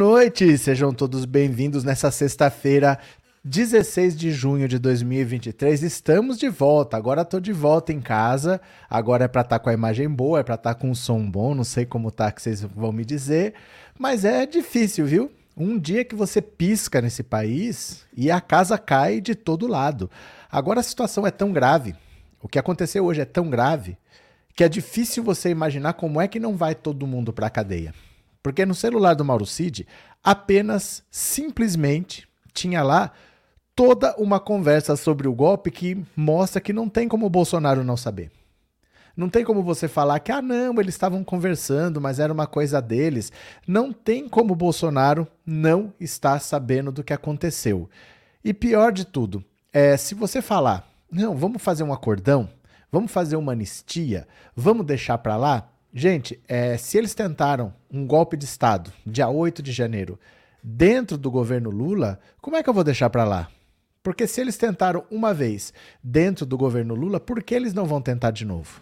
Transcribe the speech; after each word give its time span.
Noite, 0.00 0.56
sejam 0.56 0.94
todos 0.94 1.26
bem-vindos 1.26 1.84
nessa 1.84 2.10
sexta-feira, 2.10 2.98
16 3.44 4.16
de 4.16 4.32
junho 4.32 4.66
de 4.66 4.78
2023. 4.78 5.82
Estamos 5.82 6.38
de 6.38 6.48
volta. 6.48 6.96
Agora 6.96 7.20
estou 7.20 7.38
de 7.38 7.52
volta 7.52 7.92
em 7.92 8.00
casa. 8.00 8.62
Agora 8.88 9.26
é 9.26 9.28
para 9.28 9.42
estar 9.42 9.58
tá 9.58 9.62
com 9.62 9.68
a 9.68 9.74
imagem 9.74 10.08
boa, 10.08 10.40
é 10.40 10.42
para 10.42 10.54
estar 10.54 10.72
tá 10.72 10.80
com 10.80 10.88
um 10.88 10.94
som 10.94 11.30
bom. 11.30 11.54
Não 11.54 11.64
sei 11.64 11.84
como 11.84 12.10
tá 12.10 12.32
que 12.32 12.40
vocês 12.40 12.62
vão 12.62 12.92
me 12.92 13.04
dizer, 13.04 13.52
mas 13.98 14.24
é 14.24 14.46
difícil, 14.46 15.04
viu? 15.04 15.30
Um 15.54 15.78
dia 15.78 16.02
que 16.02 16.14
você 16.14 16.40
pisca 16.40 17.02
nesse 17.02 17.22
país 17.22 18.06
e 18.16 18.30
a 18.30 18.40
casa 18.40 18.78
cai 18.78 19.20
de 19.20 19.34
todo 19.34 19.66
lado. 19.66 20.10
Agora 20.50 20.80
a 20.80 20.82
situação 20.82 21.26
é 21.26 21.30
tão 21.30 21.52
grave, 21.52 21.94
o 22.40 22.48
que 22.48 22.58
aconteceu 22.58 23.04
hoje 23.04 23.20
é 23.20 23.26
tão 23.26 23.50
grave, 23.50 23.98
que 24.56 24.64
é 24.64 24.68
difícil 24.70 25.22
você 25.22 25.50
imaginar 25.50 25.92
como 25.92 26.22
é 26.22 26.26
que 26.26 26.40
não 26.40 26.56
vai 26.56 26.74
todo 26.74 27.06
mundo 27.06 27.34
para 27.34 27.48
a 27.48 27.50
cadeia. 27.50 27.92
Porque 28.42 28.64
no 28.64 28.74
celular 28.74 29.14
do 29.14 29.24
Mauro 29.24 29.46
Cid, 29.46 29.86
apenas, 30.22 31.02
simplesmente, 31.10 32.28
tinha 32.52 32.82
lá 32.82 33.12
toda 33.74 34.14
uma 34.16 34.40
conversa 34.40 34.96
sobre 34.96 35.28
o 35.28 35.34
golpe 35.34 35.70
que 35.70 36.02
mostra 36.16 36.60
que 36.60 36.72
não 36.72 36.88
tem 36.88 37.08
como 37.08 37.26
o 37.26 37.30
Bolsonaro 37.30 37.84
não 37.84 37.96
saber. 37.96 38.30
Não 39.16 39.28
tem 39.28 39.44
como 39.44 39.62
você 39.62 39.88
falar 39.88 40.18
que, 40.20 40.32
ah, 40.32 40.40
não, 40.40 40.80
eles 40.80 40.94
estavam 40.94 41.22
conversando, 41.22 42.00
mas 42.00 42.18
era 42.18 42.32
uma 42.32 42.46
coisa 42.46 42.80
deles. 42.80 43.32
Não 43.66 43.92
tem 43.92 44.28
como 44.28 44.52
o 44.52 44.56
Bolsonaro 44.56 45.26
não 45.44 45.92
estar 46.00 46.40
sabendo 46.40 46.90
do 46.92 47.04
que 47.04 47.12
aconteceu. 47.12 47.88
E 48.42 48.54
pior 48.54 48.92
de 48.92 49.04
tudo, 49.04 49.44
é 49.72 49.96
se 49.96 50.14
você 50.14 50.40
falar, 50.40 50.88
não, 51.10 51.36
vamos 51.36 51.60
fazer 51.60 51.82
um 51.82 51.92
acordão, 51.92 52.48
vamos 52.90 53.12
fazer 53.12 53.36
uma 53.36 53.52
anistia, 53.52 54.26
vamos 54.54 54.86
deixar 54.86 55.18
para 55.18 55.36
lá, 55.36 55.69
Gente, 55.92 56.40
é, 56.46 56.76
se 56.76 56.96
eles 56.98 57.14
tentaram 57.14 57.74
um 57.90 58.06
golpe 58.06 58.36
de 58.36 58.44
Estado 58.44 58.92
dia 59.04 59.28
8 59.28 59.60
de 59.60 59.72
janeiro 59.72 60.18
dentro 60.62 61.18
do 61.18 61.30
governo 61.30 61.68
Lula, 61.68 62.20
como 62.40 62.56
é 62.56 62.62
que 62.62 62.68
eu 62.68 62.74
vou 62.74 62.84
deixar 62.84 63.10
para 63.10 63.24
lá? 63.24 63.48
Porque 64.02 64.26
se 64.26 64.40
eles 64.40 64.56
tentaram 64.56 65.04
uma 65.10 65.34
vez 65.34 65.74
dentro 66.02 66.46
do 66.46 66.56
governo 66.56 66.94
Lula, 66.94 67.18
por 67.18 67.42
que 67.42 67.54
eles 67.54 67.74
não 67.74 67.86
vão 67.86 68.00
tentar 68.00 68.30
de 68.30 68.44
novo? 68.44 68.80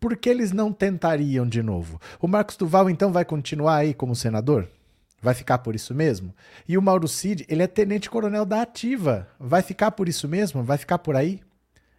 Por 0.00 0.16
que 0.16 0.28
eles 0.28 0.50
não 0.50 0.72
tentariam 0.72 1.46
de 1.46 1.62
novo? 1.62 2.00
O 2.20 2.26
Marcos 2.26 2.56
Duval 2.56 2.90
então 2.90 3.12
vai 3.12 3.24
continuar 3.24 3.76
aí 3.76 3.94
como 3.94 4.16
senador? 4.16 4.68
Vai 5.22 5.34
ficar 5.34 5.58
por 5.58 5.76
isso 5.76 5.94
mesmo? 5.94 6.34
E 6.68 6.76
o 6.76 6.82
Mauro 6.82 7.06
Cid, 7.06 7.46
ele 7.48 7.62
é 7.62 7.68
tenente-coronel 7.68 8.44
da 8.44 8.62
Ativa. 8.62 9.28
Vai 9.38 9.62
ficar 9.62 9.92
por 9.92 10.08
isso 10.08 10.26
mesmo? 10.26 10.64
Vai 10.64 10.76
ficar 10.76 10.98
por 10.98 11.14
aí? 11.14 11.40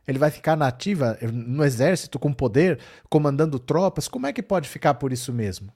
Ele 0.07 0.19
vai 0.19 0.29
ficar 0.29 0.55
na 0.55 0.67
ativa, 0.67 1.17
no 1.31 1.63
exército, 1.63 2.19
com 2.19 2.33
poder, 2.33 2.79
comandando 3.09 3.57
tropas? 3.59 4.07
Como 4.07 4.27
é 4.27 4.33
que 4.33 4.43
pode 4.43 4.67
ficar 4.67 4.95
por 4.95 5.13
isso 5.13 5.31
mesmo? 5.31 5.71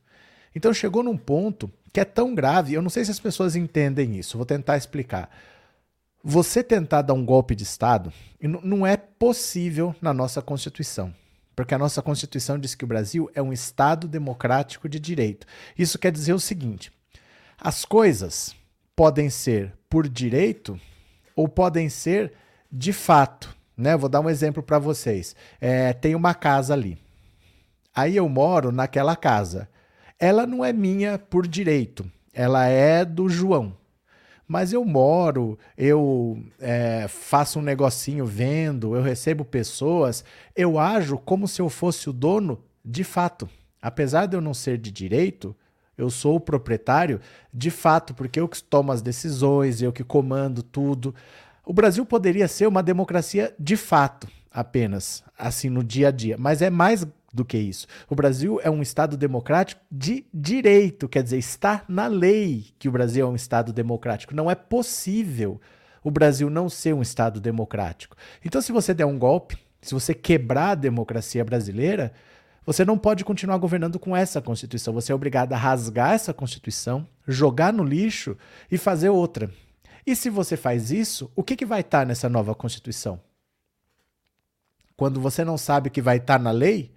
Então 0.55 0.73
chegou 0.73 1.03
num 1.03 1.17
ponto 1.17 1.71
que 1.93 1.99
é 1.99 2.05
tão 2.05 2.35
grave, 2.35 2.73
eu 2.73 2.81
não 2.81 2.89
sei 2.89 3.05
se 3.05 3.11
as 3.11 3.19
pessoas 3.19 3.55
entendem 3.55 4.17
isso, 4.17 4.37
vou 4.37 4.45
tentar 4.45 4.77
explicar. 4.77 5.29
Você 6.23 6.61
tentar 6.61 7.03
dar 7.03 7.13
um 7.13 7.23
golpe 7.23 7.55
de 7.55 7.63
Estado 7.63 8.11
não 8.41 8.85
é 8.85 8.97
possível 8.97 9.95
na 10.01 10.13
nossa 10.13 10.41
Constituição. 10.41 11.13
Porque 11.55 11.73
a 11.73 11.79
nossa 11.79 12.03
Constituição 12.03 12.59
diz 12.59 12.75
que 12.75 12.83
o 12.83 12.87
Brasil 12.87 13.31
é 13.33 13.41
um 13.41 13.51
Estado 13.51 14.07
democrático 14.07 14.87
de 14.87 14.99
direito. 14.99 15.47
Isso 15.75 15.97
quer 15.97 16.11
dizer 16.11 16.33
o 16.33 16.39
seguinte: 16.39 16.91
as 17.57 17.83
coisas 17.83 18.55
podem 18.95 19.27
ser 19.29 19.73
por 19.89 20.07
direito 20.07 20.79
ou 21.35 21.47
podem 21.47 21.89
ser 21.89 22.33
de 22.71 22.93
fato. 22.93 23.56
Né? 23.77 23.95
Vou 23.95 24.09
dar 24.09 24.21
um 24.21 24.29
exemplo 24.29 24.63
para 24.63 24.79
vocês. 24.79 25.35
É, 25.61 25.93
tem 25.93 26.15
uma 26.15 26.33
casa 26.33 26.73
ali. 26.73 26.97
Aí 27.95 28.15
eu 28.15 28.27
moro 28.27 28.71
naquela 28.71 29.15
casa. 29.15 29.69
Ela 30.19 30.47
não 30.47 30.65
é 30.65 30.73
minha 30.73 31.19
por 31.19 31.47
direito, 31.47 32.09
ela 32.33 32.65
é 32.65 33.05
do 33.05 33.29
João. 33.29 33.77
Mas 34.47 34.71
eu 34.71 34.85
moro, 34.85 35.59
eu 35.77 36.41
é, 36.59 37.05
faço 37.07 37.59
um 37.59 37.61
negocinho 37.61 38.25
vendo, 38.25 38.95
eu 38.95 39.01
recebo 39.01 39.43
pessoas, 39.43 40.23
eu 40.55 40.79
ajo 40.79 41.17
como 41.17 41.47
se 41.47 41.61
eu 41.61 41.69
fosse 41.69 42.09
o 42.09 42.13
dono 42.13 42.63
de 42.83 43.03
fato. 43.03 43.49
Apesar 43.81 44.25
de 44.25 44.37
eu 44.37 44.41
não 44.41 44.53
ser 44.53 44.77
de 44.77 44.89
direito, 44.89 45.55
eu 45.97 46.09
sou 46.09 46.35
o 46.35 46.39
proprietário 46.39 47.19
de 47.53 47.69
fato, 47.69 48.13
porque 48.13 48.39
eu 48.39 48.47
que 48.47 48.61
tomo 48.63 48.91
as 48.91 49.01
decisões, 49.01 49.81
eu 49.81 49.91
que 49.91 50.03
comando 50.03 50.63
tudo. 50.63 51.13
O 51.67 51.73
Brasil 51.73 52.05
poderia 52.05 52.47
ser 52.47 52.65
uma 52.65 52.81
democracia 52.81 53.53
de 53.59 53.75
fato, 53.75 54.25
apenas, 54.49 55.21
assim, 55.37 55.69
no 55.69 55.83
dia 55.83 56.07
a 56.07 56.11
dia, 56.11 56.37
mas 56.39 56.61
é 56.61 56.69
mais 56.69 57.05
do 57.33 57.43
que 57.43 57.57
isso. 57.57 57.87
O 58.09 58.15
Brasil 58.15 58.57
é 58.63 58.69
um 58.69 58.81
Estado 58.81 59.17
democrático 59.17 59.81
de 59.91 60.25
direito, 60.33 61.09
quer 61.09 61.21
dizer, 61.21 61.37
está 61.37 61.83
na 61.85 62.07
lei 62.07 62.67
que 62.79 62.87
o 62.87 62.91
Brasil 62.91 63.27
é 63.27 63.29
um 63.29 63.35
Estado 63.35 63.73
democrático. 63.73 64.33
Não 64.33 64.49
é 64.49 64.55
possível 64.55 65.59
o 66.01 66.09
Brasil 66.09 66.49
não 66.49 66.69
ser 66.69 66.93
um 66.93 67.01
Estado 67.01 67.41
democrático. 67.41 68.15
Então, 68.45 68.61
se 68.61 68.71
você 68.71 68.93
der 68.93 69.05
um 69.05 69.19
golpe, 69.19 69.57
se 69.81 69.93
você 69.93 70.13
quebrar 70.13 70.69
a 70.69 70.75
democracia 70.75 71.43
brasileira, 71.43 72.13
você 72.65 72.85
não 72.85 72.97
pode 72.97 73.25
continuar 73.25 73.57
governando 73.57 73.99
com 73.99 74.15
essa 74.15 74.41
Constituição. 74.41 74.93
Você 74.93 75.11
é 75.11 75.15
obrigado 75.15 75.51
a 75.51 75.57
rasgar 75.57 76.13
essa 76.13 76.33
Constituição, 76.33 77.05
jogar 77.27 77.73
no 77.73 77.83
lixo 77.83 78.37
e 78.71 78.77
fazer 78.77 79.09
outra. 79.09 79.51
E 80.07 80.15
se 80.15 80.29
você 80.29 80.55
faz 80.55 80.89
isso, 80.89 81.29
o 81.35 81.43
que, 81.43 81.57
que 81.57 81.65
vai 81.65 81.81
estar 81.81 81.99
tá 81.99 82.05
nessa 82.05 82.29
nova 82.29 82.55
Constituição? 82.55 83.19
Quando 84.95 85.19
você 85.19 85.43
não 85.43 85.57
sabe 85.57 85.89
o 85.89 85.91
que 85.91 86.01
vai 86.01 86.15
estar 86.15 86.37
tá 86.37 86.43
na 86.43 86.49
lei, 86.49 86.93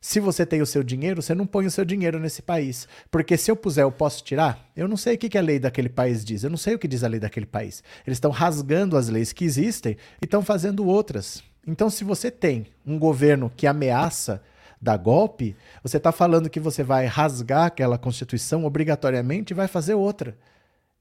se 0.00 0.20
você 0.20 0.46
tem 0.46 0.62
o 0.62 0.66
seu 0.66 0.84
dinheiro, 0.84 1.20
você 1.20 1.34
não 1.34 1.44
põe 1.44 1.66
o 1.66 1.70
seu 1.72 1.84
dinheiro 1.84 2.20
nesse 2.20 2.40
país. 2.40 2.86
Porque 3.10 3.36
se 3.36 3.50
eu 3.50 3.56
puser, 3.56 3.82
eu 3.82 3.90
posso 3.90 4.22
tirar? 4.22 4.70
Eu 4.76 4.86
não 4.86 4.96
sei 4.96 5.16
o 5.16 5.18
que, 5.18 5.28
que 5.28 5.36
a 5.36 5.42
lei 5.42 5.58
daquele 5.58 5.88
país 5.88 6.24
diz. 6.24 6.44
Eu 6.44 6.50
não 6.50 6.56
sei 6.56 6.76
o 6.76 6.78
que 6.78 6.86
diz 6.86 7.02
a 7.02 7.08
lei 7.08 7.18
daquele 7.18 7.46
país. 7.46 7.82
Eles 8.06 8.18
estão 8.18 8.30
rasgando 8.30 8.96
as 8.96 9.08
leis 9.08 9.32
que 9.32 9.44
existem 9.44 9.96
e 10.20 10.24
estão 10.24 10.40
fazendo 10.40 10.86
outras. 10.86 11.42
Então, 11.66 11.90
se 11.90 12.04
você 12.04 12.30
tem 12.30 12.68
um 12.86 12.96
governo 12.96 13.50
que 13.56 13.66
ameaça 13.66 14.40
dar 14.80 14.98
golpe, 14.98 15.56
você 15.82 15.96
está 15.96 16.12
falando 16.12 16.48
que 16.48 16.60
você 16.60 16.84
vai 16.84 17.06
rasgar 17.06 17.66
aquela 17.66 17.98
Constituição 17.98 18.64
obrigatoriamente 18.64 19.52
e 19.52 19.54
vai 19.54 19.66
fazer 19.66 19.94
outra. 19.94 20.36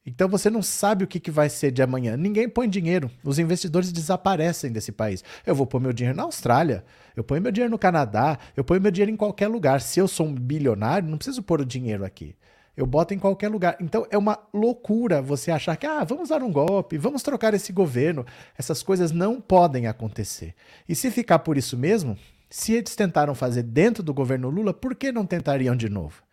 Então 0.05 0.27
você 0.27 0.49
não 0.49 0.63
sabe 0.63 1.03
o 1.03 1.07
que, 1.07 1.19
que 1.19 1.29
vai 1.29 1.47
ser 1.47 1.71
de 1.71 1.81
amanhã. 1.81 2.17
Ninguém 2.17 2.49
põe 2.49 2.67
dinheiro. 2.67 3.09
Os 3.23 3.37
investidores 3.37 3.91
desaparecem 3.91 4.71
desse 4.71 4.91
país. 4.91 5.23
Eu 5.45 5.53
vou 5.53 5.67
pôr 5.67 5.79
meu 5.79 5.93
dinheiro 5.93 6.17
na 6.17 6.23
Austrália, 6.23 6.83
eu 7.15 7.23
ponho 7.23 7.41
meu 7.41 7.51
dinheiro 7.51 7.71
no 7.71 7.77
Canadá, 7.77 8.37
eu 8.57 8.63
ponho 8.63 8.81
meu 8.81 8.91
dinheiro 8.91 9.11
em 9.11 9.17
qualquer 9.17 9.47
lugar. 9.47 9.79
Se 9.79 9.99
eu 9.99 10.07
sou 10.07 10.25
um 10.25 10.33
bilionário, 10.33 11.07
não 11.07 11.17
preciso 11.17 11.43
pôr 11.43 11.61
o 11.61 11.65
dinheiro 11.65 12.03
aqui. 12.03 12.35
Eu 12.75 12.87
boto 12.87 13.13
em 13.13 13.19
qualquer 13.19 13.49
lugar. 13.49 13.77
Então 13.79 14.07
é 14.09 14.17
uma 14.17 14.39
loucura 14.51 15.21
você 15.21 15.51
achar 15.51 15.75
que, 15.75 15.85
ah, 15.85 16.03
vamos 16.03 16.29
dar 16.29 16.41
um 16.41 16.51
golpe, 16.51 16.97
vamos 16.97 17.21
trocar 17.21 17.53
esse 17.53 17.71
governo. 17.71 18.25
Essas 18.57 18.81
coisas 18.81 19.11
não 19.11 19.39
podem 19.39 19.85
acontecer. 19.85 20.55
E 20.89 20.95
se 20.95 21.11
ficar 21.11 21.39
por 21.39 21.57
isso 21.57 21.77
mesmo, 21.77 22.17
se 22.49 22.73
eles 22.73 22.95
tentaram 22.95 23.35
fazer 23.35 23.63
dentro 23.63 24.01
do 24.01 24.13
governo 24.13 24.49
Lula, 24.49 24.73
por 24.73 24.95
que 24.95 25.11
não 25.11 25.27
tentariam 25.27 25.75
de 25.75 25.89
novo? 25.89 26.23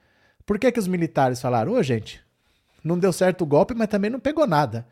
Por 0.46 0.58
que, 0.58 0.72
que 0.72 0.80
os 0.80 0.88
militares 0.88 1.40
falaram, 1.42 1.72
ô 1.72 1.74
oh, 1.76 1.82
gente, 1.82 2.22
não 2.82 2.98
deu 2.98 3.12
certo 3.12 3.42
o 3.42 3.46
golpe, 3.46 3.74
mas 3.74 3.88
também 3.88 4.10
não 4.10 4.20
pegou 4.20 4.46
nada. 4.46 4.86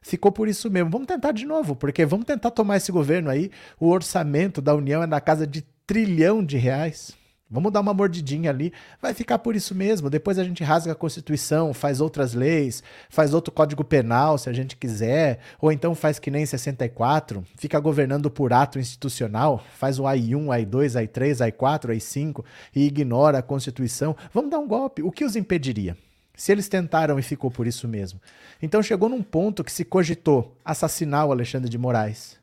Ficou 0.00 0.32
por 0.32 0.48
isso 0.48 0.70
mesmo. 0.70 0.90
Vamos 0.90 1.06
tentar 1.06 1.32
de 1.32 1.46
novo, 1.46 1.76
porque 1.76 2.04
vamos 2.04 2.26
tentar 2.26 2.50
tomar 2.50 2.76
esse 2.76 2.90
governo 2.90 3.30
aí. 3.30 3.50
O 3.78 3.88
orçamento 3.88 4.60
da 4.60 4.74
União 4.74 5.02
é 5.02 5.06
na 5.06 5.20
casa 5.20 5.46
de 5.46 5.62
trilhão 5.86 6.44
de 6.44 6.56
reais. 6.56 7.12
Vamos 7.52 7.70
dar 7.70 7.80
uma 7.80 7.92
mordidinha 7.92 8.48
ali. 8.48 8.72
Vai 9.00 9.12
ficar 9.12 9.38
por 9.38 9.54
isso 9.54 9.74
mesmo. 9.74 10.08
Depois 10.08 10.38
a 10.38 10.44
gente 10.44 10.64
rasga 10.64 10.92
a 10.92 10.94
Constituição, 10.94 11.74
faz 11.74 12.00
outras 12.00 12.32
leis, 12.32 12.82
faz 13.10 13.34
outro 13.34 13.52
Código 13.52 13.84
Penal, 13.84 14.38
se 14.38 14.48
a 14.48 14.54
gente 14.54 14.74
quiser. 14.74 15.38
Ou 15.60 15.70
então 15.70 15.94
faz 15.94 16.18
que 16.18 16.30
nem 16.30 16.46
64, 16.46 17.44
fica 17.58 17.78
governando 17.78 18.30
por 18.30 18.54
ato 18.54 18.78
institucional, 18.78 19.62
faz 19.76 19.98
o 19.98 20.04
AI1, 20.04 20.46
AI2, 20.46 21.06
AI3, 21.06 21.52
AI4, 21.52 21.90
AI5 21.90 22.42
e 22.74 22.86
ignora 22.86 23.38
a 23.38 23.42
Constituição. 23.42 24.16
Vamos 24.32 24.50
dar 24.50 24.58
um 24.58 24.66
golpe. 24.66 25.02
O 25.02 25.12
que 25.12 25.24
os 25.24 25.36
impediria? 25.36 25.94
Se 26.34 26.50
eles 26.52 26.68
tentaram 26.68 27.18
e 27.18 27.22
ficou 27.22 27.50
por 27.50 27.66
isso 27.66 27.86
mesmo. 27.86 28.20
Então 28.60 28.82
chegou 28.82 29.08
num 29.08 29.22
ponto 29.22 29.62
que 29.62 29.72
se 29.72 29.84
cogitou 29.84 30.56
assassinar 30.64 31.26
o 31.26 31.32
Alexandre 31.32 31.68
de 31.68 31.78
Moraes, 31.78 32.38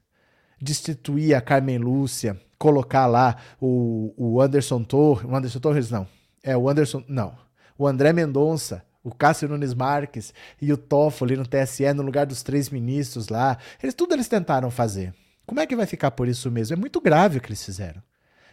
destituir 0.62 1.34
a 1.34 1.42
Carmen 1.42 1.78
Lúcia, 1.78 2.40
colocar 2.58 3.08
lá 3.08 3.38
o, 3.60 4.14
o 4.18 4.42
Anderson 4.42 4.84
Torres. 4.84 5.30
O 5.30 5.36
Anderson 5.36 5.60
Torres 5.60 5.90
não. 5.90 6.08
É 6.44 6.56
o 6.56 6.70
Anderson. 6.70 7.04
Não. 7.08 7.36
O 7.78 7.88
André 7.88 8.12
Mendonça, 8.14 8.84
o 9.04 9.14
Cássio 9.14 9.48
Nunes 9.48 9.74
Marques 9.74 10.34
e 10.62 10.72
o 10.72 10.78
Toffoli 10.78 11.38
no 11.38 11.48
TSE 11.48 11.92
no 11.94 12.04
lugar 12.04 12.26
dos 12.26 12.44
três 12.44 12.70
ministros 12.70 13.30
lá. 13.30 13.58
Eles, 13.82 13.96
tudo 13.96 14.14
eles 14.14 14.28
tentaram 14.28 14.70
fazer. 14.70 15.14
Como 15.46 15.60
é 15.60 15.66
que 15.66 15.76
vai 15.76 15.86
ficar 15.86 16.12
por 16.12 16.28
isso 16.28 16.52
mesmo? 16.52 16.76
É 16.76 16.80
muito 16.80 17.02
grave 17.02 17.38
o 17.38 17.42
que 17.42 17.48
eles 17.48 17.64
fizeram. 17.64 18.04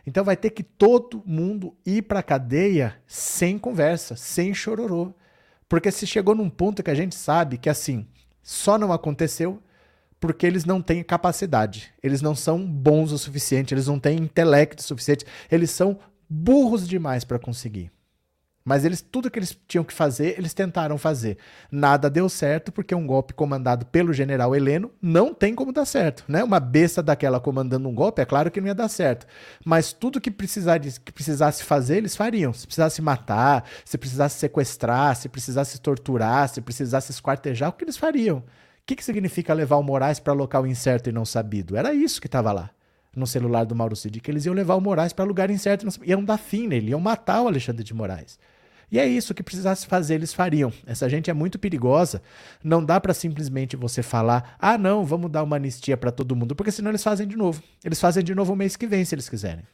Então 0.06 0.24
vai 0.24 0.36
ter 0.36 0.50
que 0.50 0.62
todo 0.62 1.22
mundo 1.26 1.76
ir 1.84 2.02
para 2.02 2.22
cadeia 2.22 2.96
sem 3.06 3.58
conversa, 3.58 4.14
sem 4.14 4.54
chororô. 4.54 5.12
Porque 5.68 5.90
se 5.90 6.06
chegou 6.06 6.34
num 6.34 6.50
ponto 6.50 6.82
que 6.82 6.90
a 6.90 6.94
gente 6.94 7.14
sabe 7.14 7.58
que 7.58 7.68
assim, 7.68 8.06
só 8.42 8.78
não 8.78 8.92
aconteceu 8.92 9.62
porque 10.18 10.46
eles 10.46 10.64
não 10.64 10.80
têm 10.80 11.02
capacidade, 11.02 11.92
eles 12.02 12.22
não 12.22 12.34
são 12.34 12.64
bons 12.64 13.12
o 13.12 13.18
suficiente, 13.18 13.74
eles 13.74 13.86
não 13.86 13.98
têm 13.98 14.18
intelecto 14.18 14.82
suficiente, 14.82 15.26
eles 15.50 15.70
são 15.70 15.98
burros 16.28 16.88
demais 16.88 17.24
para 17.24 17.38
conseguir. 17.38 17.92
Mas 18.66 18.84
eles 18.84 19.00
tudo 19.00 19.30
que 19.30 19.38
eles 19.38 19.56
tinham 19.68 19.84
que 19.84 19.92
fazer, 19.92 20.36
eles 20.36 20.52
tentaram 20.52 20.98
fazer. 20.98 21.38
Nada 21.70 22.10
deu 22.10 22.28
certo 22.28 22.72
porque 22.72 22.92
um 22.96 23.06
golpe 23.06 23.32
comandado 23.32 23.86
pelo 23.86 24.12
general 24.12 24.56
Heleno 24.56 24.90
não 25.00 25.32
tem 25.32 25.54
como 25.54 25.70
dar 25.70 25.84
certo, 25.84 26.24
né? 26.26 26.42
Uma 26.42 26.58
besta 26.58 27.00
daquela 27.00 27.38
comandando 27.38 27.88
um 27.88 27.94
golpe, 27.94 28.20
é 28.20 28.24
claro 28.24 28.50
que 28.50 28.60
não 28.60 28.66
ia 28.66 28.74
dar 28.74 28.88
certo. 28.88 29.24
Mas 29.64 29.92
tudo 29.92 30.20
que 30.20 30.32
precisasse, 30.32 31.00
que 31.00 31.12
precisasse 31.12 31.62
fazer, 31.62 31.98
eles 31.98 32.16
fariam. 32.16 32.52
Se 32.52 32.66
precisasse 32.66 33.00
matar, 33.00 33.64
se 33.84 33.96
precisasse 33.96 34.40
sequestrar, 34.40 35.14
se 35.14 35.28
precisasse 35.28 35.80
torturar, 35.80 36.48
se 36.48 36.60
precisasse 36.60 37.12
esquartejar, 37.12 37.70
o 37.70 37.72
que 37.72 37.84
eles 37.84 37.96
fariam? 37.96 38.38
O 38.38 38.42
que, 38.84 38.96
que 38.96 39.04
significa 39.04 39.54
levar 39.54 39.76
o 39.76 39.82
Moraes 39.84 40.18
para 40.18 40.32
local 40.32 40.66
incerto 40.66 41.08
e 41.08 41.12
não 41.12 41.24
sabido? 41.24 41.76
Era 41.76 41.94
isso 41.94 42.20
que 42.20 42.26
estava 42.26 42.50
lá 42.50 42.70
no 43.14 43.28
celular 43.28 43.64
do 43.64 43.76
Mauro 43.76 43.94
Cid, 43.94 44.20
que 44.20 44.28
eles 44.28 44.44
iam 44.44 44.54
levar 44.54 44.74
o 44.74 44.80
Moraes 44.80 45.12
para 45.12 45.24
lugar 45.24 45.50
incerto, 45.50 45.86
iam 46.04 46.24
dar 46.24 46.36
fim 46.36 46.66
nele, 46.66 46.90
iam 46.90 47.00
matar 47.00 47.42
o 47.42 47.46
Alexandre 47.46 47.84
de 47.84 47.94
Moraes. 47.94 48.38
E 48.90 48.98
é 48.98 49.06
isso 49.06 49.34
que 49.34 49.42
precisasse 49.42 49.86
fazer, 49.86 50.14
eles 50.14 50.32
fariam. 50.32 50.72
Essa 50.86 51.08
gente 51.08 51.30
é 51.30 51.34
muito 51.34 51.58
perigosa. 51.58 52.22
Não 52.62 52.84
dá 52.84 53.00
para 53.00 53.12
simplesmente 53.12 53.76
você 53.76 54.02
falar: 54.02 54.56
"Ah, 54.58 54.78
não, 54.78 55.04
vamos 55.04 55.30
dar 55.30 55.42
uma 55.42 55.56
anistia 55.56 55.96
para 55.96 56.12
todo 56.12 56.36
mundo", 56.36 56.54
porque 56.54 56.70
senão 56.70 56.90
eles 56.90 57.02
fazem 57.02 57.26
de 57.26 57.36
novo. 57.36 57.62
Eles 57.84 58.00
fazem 58.00 58.22
de 58.22 58.34
novo 58.34 58.52
o 58.52 58.56
mês 58.56 58.76
que 58.76 58.86
vem, 58.86 59.04
se 59.04 59.14
eles 59.14 59.28
quiserem. 59.28 59.64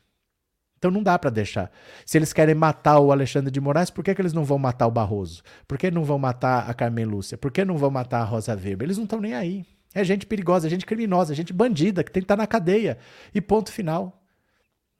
Então 0.82 0.90
não 0.90 1.02
dá 1.02 1.16
para 1.16 1.30
deixar. 1.30 1.70
Se 2.04 2.18
eles 2.18 2.32
querem 2.32 2.56
matar 2.56 2.98
o 2.98 3.12
Alexandre 3.12 3.52
de 3.52 3.60
Moraes, 3.60 3.88
por 3.88 4.02
que, 4.02 4.12
que 4.12 4.20
eles 4.20 4.32
não 4.32 4.44
vão 4.44 4.58
matar 4.58 4.88
o 4.88 4.90
Barroso? 4.90 5.40
Por 5.68 5.78
que 5.78 5.92
não 5.92 6.02
vão 6.02 6.18
matar 6.18 6.68
a 6.68 6.74
Carmen 6.74 7.04
Lúcia? 7.04 7.38
Por 7.38 7.52
que 7.52 7.64
não 7.64 7.78
vão 7.78 7.88
matar 7.88 8.22
a 8.22 8.24
Rosa 8.24 8.52
Weber? 8.52 8.86
Eles 8.86 8.96
não 8.96 9.04
estão 9.04 9.20
nem 9.20 9.32
aí. 9.32 9.64
É 9.94 10.02
gente 10.02 10.26
perigosa, 10.26 10.66
é 10.66 10.70
gente 10.70 10.84
criminosa, 10.84 11.34
é 11.34 11.36
gente 11.36 11.52
bandida 11.52 12.02
que 12.02 12.10
tem 12.10 12.20
que 12.20 12.24
estar 12.24 12.36
tá 12.36 12.42
na 12.42 12.48
cadeia. 12.48 12.98
E 13.32 13.40
ponto 13.40 13.70
final. 13.70 14.21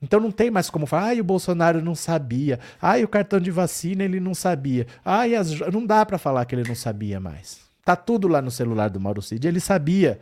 Então 0.03 0.19
não 0.19 0.31
tem 0.31 0.51
mais 0.51 0.69
como 0.69 0.85
falar, 0.85 1.05
ai, 1.05 1.21
o 1.21 1.23
Bolsonaro 1.23 1.81
não 1.81 1.95
sabia, 1.95 2.59
ai, 2.81 3.05
o 3.05 3.07
cartão 3.07 3.39
de 3.39 3.49
vacina 3.49 4.03
ele 4.03 4.19
não 4.19 4.35
sabia, 4.35 4.85
ai, 5.03 5.33
as... 5.33 5.57
não 5.71 5.85
dá 5.85 6.05
para 6.05 6.17
falar 6.17 6.43
que 6.43 6.53
ele 6.53 6.67
não 6.67 6.75
sabia 6.75 7.21
mais. 7.21 7.61
Tá 7.85 7.95
tudo 7.95 8.27
lá 8.27 8.41
no 8.41 8.51
celular 8.51 8.89
do 8.89 8.99
Mauro 8.99 9.21
Cid, 9.21 9.47
ele 9.47 9.61
sabia. 9.61 10.19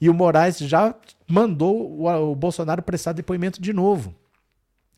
E 0.00 0.08
o 0.08 0.14
Moraes 0.14 0.58
já 0.58 0.94
mandou 1.28 2.00
o, 2.00 2.30
o 2.30 2.34
Bolsonaro 2.36 2.80
prestar 2.80 3.12
depoimento 3.12 3.60
de 3.60 3.72
novo. 3.72 4.14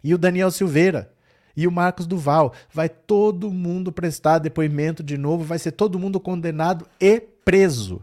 E 0.04 0.12
o 0.12 0.18
Daniel 0.18 0.50
Silveira 0.50 1.10
e 1.56 1.66
o 1.66 1.72
Marcos 1.72 2.06
Duval. 2.06 2.52
Vai 2.72 2.88
todo 2.88 3.50
mundo 3.50 3.90
prestar 3.90 4.38
depoimento 4.38 5.02
de 5.02 5.16
novo, 5.16 5.44
vai 5.44 5.58
ser 5.58 5.72
todo 5.72 5.98
mundo 5.98 6.20
condenado 6.20 6.86
e 7.00 7.20
preso 7.20 8.02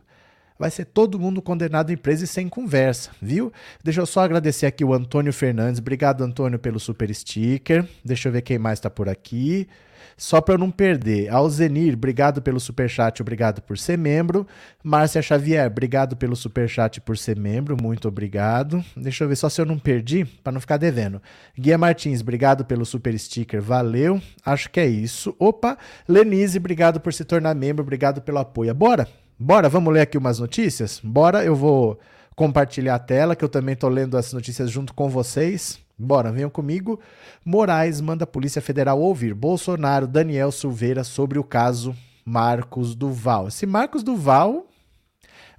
vai 0.64 0.72
ser 0.72 0.86
todo 0.86 1.20
mundo 1.20 1.42
condenado 1.42 1.92
em 1.92 1.98
preso 1.98 2.24
e 2.24 2.28
sem 2.28 2.48
conversa, 2.48 3.12
viu? 3.22 3.52
Deixa 3.84 4.00
eu 4.00 4.06
só 4.06 4.22
agradecer 4.22 4.66
aqui 4.66 4.82
o 4.86 4.94
Antônio 4.94 5.34
Fernandes. 5.34 5.82
Obrigado, 5.82 6.24
Antônio, 6.24 6.58
pelo 6.58 6.80
super 6.80 7.14
sticker. 7.14 7.86
Deixa 8.04 8.30
eu 8.30 8.32
ver 8.32 8.44
quem 8.44 8.58
mais 8.58 8.80
está 8.80 8.90
por 8.90 9.10
aqui. 9.10 9.68
Só 10.16 10.40
para 10.40 10.54
eu 10.54 10.58
não 10.58 10.72
perder. 10.72 11.28
Alzenir, 11.28 11.96
obrigado 11.96 12.42
pelo 12.42 12.62
super 12.62 12.90
chat, 12.90 13.22
obrigado 13.22 13.62
por 13.62 13.78
ser 13.78 13.98
membro. 13.98 14.48
Márcia 14.82 15.22
Xavier, 15.22 15.68
obrigado 15.68 16.16
pelo 16.16 16.34
super 16.34 16.70
chat 16.70 17.02
por 17.02 17.18
ser 17.18 17.38
membro, 17.38 17.76
muito 17.82 18.08
obrigado. 18.08 18.82
Deixa 18.96 19.26
eu 19.26 19.28
ver 19.28 19.36
só 19.36 19.50
se 19.50 19.60
eu 19.60 19.66
não 19.66 19.78
perdi, 19.78 20.24
para 20.24 20.54
não 20.54 20.62
ficar 20.62 20.78
devendo. 20.78 21.22
Guia 21.60 21.78
Martins, 21.78 22.22
obrigado 22.22 22.64
pelo 22.64 22.86
super 22.86 23.20
sticker, 23.20 23.62
valeu. 23.62 24.22
Acho 24.46 24.70
que 24.70 24.80
é 24.80 24.88
isso. 24.88 25.36
Opa, 25.38 25.78
Lenise, 26.08 26.58
obrigado 26.58 27.02
por 27.02 27.14
se 27.14 27.26
tornar 27.26 27.54
membro, 27.54 27.84
obrigado 27.84 28.22
pelo 28.22 28.38
apoio. 28.38 28.74
Bora? 28.74 29.23
Bora, 29.46 29.68
vamos 29.68 29.94
ler 29.94 30.00
aqui 30.00 30.18
umas 30.18 30.40
notícias? 30.40 31.02
Bora, 31.04 31.44
eu 31.44 31.54
vou 31.54 32.00
compartilhar 32.34 32.96
a 32.96 33.00
tela, 33.00 33.36
que 33.36 33.44
eu 33.44 33.50
também 33.50 33.74
estou 33.74 33.90
lendo 33.90 34.16
as 34.16 34.32
notícias 34.32 34.72
junto 34.72 34.94
com 34.94 35.10
vocês. 35.10 35.82
Bora, 36.00 36.32
venham 36.32 36.50
comigo. 36.50 36.98
Moraes 37.44 38.00
manda 38.00 38.24
a 38.24 38.28
Polícia 38.28 38.62
Federal 38.62 39.02
ouvir 39.02 39.34
Bolsonaro, 39.34 40.08
Daniel 40.08 40.50
Silveira 40.50 41.04
sobre 41.04 41.38
o 41.38 41.44
caso 41.44 41.94
Marcos 42.24 42.96
Duval. 42.96 43.50
Esse 43.50 43.66
Marcos 43.66 44.02
Duval 44.02 44.66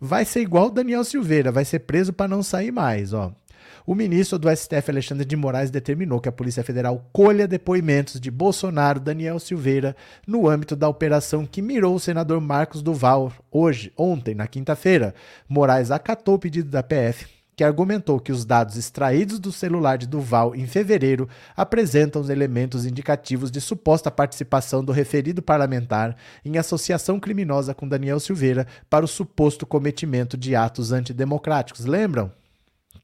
vai 0.01 0.25
ser 0.25 0.41
igual 0.41 0.71
Daniel 0.71 1.05
Silveira, 1.05 1.53
vai 1.53 1.67
ser 1.67 1.81
preso 1.81 2.11
para 2.11 2.27
não 2.27 2.43
sair 2.43 2.73
mais, 2.73 3.13
ó. 3.13 3.35
O 3.87 3.95
ministro 3.95 4.39
do 4.39 4.49
STF, 4.49 4.91
Alexandre 4.91 5.27
de 5.27 5.37
Moraes, 5.37 5.71
determinou 5.71 6.19
que 6.19 6.29
a 6.29 6.33
Polícia 6.33 6.65
Federal 6.65 7.07
colha 7.13 7.47
depoimentos 7.47 8.19
de 8.19 8.31
Bolsonaro, 8.31 8.99
Daniel 8.99 9.39
Silveira, 9.39 9.95
no 10.27 10.49
âmbito 10.49 10.75
da 10.75 10.89
operação 10.89 11.45
que 11.45 11.61
mirou 11.61 11.95
o 11.95 12.01
senador 12.01 12.41
Marcos 12.41 12.81
Duval 12.81 13.31
hoje, 13.53 13.93
ontem, 13.95 14.35
na 14.35 14.47
quinta-feira. 14.47 15.15
Moraes 15.47 15.91
acatou 15.91 16.37
o 16.37 16.39
pedido 16.39 16.71
da 16.71 16.83
PF 16.83 17.27
que 17.55 17.63
argumentou 17.63 18.19
que 18.19 18.33
os 18.33 18.47
dados 18.47 18.77
extraídos 18.77 19.39
do 19.39 19.53
celular 19.53 19.99
de 19.99 20.09
Duval 20.09 20.57
em 20.57 20.67
fevereiro 20.67 21.29
apresentam 21.55 22.23
os 22.23 22.31
elementos 22.31 22.87
indicativos 22.87 23.51
de 23.51 23.61
suposta 23.61 24.11
participação 24.11 24.83
do 24.83 24.93
referido 24.93 25.43
parlamentar 25.43 26.17
em 26.43 26.57
associação 26.57 27.21
criminosa 27.21 27.75
com 27.75 27.87
Daniel 27.87 28.19
Silveira 28.19 28.67
para 28.89 29.05
o 29.05 29.09
suposto 29.09 29.67
cometimento 29.67 30.39
de 30.39 30.57
atos 30.57 30.91
antidemocráticos. 30.91 31.85
Lembram? 31.85 32.33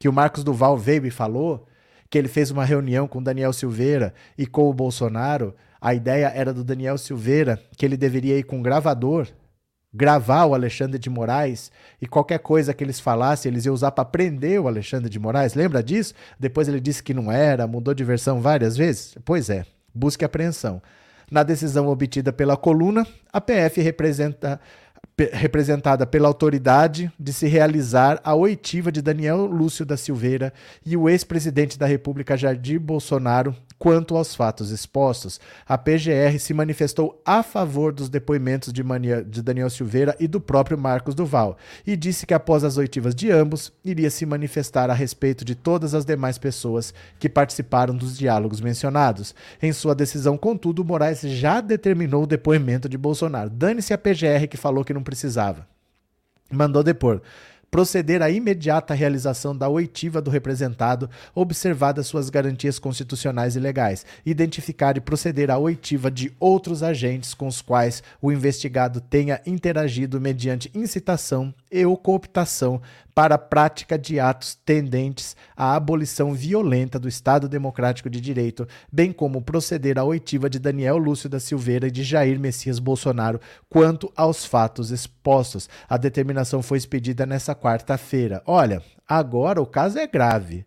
Que 0.01 0.09
o 0.09 0.13
Marcos 0.13 0.43
Duval 0.43 0.79
veio 0.79 1.05
e 1.05 1.11
falou 1.11 1.67
que 2.09 2.17
ele 2.17 2.27
fez 2.27 2.51
uma 2.51 2.65
reunião 2.65 3.07
com 3.07 3.23
Daniel 3.23 3.53
Silveira 3.53 4.15
e 4.37 4.47
com 4.47 4.69
o 4.69 4.73
Bolsonaro. 4.73 5.55
A 5.79 5.95
ideia 5.95 6.33
era 6.35 6.55
do 6.55 6.65
Daniel 6.65 6.97
Silveira 6.97 7.63
que 7.77 7.85
ele 7.85 7.99
deveria 7.99 8.39
ir 8.39 8.45
com 8.45 8.59
um 8.59 8.63
gravador, 8.63 9.29
gravar 9.93 10.47
o 10.47 10.55
Alexandre 10.55 10.99
de 10.99 11.11
Moraes 11.11 11.71
e 12.01 12.07
qualquer 12.07 12.39
coisa 12.39 12.73
que 12.73 12.83
eles 12.83 12.99
falassem, 12.99 13.53
eles 13.53 13.67
iam 13.67 13.75
usar 13.75 13.91
para 13.91 14.07
prender 14.07 14.59
o 14.59 14.67
Alexandre 14.67 15.11
de 15.11 15.19
Moraes. 15.19 15.53
Lembra 15.53 15.83
disso? 15.83 16.15
Depois 16.39 16.67
ele 16.67 16.81
disse 16.81 17.03
que 17.03 17.13
não 17.13 17.31
era, 17.31 17.67
mudou 17.67 17.93
de 17.93 18.03
versão 18.03 18.41
várias 18.41 18.79
vezes. 18.79 19.15
Pois 19.23 19.51
é, 19.51 19.67
busque 19.95 20.25
apreensão. 20.25 20.81
Na 21.31 21.43
decisão 21.43 21.87
obtida 21.89 22.33
pela 22.33 22.57
coluna, 22.57 23.07
a 23.33 23.41
PF 23.41 23.81
representa 23.83 24.59
representada 25.33 26.07
pela 26.07 26.29
autoridade 26.29 27.13
de 27.19 27.33
se 27.33 27.47
realizar 27.47 28.21
a 28.25 28.35
oitiva 28.35 28.91
de 28.91 29.03
Daniel 29.03 29.47
Lúcio 29.47 29.85
da 29.85 29.97
Silveira 29.97 30.53
e 30.85 30.97
o 30.97 31.09
ex-presidente 31.09 31.79
da 31.79 31.87
República 31.87 32.37
Jair 32.37 32.81
Bolsonaro 32.81 33.55
quanto 33.81 34.15
aos 34.15 34.35
fatos 34.35 34.71
expostos. 34.71 35.41
A 35.67 35.79
PGR 35.79 36.39
se 36.39 36.53
manifestou 36.53 37.21
a 37.25 37.43
favor 37.43 37.95
dos 37.95 38.11
depoimentos 38.11 38.75
de, 38.75 38.85
Mania, 38.85 39.25
de 39.25 39.41
Daniel 39.41 39.71
Silveira 39.71 40.15
e 40.21 40.29
do 40.29 40.39
próprio 40.39 40.77
Marcos 40.77 41.15
Duval 41.15 41.57
e 41.87 41.97
disse 41.97 42.27
que 42.27 42.35
após 42.35 42.63
as 42.63 42.77
oitivas 42.77 43.15
de 43.15 43.31
ambos 43.31 43.73
iria 43.83 44.11
se 44.11 44.27
manifestar 44.27 44.91
a 44.91 44.95
respeito 44.95 45.47
de 45.47 45.55
todas 45.55 45.95
as 45.95 46.05
demais 46.05 46.37
pessoas 46.37 46.93
que 47.19 47.27
participaram 47.27 47.97
dos 47.97 48.19
diálogos 48.19 48.61
mencionados. 48.61 49.35
Em 49.63 49.73
sua 49.73 49.95
decisão, 49.95 50.37
contudo, 50.37 50.85
Moraes 50.85 51.23
já 51.23 51.63
determinou 51.63 52.25
o 52.25 52.27
depoimento 52.27 52.87
de 52.87 52.99
Bolsonaro. 52.99 53.49
Dane-se 53.49 53.95
a 53.95 53.99
PGR 53.99 54.47
que 54.51 54.59
falou 54.59 54.85
que 54.85 54.93
não 54.93 55.03
precisava. 55.03 55.67
Mandou 56.53 56.83
depor 56.83 57.23
proceder 57.71 58.23
à 58.23 58.31
imediata 58.31 58.95
realização 58.95 59.57
da 59.57 59.69
oitiva 59.69 60.21
do 60.21 60.31
representado, 60.31 61.09
observadas 61.35 62.07
suas 62.07 62.29
garantias 62.29 62.79
constitucionais 62.79 63.57
e 63.57 63.61
legais, 63.61 64.05
identificar 64.27 64.97
e 64.97 65.01
proceder 65.01 65.51
à 65.51 65.59
oitiva 65.59 66.11
de 66.11 66.33
outros 66.41 66.83
agentes 66.83 67.33
com 67.33 67.47
os 67.47 67.63
quais 67.63 68.03
o 68.21 68.33
investigado 68.33 69.01
tenha 69.01 69.41
interagido 69.47 70.21
mediante 70.21 70.71
incitação 70.75 71.55
e 71.71 71.85
ou 71.87 71.97
cooptação 71.97 72.81
para 73.15 73.35
a 73.35 73.39
prática 73.39 73.99
de 73.99 74.19
atos 74.19 74.55
tendentes 74.55 75.37
à 75.57 75.75
abolição 75.75 76.33
violenta 76.33 76.99
do 76.99 77.09
Estado 77.09 77.49
Democrático 77.49 78.09
de 78.09 78.21
Direito, 78.21 78.67
bem 78.91 79.13
como 79.13 79.43
proceder 79.43 79.99
à 79.99 80.05
oitiva 80.05 80.49
de 80.49 80.59
Daniel 80.59 80.97
Lúcio 80.97 81.29
da 81.29 81.39
Silveira 81.39 81.89
e 81.89 81.91
de 81.91 82.03
Jair 82.03 82.41
Messias 82.41 82.79
Bolsonaro 82.79 83.41
quanto 83.69 84.11
aos 84.17 84.45
fatos 84.45 84.91
expostos. 84.91 85.69
A 85.89 85.97
determinação 85.97 86.63
foi 86.63 86.79
expedida 86.79 87.27
nessa 87.27 87.55
quarta-feira. 87.55 88.43
Olha, 88.47 88.83
agora 89.07 89.61
o 89.61 89.67
caso 89.67 89.99
é 89.99 90.07
grave. 90.07 90.65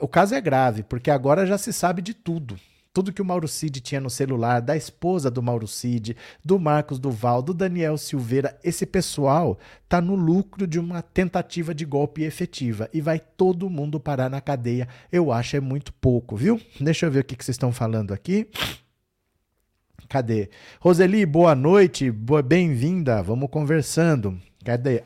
O 0.00 0.08
caso 0.08 0.34
é 0.34 0.40
grave, 0.40 0.82
porque 0.82 1.10
agora 1.10 1.46
já 1.46 1.56
se 1.56 1.72
sabe 1.72 2.02
de 2.02 2.14
tudo 2.14 2.58
tudo 2.92 3.12
que 3.12 3.22
o 3.22 3.24
Mauro 3.24 3.48
Cid 3.48 3.80
tinha 3.80 4.00
no 4.00 4.10
celular, 4.10 4.60
da 4.60 4.76
esposa 4.76 5.30
do 5.30 5.42
Mauro 5.42 5.66
Cid, 5.66 6.16
do 6.44 6.58
Marcos 6.58 6.98
Duval, 6.98 7.40
do 7.40 7.54
Daniel 7.54 7.96
Silveira, 7.96 8.58
esse 8.62 8.84
pessoal 8.84 9.58
tá 9.88 10.00
no 10.00 10.14
lucro 10.14 10.66
de 10.66 10.78
uma 10.78 11.00
tentativa 11.00 11.74
de 11.74 11.86
golpe 11.86 12.22
efetiva 12.22 12.88
e 12.92 13.00
vai 13.00 13.18
todo 13.18 13.70
mundo 13.70 13.98
parar 13.98 14.28
na 14.28 14.40
cadeia. 14.40 14.86
Eu 15.10 15.32
acho 15.32 15.56
é 15.56 15.60
muito 15.60 15.92
pouco, 15.94 16.36
viu? 16.36 16.60
Deixa 16.78 17.06
eu 17.06 17.10
ver 17.10 17.20
o 17.20 17.24
que, 17.24 17.34
que 17.34 17.44
vocês 17.44 17.54
estão 17.54 17.72
falando 17.72 18.12
aqui. 18.12 18.48
Cadê? 20.08 20.50
Roseli, 20.78 21.24
boa 21.24 21.54
noite, 21.54 22.10
boa, 22.10 22.42
bem-vinda. 22.42 23.22
Vamos 23.22 23.48
conversando. 23.48 24.38
Cadê? 24.62 25.02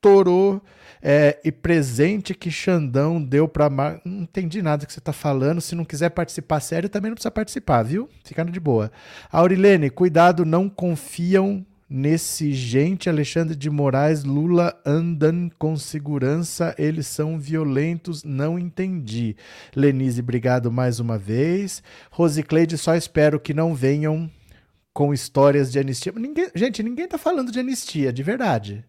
Apóstoro 0.00 0.62
é, 1.02 1.40
e 1.44 1.50
presente 1.50 2.32
que 2.32 2.50
Xandão 2.50 3.22
deu 3.22 3.48
para 3.48 3.68
Mar... 3.68 4.00
Não 4.04 4.22
entendi 4.22 4.62
nada 4.62 4.86
que 4.86 4.92
você 4.92 5.00
está 5.00 5.12
falando. 5.12 5.60
Se 5.60 5.74
não 5.74 5.84
quiser 5.84 6.10
participar 6.10 6.60
sério, 6.60 6.88
também 6.88 7.10
não 7.10 7.16
precisa 7.16 7.32
participar, 7.32 7.82
viu? 7.82 8.08
Ficando 8.24 8.52
de 8.52 8.60
boa. 8.60 8.92
Aurilene, 9.30 9.90
cuidado, 9.90 10.44
não 10.44 10.68
confiam 10.68 11.66
nesse 11.90 12.52
gente, 12.52 13.08
Alexandre 13.08 13.56
de 13.56 13.70
Moraes, 13.70 14.22
Lula 14.22 14.78
andam 14.84 15.50
com 15.58 15.74
segurança, 15.74 16.74
eles 16.78 17.06
são 17.06 17.38
violentos, 17.38 18.22
não 18.22 18.58
entendi. 18.58 19.34
Lenise, 19.74 20.20
obrigado 20.20 20.70
mais 20.70 21.00
uma 21.00 21.18
vez. 21.18 21.82
Rosicleide, 22.10 22.76
só 22.78 22.94
espero 22.94 23.40
que 23.40 23.54
não 23.54 23.74
venham 23.74 24.30
com 24.92 25.14
histórias 25.14 25.72
de 25.72 25.78
anistia. 25.78 26.12
Ninguém, 26.14 26.50
gente, 26.54 26.82
ninguém 26.82 27.08
tá 27.08 27.18
falando 27.18 27.50
de 27.50 27.58
anistia, 27.58 28.12
de 28.12 28.22
verdade. 28.22 28.84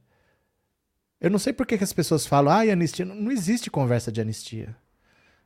Eu 1.20 1.30
não 1.30 1.40
sei 1.40 1.52
por 1.54 1.66
que, 1.66 1.76
as 1.76 1.94
pessoas 1.94 2.26
falam, 2.26 2.54
ah, 2.54 2.62
anistia. 2.62 3.06
Não, 3.06 3.16
não 3.16 3.32
existe 3.32 3.70
conversa 3.70 4.12
de 4.12 4.22
anistia. 4.22 4.76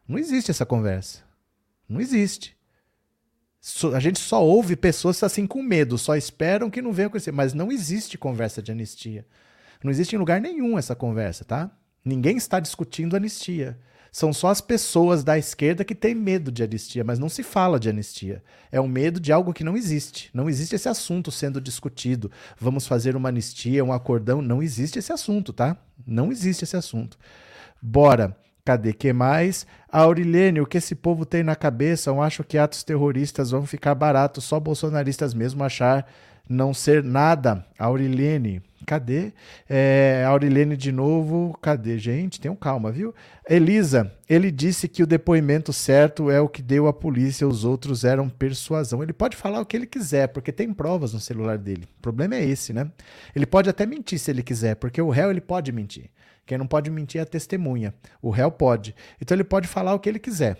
Não 0.07 0.17
existe 0.17 0.51
essa 0.51 0.65
conversa. 0.65 1.23
Não 1.87 1.99
existe 1.99 2.55
a 3.95 3.99
gente 3.99 4.19
só 4.19 4.43
ouve 4.43 4.75
pessoas 4.75 5.23
assim 5.23 5.47
com 5.47 5.63
medo, 5.63 5.97
só 5.97 6.17
esperam 6.17 6.69
que 6.69 6.81
não 6.81 6.91
venham 6.91 7.07
acontecer. 7.07 7.31
Mas 7.31 7.53
não 7.53 7.71
existe 7.71 8.17
conversa 8.17 8.61
de 8.61 8.71
anistia. 8.73 9.25
Não 9.81 9.89
existe 9.89 10.15
em 10.15 10.19
lugar 10.19 10.41
nenhum 10.41 10.77
essa 10.77 10.93
conversa, 10.93 11.45
tá? 11.45 11.71
Ninguém 12.03 12.35
está 12.35 12.59
discutindo 12.59 13.15
anistia. 13.15 13.79
São 14.13 14.31
só 14.31 14.49
as 14.49 14.61
pessoas 14.61 15.23
da 15.23 15.39
esquerda 15.39 15.83
que 15.83 15.95
têm 15.95 16.13
medo 16.13 16.51
de 16.51 16.61
anistia, 16.61 17.03
mas 17.03 17.17
não 17.17 17.27
se 17.27 17.41
fala 17.41 17.79
de 17.79 17.89
anistia. 17.89 18.43
É 18.71 18.79
um 18.79 18.87
medo 18.87 19.19
de 19.19 19.33
algo 19.33 19.51
que 19.51 19.63
não 19.63 19.75
existe. 19.75 20.29
Não 20.35 20.47
existe 20.47 20.75
esse 20.75 20.87
assunto 20.87 21.31
sendo 21.31 21.59
discutido. 21.59 22.31
Vamos 22.59 22.85
fazer 22.85 23.15
uma 23.15 23.29
anistia, 23.29 23.83
um 23.83 23.91
acordão. 23.91 24.39
Não 24.39 24.61
existe 24.61 24.99
esse 24.99 25.11
assunto, 25.11 25.51
tá? 25.51 25.75
Não 26.05 26.31
existe 26.31 26.63
esse 26.63 26.77
assunto. 26.77 27.17
Bora. 27.81 28.37
Cadê 28.63 28.93
que 28.93 29.11
mais? 29.11 29.65
Aurilene, 29.91 30.61
o 30.61 30.65
que 30.65 30.77
esse 30.77 30.95
povo 30.95 31.25
tem 31.25 31.43
na 31.43 31.55
cabeça? 31.55 32.09
Eu 32.09 32.21
acho 32.21 32.45
que 32.45 32.57
atos 32.57 32.81
terroristas 32.81 33.51
vão 33.51 33.65
ficar 33.65 33.93
baratos, 33.93 34.45
só 34.45 34.57
bolsonaristas 34.57 35.33
mesmo 35.33 35.63
achar 35.65 36.07
não 36.49 36.73
ser 36.73 37.03
nada. 37.03 37.65
Aurilene, 37.77 38.61
cadê? 38.85 39.31
É, 39.69 40.23
Aurilene 40.27 40.75
de 40.75 40.91
novo, 40.91 41.57
cadê? 41.61 41.97
Gente, 41.97 42.39
tenham 42.39 42.55
calma, 42.55 42.91
viu? 42.91 43.13
Elisa, 43.49 44.11
ele 44.29 44.51
disse 44.51 44.87
que 44.87 45.03
o 45.03 45.07
depoimento 45.07 45.71
certo 45.71 46.29
é 46.29 46.39
o 46.39 46.49
que 46.49 46.61
deu 46.61 46.87
à 46.87 46.93
polícia, 46.93 47.47
os 47.47 47.63
outros 47.63 48.03
eram 48.03 48.29
persuasão. 48.29 49.01
Ele 49.01 49.13
pode 49.13 49.35
falar 49.35 49.61
o 49.61 49.65
que 49.65 49.77
ele 49.77 49.85
quiser, 49.87 50.27
porque 50.27 50.51
tem 50.51 50.73
provas 50.73 51.13
no 51.13 51.19
celular 51.19 51.57
dele. 51.57 51.87
O 51.97 52.01
problema 52.01 52.35
é 52.35 52.45
esse, 52.45 52.73
né? 52.73 52.89
Ele 53.35 53.45
pode 53.45 53.69
até 53.69 53.85
mentir 53.85 54.19
se 54.19 54.31
ele 54.31 54.43
quiser, 54.43 54.75
porque 54.75 55.01
o 55.01 55.09
réu 55.09 55.29
ele 55.29 55.41
pode 55.41 55.71
mentir. 55.71 56.09
Quem 56.45 56.57
não 56.57 56.67
pode 56.67 56.89
mentir 56.89 57.19
é 57.19 57.23
a 57.23 57.25
testemunha. 57.25 57.93
O 58.21 58.29
réu 58.29 58.51
pode. 58.51 58.93
Então 59.21 59.35
ele 59.35 59.45
pode 59.45 59.67
falar 59.67 59.93
o 59.93 59.99
que 59.99 60.09
ele 60.09 60.19
quiser. 60.19 60.57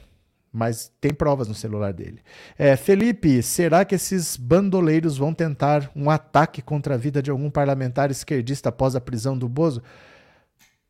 Mas 0.53 0.91
tem 1.01 1.11
provas 1.11 1.47
no 1.47 1.55
celular 1.55 1.91
dele. 1.91 2.21
É, 2.55 2.75
Felipe, 2.75 3.41
será 3.41 3.83
que 3.83 3.95
esses 3.95 4.37
bandoleiros 4.37 5.17
vão 5.17 5.33
tentar 5.33 5.91
um 5.95 6.11
ataque 6.11 6.61
contra 6.61 6.93
a 6.93 6.97
vida 6.97 7.23
de 7.23 7.31
algum 7.31 7.49
parlamentar 7.49 8.11
esquerdista 8.11 8.69
após 8.69 8.95
a 8.95 9.01
prisão 9.01 9.35
do 9.35 9.49
Bozo? 9.49 9.81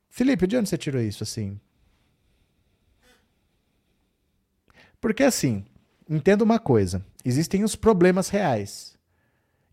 Felipe, 0.09 0.45
de 0.45 0.57
onde 0.57 0.67
você 0.67 0.77
tirou 0.77 1.01
isso 1.01 1.23
assim? 1.23 1.57
Porque 4.99 5.23
assim, 5.23 5.63
entenda 6.09 6.43
uma 6.43 6.59
coisa: 6.59 7.03
existem 7.23 7.63
os 7.63 7.75
problemas 7.75 8.27
reais. 8.27 8.97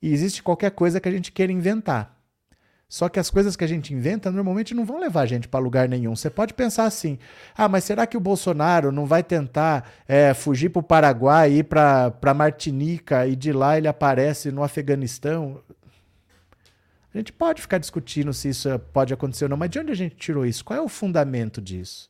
E 0.01 0.13
existe 0.13 0.41
qualquer 0.41 0.71
coisa 0.71 1.01
que 1.01 1.09
a 1.09 1.13
gente 1.13 1.33
queira 1.33 1.53
inventar. 1.53 2.20
Só 2.91 3.09
que 3.09 3.21
as 3.21 3.31
coisas 3.31 3.55
que 3.55 3.63
a 3.63 3.69
gente 3.69 3.95
inventa 3.95 4.33
normalmente 4.33 4.75
não 4.75 4.85
vão 4.85 4.99
levar 4.99 5.21
a 5.21 5.27
gente 5.27 5.47
para 5.47 5.61
lugar 5.61 5.89
nenhum. 5.89 6.17
Você 6.17 6.29
pode 6.29 6.53
pensar 6.53 6.87
assim: 6.87 7.21
ah, 7.57 7.69
mas 7.69 7.85
será 7.85 8.05
que 8.05 8.17
o 8.17 8.21
Bolsonaro 8.21 8.91
não 8.91 9.07
vai 9.07 9.23
tentar 9.23 9.89
é, 10.09 10.35
fugir 10.35 10.71
para 10.71 10.81
o 10.81 10.83
Paraguai, 10.83 11.53
ir 11.53 11.65
para 11.65 12.35
Martinica 12.35 13.29
e 13.29 13.37
de 13.37 13.53
lá 13.53 13.79
ele 13.79 13.87
aparece 13.87 14.51
no 14.51 14.65
Afeganistão? 14.65 15.63
A 17.15 17.19
gente 17.19 17.33
pode 17.33 17.63
ficar 17.63 17.79
discutindo 17.79 18.35
se 18.35 18.49
isso 18.49 18.77
pode 18.93 19.15
acontecer 19.15 19.45
ou 19.45 19.51
não, 19.51 19.57
mas 19.57 19.71
de 19.71 19.79
onde 19.79 19.93
a 19.93 19.97
gente 19.97 20.17
tirou 20.17 20.45
isso? 20.45 20.65
Qual 20.65 20.77
é 20.77 20.83
o 20.83 20.89
fundamento 20.89 21.63
disso? 21.63 22.10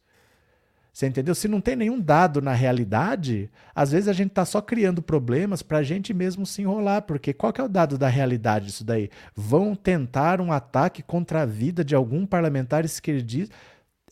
Você 0.92 1.06
entendeu? 1.06 1.34
Se 1.34 1.46
não 1.46 1.60
tem 1.60 1.76
nenhum 1.76 2.00
dado 2.00 2.42
na 2.42 2.52
realidade, 2.52 3.50
às 3.74 3.92
vezes 3.92 4.08
a 4.08 4.12
gente 4.12 4.30
está 4.30 4.44
só 4.44 4.60
criando 4.60 5.00
problemas 5.00 5.62
para 5.62 5.78
a 5.78 5.82
gente 5.82 6.12
mesmo 6.12 6.44
se 6.44 6.62
enrolar, 6.62 7.02
porque 7.02 7.32
qual 7.32 7.52
é 7.56 7.62
o 7.62 7.68
dado 7.68 7.96
da 7.96 8.08
realidade 8.08 8.66
disso 8.66 8.84
daí? 8.84 9.08
Vão 9.34 9.74
tentar 9.74 10.40
um 10.40 10.52
ataque 10.52 11.02
contra 11.02 11.42
a 11.42 11.46
vida 11.46 11.84
de 11.84 11.94
algum 11.94 12.26
parlamentar 12.26 12.84
esquerdista? 12.84 13.54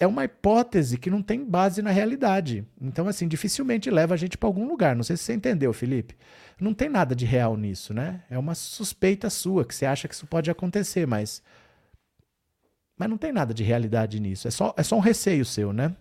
É 0.00 0.06
uma 0.06 0.24
hipótese 0.24 0.96
que 0.96 1.10
não 1.10 1.20
tem 1.20 1.44
base 1.44 1.82
na 1.82 1.90
realidade. 1.90 2.64
Então, 2.80 3.08
assim, 3.08 3.26
dificilmente 3.26 3.90
leva 3.90 4.14
a 4.14 4.16
gente 4.16 4.38
para 4.38 4.48
algum 4.48 4.68
lugar. 4.68 4.94
Não 4.94 5.02
sei 5.02 5.16
se 5.16 5.24
você 5.24 5.34
entendeu, 5.34 5.72
Felipe. 5.72 6.14
Não 6.60 6.72
tem 6.72 6.88
nada 6.88 7.16
de 7.16 7.26
real 7.26 7.56
nisso, 7.56 7.92
né? 7.92 8.22
É 8.30 8.38
uma 8.38 8.54
suspeita 8.54 9.28
sua, 9.28 9.64
que 9.64 9.74
você 9.74 9.84
acha 9.84 10.06
que 10.06 10.14
isso 10.14 10.26
pode 10.26 10.50
acontecer, 10.50 11.04
mas 11.04 11.42
mas 12.98 13.08
não 13.08 13.16
tem 13.16 13.32
nada 13.32 13.54
de 13.54 13.62
realidade 13.62 14.18
nisso. 14.18 14.48
É 14.48 14.50
só, 14.50 14.74
é 14.76 14.82
só 14.82 14.96
um 14.96 15.00
receio 15.00 15.44
seu, 15.44 15.72
né? 15.72 15.94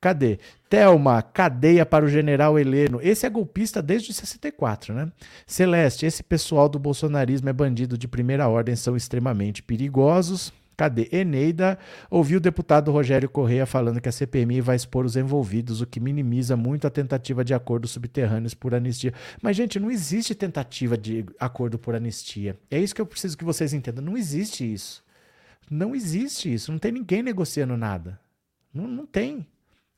Cadê? 0.00 0.38
Thelma, 0.68 1.22
cadeia 1.22 1.84
para 1.84 2.04
o 2.04 2.08
general 2.08 2.58
Heleno. 2.58 3.00
Esse 3.02 3.26
é 3.26 3.30
golpista 3.30 3.82
desde 3.82 4.12
64, 4.12 4.94
né? 4.94 5.12
Celeste, 5.46 6.06
esse 6.06 6.22
pessoal 6.22 6.68
do 6.68 6.78
bolsonarismo 6.78 7.48
é 7.48 7.52
bandido 7.52 7.98
de 7.98 8.08
primeira 8.08 8.48
ordem, 8.48 8.74
são 8.74 8.96
extremamente 8.96 9.62
perigosos. 9.62 10.52
Cadê? 10.78 11.08
Eneida 11.10 11.76
ouviu 12.08 12.38
o 12.38 12.40
deputado 12.40 12.92
Rogério 12.92 13.28
Correia 13.28 13.66
falando 13.66 14.00
que 14.00 14.08
a 14.08 14.12
CPMI 14.12 14.60
vai 14.60 14.76
expor 14.76 15.04
os 15.04 15.16
envolvidos, 15.16 15.80
o 15.80 15.86
que 15.86 15.98
minimiza 15.98 16.56
muito 16.56 16.86
a 16.86 16.90
tentativa 16.90 17.44
de 17.44 17.52
acordos 17.52 17.90
subterrâneos 17.90 18.54
por 18.54 18.72
anistia. 18.72 19.12
Mas, 19.42 19.56
gente, 19.56 19.80
não 19.80 19.90
existe 19.90 20.36
tentativa 20.36 20.96
de 20.96 21.26
acordo 21.40 21.80
por 21.80 21.96
anistia. 21.96 22.56
É 22.70 22.78
isso 22.78 22.94
que 22.94 23.00
eu 23.00 23.06
preciso 23.06 23.36
que 23.36 23.44
vocês 23.44 23.74
entendam. 23.74 24.04
Não 24.04 24.16
existe 24.16 24.72
isso. 24.72 25.02
Não 25.70 25.94
existe 25.94 26.52
isso. 26.52 26.72
Não 26.72 26.78
tem 26.78 26.92
ninguém 26.92 27.22
negociando 27.22 27.76
nada. 27.76 28.20
Não, 28.72 28.86
não 28.86 29.06
tem. 29.06 29.46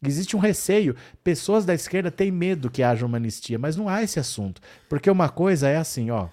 Existe 0.02 0.36
um 0.36 0.40
receio. 0.40 0.96
Pessoas 1.22 1.64
da 1.64 1.74
esquerda 1.74 2.10
têm 2.10 2.30
medo 2.30 2.70
que 2.70 2.82
haja 2.82 3.04
uma 3.04 3.18
anistia, 3.18 3.58
mas 3.58 3.76
não 3.76 3.88
há 3.88 4.02
esse 4.02 4.18
assunto. 4.18 4.60
Porque 4.88 5.10
uma 5.10 5.28
coisa 5.28 5.68
é 5.68 5.76
assim, 5.76 6.10
ó. 6.10 6.28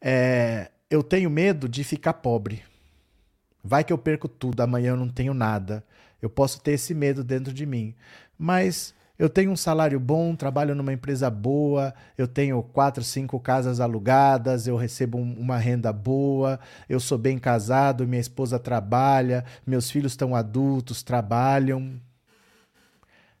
É, 0.00 0.70
eu 0.90 1.02
tenho 1.02 1.30
medo 1.30 1.68
de 1.68 1.84
ficar 1.84 2.14
pobre. 2.14 2.62
Vai 3.62 3.84
que 3.84 3.92
eu 3.92 3.98
perco 3.98 4.28
tudo, 4.28 4.60
amanhã 4.60 4.90
eu 4.90 4.96
não 4.96 5.08
tenho 5.08 5.34
nada. 5.34 5.84
Eu 6.20 6.28
posso 6.28 6.60
ter 6.60 6.72
esse 6.72 6.94
medo 6.94 7.22
dentro 7.22 7.52
de 7.52 7.64
mim. 7.64 7.94
Mas 8.36 8.94
eu 9.18 9.28
tenho 9.28 9.50
um 9.50 9.56
salário 9.56 9.98
bom, 9.98 10.36
trabalho 10.36 10.74
numa 10.76 10.92
empresa 10.92 11.28
boa, 11.28 11.92
eu 12.16 12.28
tenho 12.28 12.62
quatro, 12.62 13.02
cinco 13.02 13.40
casas 13.40 13.80
alugadas, 13.80 14.68
eu 14.68 14.76
recebo 14.76 15.18
um, 15.18 15.32
uma 15.32 15.58
renda 15.58 15.92
boa, 15.92 16.60
eu 16.88 17.00
sou 17.00 17.18
bem 17.18 17.36
casado, 17.36 18.06
minha 18.06 18.20
esposa 18.20 18.58
trabalha, 18.60 19.44
meus 19.66 19.90
filhos 19.90 20.12
estão 20.12 20.36
adultos, 20.36 21.02
trabalham. 21.02 22.00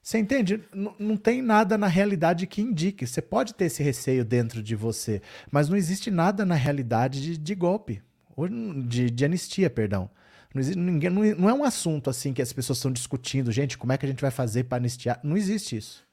Você 0.02 0.18
entende? 0.18 0.60
N 0.74 0.90
não 0.98 1.16
tem 1.16 1.40
nada 1.42 1.78
na 1.78 1.86
realidade 1.86 2.46
que 2.46 2.62
indique. 2.62 3.06
Você 3.06 3.22
pode 3.22 3.54
ter 3.54 3.66
esse 3.66 3.82
receio 3.82 4.24
dentro 4.24 4.62
de 4.62 4.74
você, 4.74 5.22
mas 5.50 5.68
não 5.68 5.76
existe 5.76 6.10
nada 6.10 6.44
na 6.44 6.54
realidade 6.56 7.22
de, 7.22 7.38
de 7.38 7.54
golpe, 7.54 8.02
ou 8.34 8.48
de, 8.48 9.10
de 9.10 9.24
anistia, 9.24 9.70
perdão. 9.70 10.10
Não, 10.54 10.60
existe, 10.60 10.78
ninguém, 10.78 11.10
não, 11.10 11.48
é 11.48 11.52
um 11.52 11.64
assunto 11.64 12.08
assim 12.08 12.32
que 12.32 12.40
as 12.40 12.52
pessoas 12.52 12.78
estão 12.78 12.90
discutindo, 12.90 13.52
gente, 13.52 13.76
como 13.76 13.92
é 13.92 13.98
que 13.98 14.06
a 14.06 14.08
gente 14.08 14.22
vai 14.22 14.30
fazer 14.30 14.64
para 14.64 14.78
anistiar? 14.78 15.20
Não 15.22 15.36
existe 15.36 15.76
isso. 15.76 16.06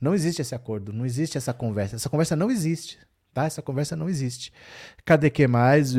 Não 0.00 0.14
existe 0.14 0.42
esse 0.42 0.54
acordo, 0.54 0.92
não 0.92 1.06
existe 1.06 1.38
essa 1.38 1.52
conversa. 1.52 1.96
Essa 1.96 2.08
conversa 2.08 2.36
não 2.36 2.50
existe, 2.50 2.98
tá? 3.32 3.46
Essa 3.46 3.62
conversa 3.62 3.96
não 3.96 4.08
existe. 4.08 4.52
Cadê 5.04 5.30
que 5.30 5.46
mais? 5.46 5.94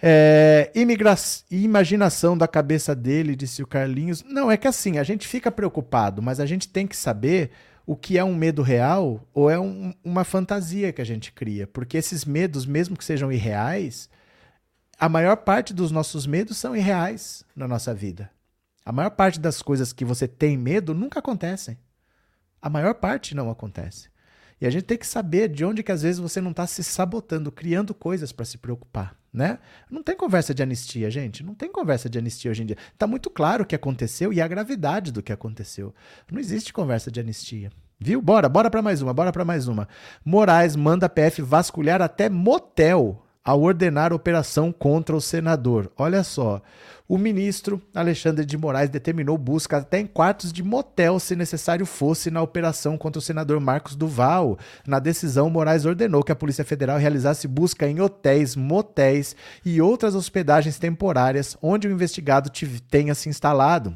É, 0.00 0.70
imigra 0.74 1.14
imaginação 1.50 2.36
da 2.36 2.48
cabeça 2.48 2.94
dele, 2.94 3.36
disse 3.36 3.62
o 3.62 3.66
Carlinhos. 3.66 4.24
Não, 4.24 4.50
é 4.50 4.56
que 4.56 4.66
assim, 4.66 4.98
a 4.98 5.04
gente 5.04 5.28
fica 5.28 5.50
preocupado, 5.50 6.20
mas 6.20 6.40
a 6.40 6.46
gente 6.46 6.68
tem 6.68 6.86
que 6.86 6.96
saber 6.96 7.50
o 7.86 7.96
que 7.96 8.18
é 8.18 8.24
um 8.24 8.34
medo 8.34 8.62
real 8.62 9.26
ou 9.34 9.50
é 9.50 9.58
um, 9.58 9.92
uma 10.04 10.24
fantasia 10.24 10.92
que 10.92 11.02
a 11.02 11.04
gente 11.06 11.32
cria. 11.32 11.66
Porque 11.66 11.96
esses 11.96 12.24
medos, 12.24 12.66
mesmo 12.66 12.96
que 12.96 13.04
sejam 13.04 13.30
irreais, 13.30 14.08
a 15.02 15.08
maior 15.08 15.38
parte 15.38 15.74
dos 15.74 15.90
nossos 15.90 16.28
medos 16.28 16.56
são 16.56 16.76
irreais 16.76 17.44
na 17.56 17.66
nossa 17.66 17.92
vida. 17.92 18.30
A 18.84 18.92
maior 18.92 19.10
parte 19.10 19.40
das 19.40 19.60
coisas 19.60 19.92
que 19.92 20.04
você 20.04 20.28
tem 20.28 20.56
medo 20.56 20.94
nunca 20.94 21.18
acontecem. 21.18 21.76
A 22.60 22.70
maior 22.70 22.94
parte 22.94 23.34
não 23.34 23.50
acontece. 23.50 24.08
E 24.60 24.66
a 24.66 24.70
gente 24.70 24.84
tem 24.84 24.96
que 24.96 25.04
saber 25.04 25.48
de 25.48 25.64
onde 25.64 25.82
que 25.82 25.90
às 25.90 26.02
vezes 26.02 26.20
você 26.20 26.40
não 26.40 26.52
está 26.52 26.68
se 26.68 26.84
sabotando, 26.84 27.50
criando 27.50 27.92
coisas 27.92 28.30
para 28.30 28.44
se 28.44 28.58
preocupar, 28.58 29.16
né? 29.32 29.58
Não 29.90 30.04
tem 30.04 30.16
conversa 30.16 30.54
de 30.54 30.62
anistia, 30.62 31.10
gente. 31.10 31.42
Não 31.42 31.52
tem 31.56 31.68
conversa 31.68 32.08
de 32.08 32.16
anistia 32.16 32.52
hoje 32.52 32.62
em 32.62 32.66
dia. 32.66 32.78
Está 32.92 33.04
muito 33.04 33.28
claro 33.28 33.64
o 33.64 33.66
que 33.66 33.74
aconteceu 33.74 34.32
e 34.32 34.40
a 34.40 34.46
gravidade 34.46 35.10
do 35.10 35.20
que 35.20 35.32
aconteceu. 35.32 35.92
Não 36.30 36.38
existe 36.38 36.72
conversa 36.72 37.10
de 37.10 37.18
anistia. 37.18 37.72
Viu? 37.98 38.22
Bora, 38.22 38.48
bora 38.48 38.70
para 38.70 38.80
mais 38.80 39.02
uma, 39.02 39.12
bora 39.12 39.32
para 39.32 39.44
mais 39.44 39.66
uma. 39.66 39.88
Moraes 40.24 40.76
manda 40.76 41.08
PF 41.08 41.42
vasculhar 41.42 42.00
até 42.00 42.30
motel 42.30 43.21
ao 43.44 43.60
ordenar 43.60 44.12
operação 44.12 44.72
contra 44.72 45.16
o 45.16 45.20
senador. 45.20 45.90
Olha 45.96 46.22
só, 46.22 46.62
O 47.12 47.18
ministro 47.18 47.82
Alexandre 47.94 48.42
de 48.42 48.56
Moraes 48.56 48.88
determinou 48.88 49.36
busca 49.36 49.76
até 49.76 49.98
em 49.98 50.06
quartos 50.06 50.50
de 50.50 50.62
motel, 50.62 51.20
se 51.20 51.36
necessário 51.36 51.84
fosse, 51.84 52.30
na 52.30 52.40
operação 52.40 52.96
contra 52.96 53.18
o 53.18 53.22
senador 53.22 53.60
Marcos 53.60 53.94
Duval. 53.94 54.58
Na 54.86 54.98
decisão, 54.98 55.50
Moraes 55.50 55.84
ordenou 55.84 56.22
que 56.22 56.32
a 56.32 56.34
Polícia 56.34 56.64
Federal 56.64 56.96
realizasse 56.96 57.46
busca 57.46 57.86
em 57.86 58.00
hotéis, 58.00 58.56
motéis 58.56 59.36
e 59.62 59.78
outras 59.78 60.14
hospedagens 60.14 60.78
temporárias 60.78 61.54
onde 61.60 61.86
o 61.86 61.92
investigado 61.92 62.50
tenha 62.88 63.14
se 63.14 63.28
instalado 63.28 63.94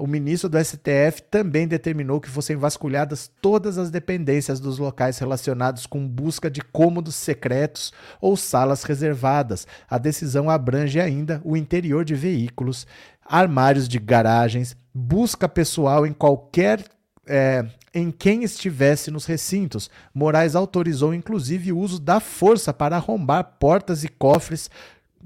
o 0.00 0.06
ministro 0.06 0.48
do 0.48 0.58
STF 0.58 1.22
também 1.30 1.68
determinou 1.68 2.20
que 2.20 2.30
fossem 2.30 2.56
vasculhadas 2.56 3.30
todas 3.42 3.76
as 3.76 3.90
dependências 3.90 4.58
dos 4.58 4.78
locais 4.78 5.18
relacionados 5.18 5.84
com 5.84 6.08
busca 6.08 6.50
de 6.50 6.62
cômodos 6.62 7.14
secretos 7.14 7.92
ou 8.18 8.34
salas 8.34 8.82
reservadas. 8.82 9.66
A 9.88 9.98
decisão 9.98 10.48
abrange 10.48 10.98
ainda 10.98 11.42
o 11.44 11.54
interior 11.54 12.02
de 12.02 12.14
veículos, 12.14 12.86
armários 13.22 13.86
de 13.86 13.98
garagens, 13.98 14.74
busca 14.94 15.46
pessoal 15.46 16.06
em 16.06 16.14
qualquer. 16.14 16.82
É, 17.26 17.64
em 17.94 18.10
quem 18.10 18.42
estivesse 18.42 19.10
nos 19.10 19.24
recintos. 19.24 19.90
Moraes 20.12 20.56
autorizou 20.56 21.12
inclusive 21.12 21.70
o 21.70 21.78
uso 21.78 22.00
da 22.00 22.18
força 22.18 22.72
para 22.72 22.96
arrombar 22.96 23.56
portas 23.60 24.02
e 24.02 24.08
cofres 24.08 24.70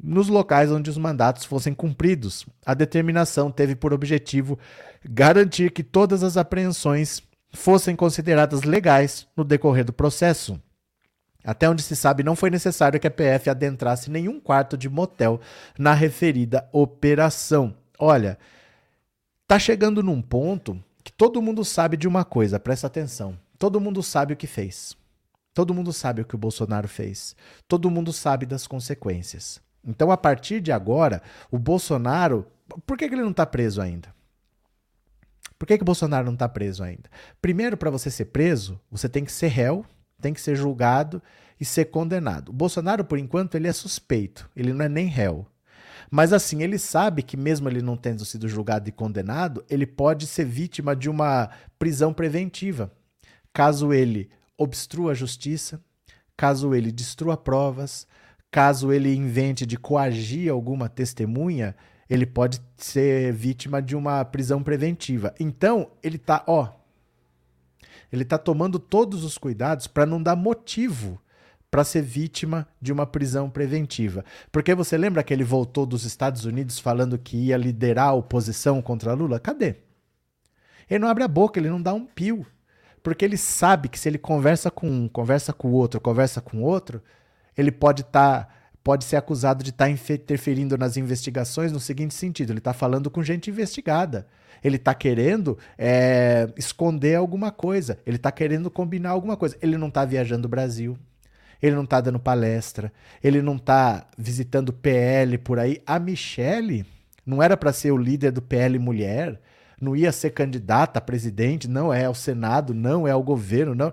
nos 0.03 0.29
locais 0.29 0.71
onde 0.71 0.91
os 0.91 0.99
mandatos 0.99 1.45
fossem 1.45 1.75
cumpridos. 1.75 2.47
A 2.65 2.75
determinação 2.75 3.51
teve 3.51 3.75
por 3.77 3.93
objetivo 3.93 4.59
garantir 5.05 5.71
que 5.71 5.83
todas 5.83 6.23
as 6.23 6.37
apreensões 6.37 7.23
fossem 7.53 7.95
consideradas 7.95 8.63
legais 8.63 9.27
no 9.37 9.45
decorrer 9.45 9.85
do 9.85 9.93
processo. 9.93 10.61
Até 11.45 11.69
onde 11.69 11.83
se 11.83 11.95
sabe, 11.95 12.23
não 12.23 12.35
foi 12.35 12.51
necessário 12.51 12.99
que 12.99 13.07
a 13.07 13.11
PF 13.11 13.51
adentrasse 13.51 14.11
nenhum 14.11 14.41
quarto 14.41 14.79
de 14.79 14.89
motel 14.89 15.41
na 15.79 15.93
referida 15.93 16.69
operação. 16.73 17.77
Olha, 17.99 18.39
tá 19.47 19.59
chegando 19.59 20.03
num 20.03 20.23
ponto 20.23 20.83
que 21.05 21.13
todo 21.13 21.43
mundo 21.43 21.63
sabe 21.65 21.99
de 21.99 22.09
uma 22.09 22.25
coisa, 22.25 22.59
presta 22.59 22.87
atenção. 22.87 23.39
Todo 23.59 23.81
mundo 23.81 24.03
sabe 24.03 24.33
o 24.33 24.37
que 24.37 24.47
fez. 24.47 24.97
Todo 25.53 25.75
mundo 25.75 25.93
sabe 25.93 26.23
o 26.23 26.25
que 26.25 26.35
o 26.35 26.39
Bolsonaro 26.39 26.89
fez. 26.89 27.37
Todo 27.69 27.91
mundo 27.91 28.13
sabe 28.13 28.47
das 28.47 28.67
consequências. 28.67 29.64
Então, 29.87 30.11
a 30.11 30.17
partir 30.17 30.61
de 30.61 30.73
agora, 30.73 31.23
o 31.51 31.59
Bolsonaro. 31.59 32.47
Por 32.87 32.97
que, 32.97 33.09
que 33.09 33.15
ele 33.15 33.23
não 33.23 33.31
está 33.31 33.45
preso 33.45 33.81
ainda? 33.81 34.15
Por 35.59 35.67
que, 35.67 35.77
que 35.77 35.83
o 35.83 35.87
Bolsonaro 35.87 36.27
não 36.27 36.35
está 36.35 36.49
preso 36.49 36.83
ainda? 36.83 37.11
Primeiro, 37.41 37.77
para 37.77 37.91
você 37.91 38.11
ser 38.11 38.27
preso, 38.27 38.81
você 38.91 39.09
tem 39.09 39.25
que 39.25 39.33
ser 39.33 39.49
réu, 39.49 39.85
tem 40.21 40.33
que 40.33 40.41
ser 40.41 40.57
julgado 40.57 41.23
e 41.61 41.65
ser 41.65 41.87
condenado. 41.87 42.49
O 42.49 42.53
Bolsonaro, 42.53 43.05
por 43.05 43.19
enquanto, 43.19 43.55
ele 43.55 43.69
é 43.69 43.73
suspeito, 43.73 44.51
ele 44.57 44.73
não 44.73 44.85
é 44.85 44.89
nem 44.89 45.07
réu. 45.07 45.47
Mas 46.11 46.33
assim, 46.33 46.63
ele 46.63 46.79
sabe 46.79 47.23
que 47.23 47.37
mesmo 47.37 47.69
ele 47.69 47.83
não 47.83 47.97
tendo 47.97 48.25
sido 48.25 48.49
julgado 48.49 48.89
e 48.89 48.93
condenado, 48.93 49.65
ele 49.69 49.87
pode 49.87 50.27
ser 50.27 50.45
vítima 50.45 50.95
de 50.95 51.09
uma 51.09 51.51
prisão 51.79 52.13
preventiva. 52.13 52.93
Caso 53.53 53.93
ele 53.93 54.31
obstrua 54.57 55.13
a 55.13 55.15
justiça, 55.15 55.81
caso 56.37 56.75
ele 56.75 56.93
destrua 56.93 57.37
provas, 57.37 58.07
caso 58.55 58.93
ele 58.93 59.13
invente 59.13 59.67
de 59.67 59.77
coagir 59.77 60.49
alguma 60.49 60.89
testemunha, 60.89 61.75
ele 62.09 62.25
pode 62.25 62.63
ser 62.77 63.33
vítima 63.33 63.83
de 63.83 63.97
uma 63.97 64.25
prisão 64.25 64.63
preventiva. 64.63 65.35
Então, 65.41 65.91
ele 66.01 66.19
tá, 66.19 66.45
ó, 66.47 66.69
ele 68.13 68.25
tá 68.25 68.39
tomando 68.39 68.79
todos 68.79 69.25
os 69.25 69.37
cuidados 69.37 69.89
para 69.89 70.07
não 70.07 70.23
dar 70.23 70.37
motivo 70.37 71.21
para 71.69 71.83
ser 71.83 72.03
vítima 72.03 72.65
de 72.81 72.93
uma 72.93 73.05
prisão 73.05 73.51
preventiva. 73.51 74.25
Porque 74.53 74.73
você 74.73 74.97
lembra 74.97 75.25
que 75.25 75.35
ele 75.35 75.43
voltou 75.43 75.85
dos 75.85 76.05
Estados 76.05 76.45
Unidos 76.45 76.79
falando 76.79 77.19
que 77.19 77.37
ia 77.37 77.57
liderar 77.57 78.11
a 78.11 78.15
oposição 78.15 78.81
contra 78.81 79.15
Lula? 79.15 79.41
Cadê? 79.41 79.79
Ele 80.89 81.01
não 81.01 81.09
abre 81.09 81.25
a 81.25 81.29
boca, 81.29 81.59
ele 81.59 81.71
não 81.71 81.83
dá 81.83 81.93
um 81.93 82.07
pio. 82.07 82.47
Porque 83.03 83.25
ele 83.25 83.37
sabe 83.37 83.89
que 83.89 83.99
se 83.99 84.09
ele 84.09 84.17
conversa 84.17 84.71
com 84.71 84.89
um, 84.89 85.09
conversa 85.09 85.53
com 85.53 85.71
o 85.71 85.73
outro, 85.73 86.01
conversa 86.01 86.41
com 86.41 86.59
o 86.59 86.63
outro, 86.63 87.03
ele 87.57 87.73
pode 87.73 88.03
estar. 88.03 88.45
Tá, 88.45 88.55
pode 88.85 89.05
ser 89.05 89.17
acusado 89.17 89.65
de 89.65 89.71
estar 89.71 89.87
tá 89.87 89.91
interferindo 89.91 90.77
nas 90.77 90.99
investigações 90.99 91.73
no 91.73 91.81
seguinte 91.81 92.15
sentido: 92.15 92.53
ele 92.53 92.59
está 92.59 92.75
falando 92.75 93.11
com 93.11 93.23
gente 93.23 93.51
investigada. 93.51 94.27
Ele 94.63 94.77
está 94.77 94.95
querendo 94.95 95.59
é, 95.77 96.49
esconder 96.57 97.17
alguma 97.17 97.51
coisa. 97.51 97.99
Ele 98.07 98.17
está 98.17 98.33
querendo 98.33 98.71
combinar 98.71 99.11
alguma 99.11 99.37
coisa. 99.37 99.57
Ele 99.61 99.77
não 99.77 99.89
está 99.89 100.07
viajando 100.07 100.47
o 100.47 100.51
Brasil. 100.51 100.97
Ele 101.61 101.77
não 101.77 101.85
está 101.85 102.01
dando 102.01 102.19
palestra. 102.19 102.91
Ele 103.23 103.43
não 103.43 103.57
está 103.57 104.07
visitando 104.17 104.73
PL 104.73 105.37
por 105.37 105.59
aí. 105.59 105.83
A 105.87 105.99
Michelle 105.99 106.87
não 107.27 107.43
era 107.43 107.59
para 107.59 107.75
ser 107.75 107.91
o 107.91 107.99
líder 107.99 108.33
do 108.33 108.41
PL 108.41 108.79
mulher. 108.79 109.39
Não 109.79 109.95
ia 109.95 110.11
ser 110.11 110.31
candidata 110.31 110.99
a 110.99 111.03
presidente. 111.03 111.69
Não 111.69 111.93
é 111.93 112.07
ao 112.07 112.15
Senado. 112.15 112.73
Não 112.73 113.07
é 113.07 113.11
ao 113.11 113.23
governo. 113.23 113.75
Não 113.75 113.93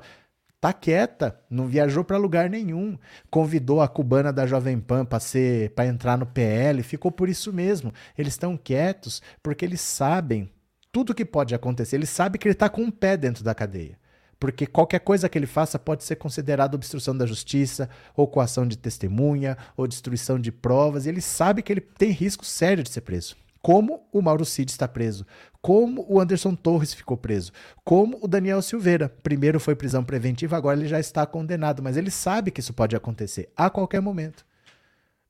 tá 0.61 0.71
quieta, 0.71 1.35
não 1.49 1.65
viajou 1.65 2.03
para 2.03 2.17
lugar 2.17 2.47
nenhum, 2.47 2.95
convidou 3.31 3.81
a 3.81 3.87
cubana 3.87 4.31
da 4.31 4.45
Jovem 4.45 4.79
Pan 4.79 5.03
para 5.03 5.19
ser 5.19 5.71
para 5.71 5.87
entrar 5.87 6.17
no 6.19 6.25
PL, 6.27 6.83
ficou 6.83 7.11
por 7.11 7.27
isso 7.27 7.51
mesmo. 7.51 7.91
Eles 8.15 8.33
estão 8.33 8.55
quietos 8.55 9.23
porque 9.41 9.65
eles 9.65 9.81
sabem 9.81 10.51
tudo 10.91 11.15
que 11.15 11.25
pode 11.25 11.55
acontecer. 11.55 11.95
Eles 11.95 12.09
sabem 12.09 12.39
que 12.39 12.47
ele 12.47 12.53
está 12.53 12.69
com 12.69 12.83
um 12.83 12.91
pé 12.91 13.17
dentro 13.17 13.43
da 13.43 13.55
cadeia. 13.55 13.99
Porque 14.39 14.67
qualquer 14.67 14.99
coisa 14.99 15.29
que 15.29 15.37
ele 15.37 15.47
faça 15.47 15.79
pode 15.79 16.03
ser 16.03 16.15
considerada 16.15 16.75
obstrução 16.75 17.15
da 17.15 17.25
justiça, 17.25 17.89
ou 18.15 18.27
coação 18.27 18.67
de 18.67 18.77
testemunha, 18.77 19.57
ou 19.77 19.87
destruição 19.87 20.39
de 20.39 20.51
provas. 20.51 21.05
Ele 21.05 21.21
sabe 21.21 21.61
que 21.61 21.71
ele 21.73 21.81
tem 21.81 22.11
risco 22.11 22.45
sério 22.45 22.83
de 22.83 22.89
ser 22.89 23.01
preso 23.01 23.35
como 23.61 24.07
o 24.11 24.21
Mauro 24.21 24.45
Cid 24.45 24.71
está 24.71 24.87
preso, 24.87 25.25
como 25.61 26.05
o 26.09 26.19
Anderson 26.19 26.55
Torres 26.55 26.93
ficou 26.93 27.15
preso, 27.15 27.51
como 27.83 28.17
o 28.21 28.27
Daniel 28.27 28.61
Silveira. 28.61 29.09
Primeiro 29.21 29.59
foi 29.59 29.75
prisão 29.75 30.03
preventiva, 30.03 30.57
agora 30.57 30.79
ele 30.79 30.87
já 30.87 30.99
está 30.99 31.25
condenado, 31.25 31.83
mas 31.83 31.97
ele 31.97 32.09
sabe 32.09 32.51
que 32.51 32.59
isso 32.59 32.73
pode 32.73 32.95
acontecer 32.95 33.51
a 33.55 33.69
qualquer 33.69 34.01
momento. 34.01 34.45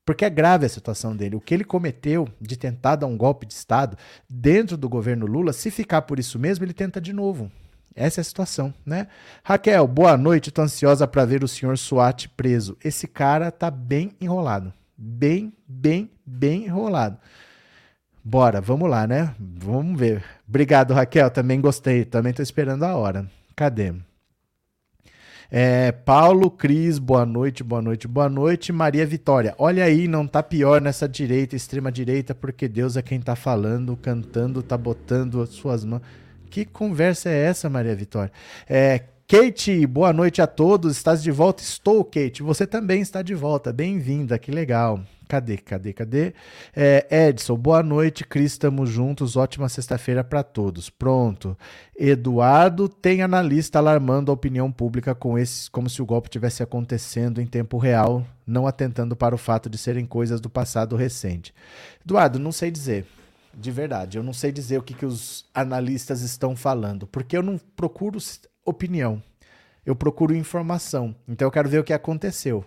Porque 0.04 0.24
é 0.24 0.30
grave 0.30 0.66
a 0.66 0.68
situação 0.68 1.14
dele. 1.14 1.36
O 1.36 1.40
que 1.40 1.54
ele 1.54 1.64
cometeu 1.64 2.28
de 2.40 2.56
tentar 2.56 2.96
dar 2.96 3.06
um 3.06 3.16
golpe 3.16 3.46
de 3.46 3.54
Estado 3.54 3.96
dentro 4.28 4.76
do 4.76 4.88
governo 4.88 5.26
Lula, 5.26 5.52
se 5.52 5.70
ficar 5.70 6.02
por 6.02 6.18
isso 6.18 6.38
mesmo, 6.38 6.64
ele 6.64 6.72
tenta 6.72 7.00
de 7.00 7.12
novo. 7.12 7.50
Essa 7.94 8.20
é 8.20 8.22
a 8.22 8.24
situação, 8.24 8.74
né? 8.84 9.06
Raquel, 9.44 9.86
boa 9.86 10.16
noite. 10.16 10.48
Estou 10.48 10.64
ansiosa 10.64 11.06
para 11.06 11.24
ver 11.24 11.44
o 11.44 11.48
senhor 11.48 11.76
Suat 11.78 12.28
preso. 12.30 12.76
Esse 12.82 13.06
cara 13.06 13.52
tá 13.52 13.70
bem 13.70 14.16
enrolado. 14.20 14.72
Bem, 14.96 15.52
bem, 15.68 16.10
bem 16.24 16.64
enrolado. 16.64 17.18
Bora, 18.24 18.60
vamos 18.60 18.88
lá, 18.88 19.06
né? 19.06 19.34
Vamos 19.38 19.98
ver. 19.98 20.22
Obrigado, 20.48 20.94
Raquel. 20.94 21.30
Também 21.30 21.60
gostei. 21.60 22.04
Também 22.04 22.30
estou 22.30 22.42
esperando 22.42 22.84
a 22.84 22.96
hora. 22.96 23.26
Cadê? 23.56 23.92
É, 25.54 25.92
Paulo, 25.92 26.50
Cris, 26.50 26.98
boa 26.98 27.26
noite, 27.26 27.62
boa 27.62 27.82
noite, 27.82 28.08
boa 28.08 28.28
noite. 28.28 28.72
Maria 28.72 29.04
Vitória, 29.04 29.54
olha 29.58 29.84
aí, 29.84 30.08
não 30.08 30.26
tá 30.26 30.42
pior 30.42 30.80
nessa 30.80 31.06
direita, 31.06 31.54
extrema 31.54 31.92
direita, 31.92 32.34
porque 32.34 32.66
Deus 32.66 32.96
é 32.96 33.02
quem 33.02 33.20
tá 33.20 33.36
falando, 33.36 33.94
cantando, 33.94 34.62
tá 34.62 34.78
botando 34.78 35.42
as 35.42 35.50
suas 35.50 35.84
mãos. 35.84 36.00
Que 36.48 36.64
conversa 36.64 37.28
é 37.28 37.44
essa, 37.44 37.68
Maria 37.68 37.94
Vitória? 37.94 38.32
É, 38.66 39.02
Kate, 39.28 39.86
boa 39.86 40.12
noite 40.12 40.40
a 40.40 40.46
todos. 40.46 40.96
Estás 40.96 41.22
de 41.22 41.30
volta? 41.30 41.62
Estou, 41.62 42.02
Kate. 42.02 42.42
Você 42.42 42.66
também 42.66 43.02
está 43.02 43.20
de 43.20 43.34
volta. 43.34 43.72
Bem-vinda, 43.74 44.38
que 44.38 44.50
legal. 44.50 45.00
Cadê, 45.32 45.56
cadê, 45.56 45.94
cadê? 45.94 46.34
É, 46.76 47.26
Edson, 47.30 47.56
boa 47.56 47.82
noite, 47.82 48.22
Cris, 48.22 48.52
estamos 48.52 48.90
juntos. 48.90 49.34
Ótima 49.34 49.66
sexta-feira 49.66 50.22
para 50.22 50.42
todos. 50.42 50.90
Pronto. 50.90 51.56
Eduardo 51.96 52.86
tem 52.86 53.22
analista 53.22 53.78
alarmando 53.78 54.30
a 54.30 54.34
opinião 54.34 54.70
pública 54.70 55.14
com 55.14 55.38
esse, 55.38 55.70
como 55.70 55.88
se 55.88 56.02
o 56.02 56.04
golpe 56.04 56.28
tivesse 56.28 56.62
acontecendo 56.62 57.40
em 57.40 57.46
tempo 57.46 57.78
real, 57.78 58.26
não 58.46 58.66
atentando 58.66 59.16
para 59.16 59.34
o 59.34 59.38
fato 59.38 59.70
de 59.70 59.78
serem 59.78 60.04
coisas 60.04 60.38
do 60.38 60.50
passado 60.50 60.96
recente. 60.96 61.54
Eduardo, 62.04 62.38
não 62.38 62.52
sei 62.52 62.70
dizer. 62.70 63.06
De 63.54 63.70
verdade, 63.70 64.18
eu 64.18 64.22
não 64.22 64.34
sei 64.34 64.52
dizer 64.52 64.76
o 64.76 64.82
que, 64.82 64.92
que 64.92 65.06
os 65.06 65.46
analistas 65.54 66.20
estão 66.20 66.54
falando, 66.54 67.06
porque 67.06 67.34
eu 67.34 67.42
não 67.42 67.56
procuro 67.74 68.18
opinião, 68.66 69.22
eu 69.86 69.96
procuro 69.96 70.36
informação. 70.36 71.16
Então 71.26 71.48
eu 71.48 71.52
quero 71.52 71.70
ver 71.70 71.78
o 71.78 71.84
que 71.84 71.94
aconteceu. 71.94 72.62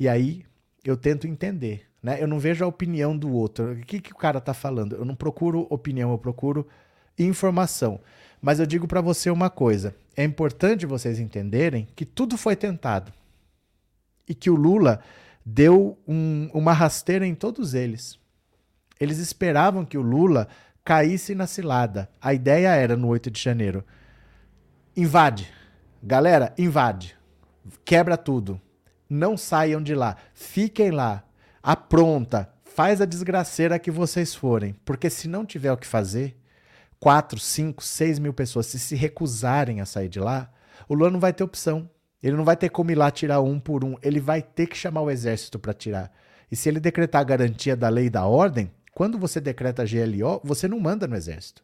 E 0.00 0.08
aí 0.08 0.44
eu 0.84 0.96
tento 0.96 1.28
entender. 1.28 1.87
Né? 2.02 2.22
Eu 2.22 2.28
não 2.28 2.38
vejo 2.38 2.64
a 2.64 2.68
opinião 2.68 3.16
do 3.16 3.32
outro. 3.32 3.72
O 3.72 3.80
que, 3.80 4.00
que 4.00 4.12
o 4.12 4.16
cara 4.16 4.38
está 4.38 4.54
falando? 4.54 4.96
Eu 4.96 5.04
não 5.04 5.14
procuro 5.14 5.66
opinião, 5.70 6.10
eu 6.10 6.18
procuro 6.18 6.66
informação. 7.18 8.00
Mas 8.40 8.60
eu 8.60 8.66
digo 8.66 8.86
para 8.86 9.00
você 9.00 9.30
uma 9.30 9.50
coisa: 9.50 9.94
é 10.16 10.24
importante 10.24 10.86
vocês 10.86 11.18
entenderem 11.18 11.88
que 11.96 12.04
tudo 12.04 12.36
foi 12.36 12.54
tentado 12.54 13.12
e 14.28 14.34
que 14.34 14.50
o 14.50 14.54
Lula 14.54 15.00
deu 15.44 15.98
um, 16.06 16.48
uma 16.52 16.72
rasteira 16.72 17.26
em 17.26 17.34
todos 17.34 17.74
eles. 17.74 18.18
Eles 19.00 19.18
esperavam 19.18 19.84
que 19.84 19.98
o 19.98 20.02
Lula 20.02 20.48
caísse 20.84 21.34
na 21.34 21.46
cilada. 21.46 22.08
A 22.20 22.34
ideia 22.34 22.68
era 22.74 22.96
no 22.96 23.08
8 23.08 23.30
de 23.30 23.40
janeiro: 23.40 23.84
invade. 24.96 25.52
Galera, 26.00 26.54
invade. 26.56 27.16
Quebra 27.84 28.16
tudo. 28.16 28.60
Não 29.10 29.36
saiam 29.36 29.82
de 29.82 29.94
lá. 29.94 30.16
Fiquem 30.32 30.92
lá 30.92 31.24
apronta, 31.70 32.48
faz 32.64 32.98
a 33.02 33.04
desgraceira 33.04 33.78
que 33.78 33.90
vocês 33.90 34.34
forem, 34.34 34.74
porque 34.86 35.10
se 35.10 35.28
não 35.28 35.44
tiver 35.44 35.70
o 35.70 35.76
que 35.76 35.86
fazer, 35.86 36.34
4, 36.98 37.38
5, 37.38 37.84
6 37.84 38.18
mil 38.18 38.32
pessoas 38.32 38.64
se 38.64 38.78
se 38.78 38.96
recusarem 38.96 39.82
a 39.82 39.84
sair 39.84 40.08
de 40.08 40.18
lá, 40.18 40.50
o 40.88 40.94
Lula 40.94 41.10
não 41.10 41.20
vai 41.20 41.30
ter 41.30 41.44
opção. 41.44 41.90
Ele 42.22 42.38
não 42.38 42.44
vai 42.44 42.56
ter 42.56 42.70
como 42.70 42.90
ir 42.90 42.94
lá 42.94 43.10
tirar 43.10 43.42
um 43.42 43.60
por 43.60 43.84
um. 43.84 43.96
Ele 44.02 44.18
vai 44.18 44.40
ter 44.40 44.66
que 44.66 44.78
chamar 44.78 45.02
o 45.02 45.10
exército 45.10 45.58
para 45.58 45.74
tirar. 45.74 46.10
E 46.50 46.56
se 46.56 46.70
ele 46.70 46.80
decretar 46.80 47.20
a 47.20 47.24
garantia 47.24 47.76
da 47.76 47.90
lei 47.90 48.06
e 48.06 48.10
da 48.10 48.24
ordem, 48.24 48.70
quando 48.94 49.18
você 49.18 49.38
decreta 49.38 49.84
GLO, 49.84 50.40
você 50.42 50.66
não 50.66 50.80
manda 50.80 51.06
no 51.06 51.16
exército. 51.16 51.62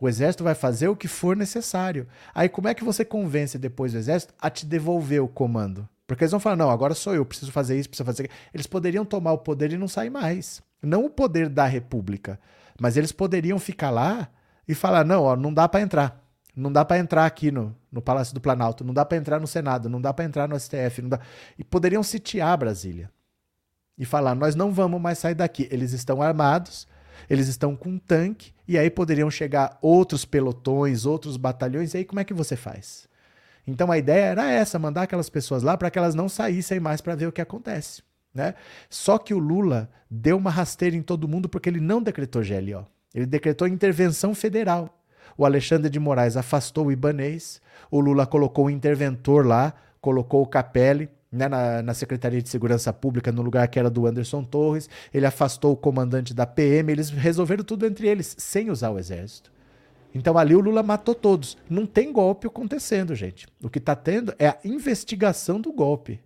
O 0.00 0.08
exército 0.08 0.44
vai 0.44 0.54
fazer 0.54 0.86
o 0.86 0.96
que 0.96 1.08
for 1.08 1.36
necessário. 1.36 2.06
Aí 2.32 2.48
como 2.48 2.68
é 2.68 2.74
que 2.74 2.84
você 2.84 3.04
convence 3.04 3.58
depois 3.58 3.94
o 3.94 3.98
exército 3.98 4.32
a 4.40 4.48
te 4.48 4.64
devolver 4.64 5.20
o 5.20 5.26
comando? 5.26 5.88
Porque 6.06 6.24
eles 6.24 6.30
vão 6.30 6.40
falar: 6.40 6.56
não, 6.56 6.70
agora 6.70 6.94
sou 6.94 7.14
eu, 7.14 7.24
preciso 7.24 7.52
fazer 7.52 7.78
isso, 7.78 7.88
preciso 7.88 8.06
fazer. 8.06 8.30
Eles 8.52 8.66
poderiam 8.66 9.04
tomar 9.04 9.32
o 9.32 9.38
poder 9.38 9.72
e 9.72 9.78
não 9.78 9.88
sair 9.88 10.10
mais. 10.10 10.62
Não 10.82 11.04
o 11.04 11.10
poder 11.10 11.48
da 11.48 11.66
república. 11.66 12.38
Mas 12.78 12.96
eles 12.96 13.12
poderiam 13.12 13.58
ficar 13.58 13.90
lá 13.90 14.28
e 14.66 14.74
falar: 14.74 15.04
não, 15.04 15.22
ó, 15.22 15.36
não 15.36 15.52
dá 15.52 15.68
para 15.68 15.80
entrar. 15.80 16.24
Não 16.56 16.70
dá 16.70 16.84
para 16.84 16.98
entrar 16.98 17.26
aqui 17.26 17.50
no, 17.50 17.74
no 17.90 18.00
Palácio 18.00 18.32
do 18.32 18.40
Planalto, 18.40 18.84
não 18.84 18.94
dá 18.94 19.04
para 19.04 19.18
entrar 19.18 19.40
no 19.40 19.46
Senado, 19.46 19.88
não 19.88 20.00
dá 20.00 20.14
para 20.14 20.24
entrar 20.24 20.48
no 20.48 20.58
STF. 20.58 21.02
Não 21.02 21.08
dá... 21.08 21.18
E 21.58 21.64
poderiam 21.64 22.02
sitiar 22.02 22.56
Brasília 22.56 23.10
e 23.98 24.04
falar: 24.04 24.34
nós 24.34 24.54
não 24.54 24.72
vamos 24.72 25.00
mais 25.00 25.18
sair 25.18 25.34
daqui. 25.34 25.68
Eles 25.70 25.92
estão 25.92 26.22
armados, 26.22 26.86
eles 27.28 27.48
estão 27.48 27.74
com 27.74 27.90
um 27.90 27.98
tanque, 27.98 28.52
e 28.68 28.78
aí 28.78 28.90
poderiam 28.90 29.30
chegar 29.30 29.78
outros 29.82 30.24
pelotões, 30.24 31.06
outros 31.06 31.36
batalhões, 31.36 31.94
e 31.94 31.98
aí 31.98 32.04
como 32.04 32.20
é 32.20 32.24
que 32.24 32.34
você 32.34 32.56
faz? 32.56 33.08
Então 33.66 33.90
a 33.90 33.98
ideia 33.98 34.26
era 34.26 34.50
essa: 34.50 34.78
mandar 34.78 35.02
aquelas 35.02 35.30
pessoas 35.30 35.62
lá 35.62 35.76
para 35.76 35.90
que 35.90 35.98
elas 35.98 36.14
não 36.14 36.28
saíssem 36.28 36.80
mais 36.80 37.00
para 37.00 37.14
ver 37.14 37.26
o 37.26 37.32
que 37.32 37.40
acontece. 37.40 38.02
Né? 38.34 38.54
Só 38.90 39.16
que 39.16 39.32
o 39.32 39.38
Lula 39.38 39.88
deu 40.10 40.36
uma 40.36 40.50
rasteira 40.50 40.96
em 40.96 41.02
todo 41.02 41.28
mundo 41.28 41.48
porque 41.48 41.68
ele 41.68 41.80
não 41.80 42.02
decretou 42.02 42.42
GLO. 42.42 42.86
Ele 43.14 43.26
decretou 43.26 43.68
intervenção 43.68 44.34
federal. 44.34 45.00
O 45.36 45.44
Alexandre 45.44 45.88
de 45.88 45.98
Moraes 45.98 46.36
afastou 46.36 46.86
o 46.86 46.92
Ibanês, 46.92 47.60
o 47.90 48.00
Lula 48.00 48.26
colocou 48.26 48.66
o 48.66 48.70
interventor 48.70 49.46
lá, 49.46 49.72
colocou 50.00 50.42
o 50.42 50.46
Capelli, 50.46 51.08
né, 51.30 51.48
na, 51.48 51.82
na, 51.82 51.94
Secretaria 51.94 52.40
de 52.40 52.48
Segurança 52.48 52.92
Pública, 52.92 53.32
no 53.32 53.42
lugar 53.42 53.66
que 53.66 53.78
era 53.78 53.90
do 53.90 54.06
Anderson 54.06 54.44
Torres, 54.44 54.88
ele 55.12 55.26
afastou 55.26 55.72
o 55.72 55.76
comandante 55.76 56.32
da 56.32 56.46
PM, 56.46 56.92
eles 56.92 57.10
resolveram 57.10 57.64
tudo 57.64 57.84
entre 57.86 58.06
eles, 58.06 58.36
sem 58.38 58.70
usar 58.70 58.90
o 58.90 58.98
exército. 58.98 59.50
Então 60.14 60.38
ali 60.38 60.54
o 60.54 60.60
Lula 60.60 60.82
matou 60.82 61.14
todos. 61.14 61.58
Não 61.68 61.84
tem 61.84 62.12
golpe 62.12 62.46
acontecendo, 62.46 63.14
gente. 63.14 63.48
O 63.60 63.68
que 63.68 63.78
está 63.78 63.96
tendo 63.96 64.32
é 64.38 64.48
a 64.48 64.58
investigação 64.64 65.60
do 65.60 65.72
golpe. 65.72 66.20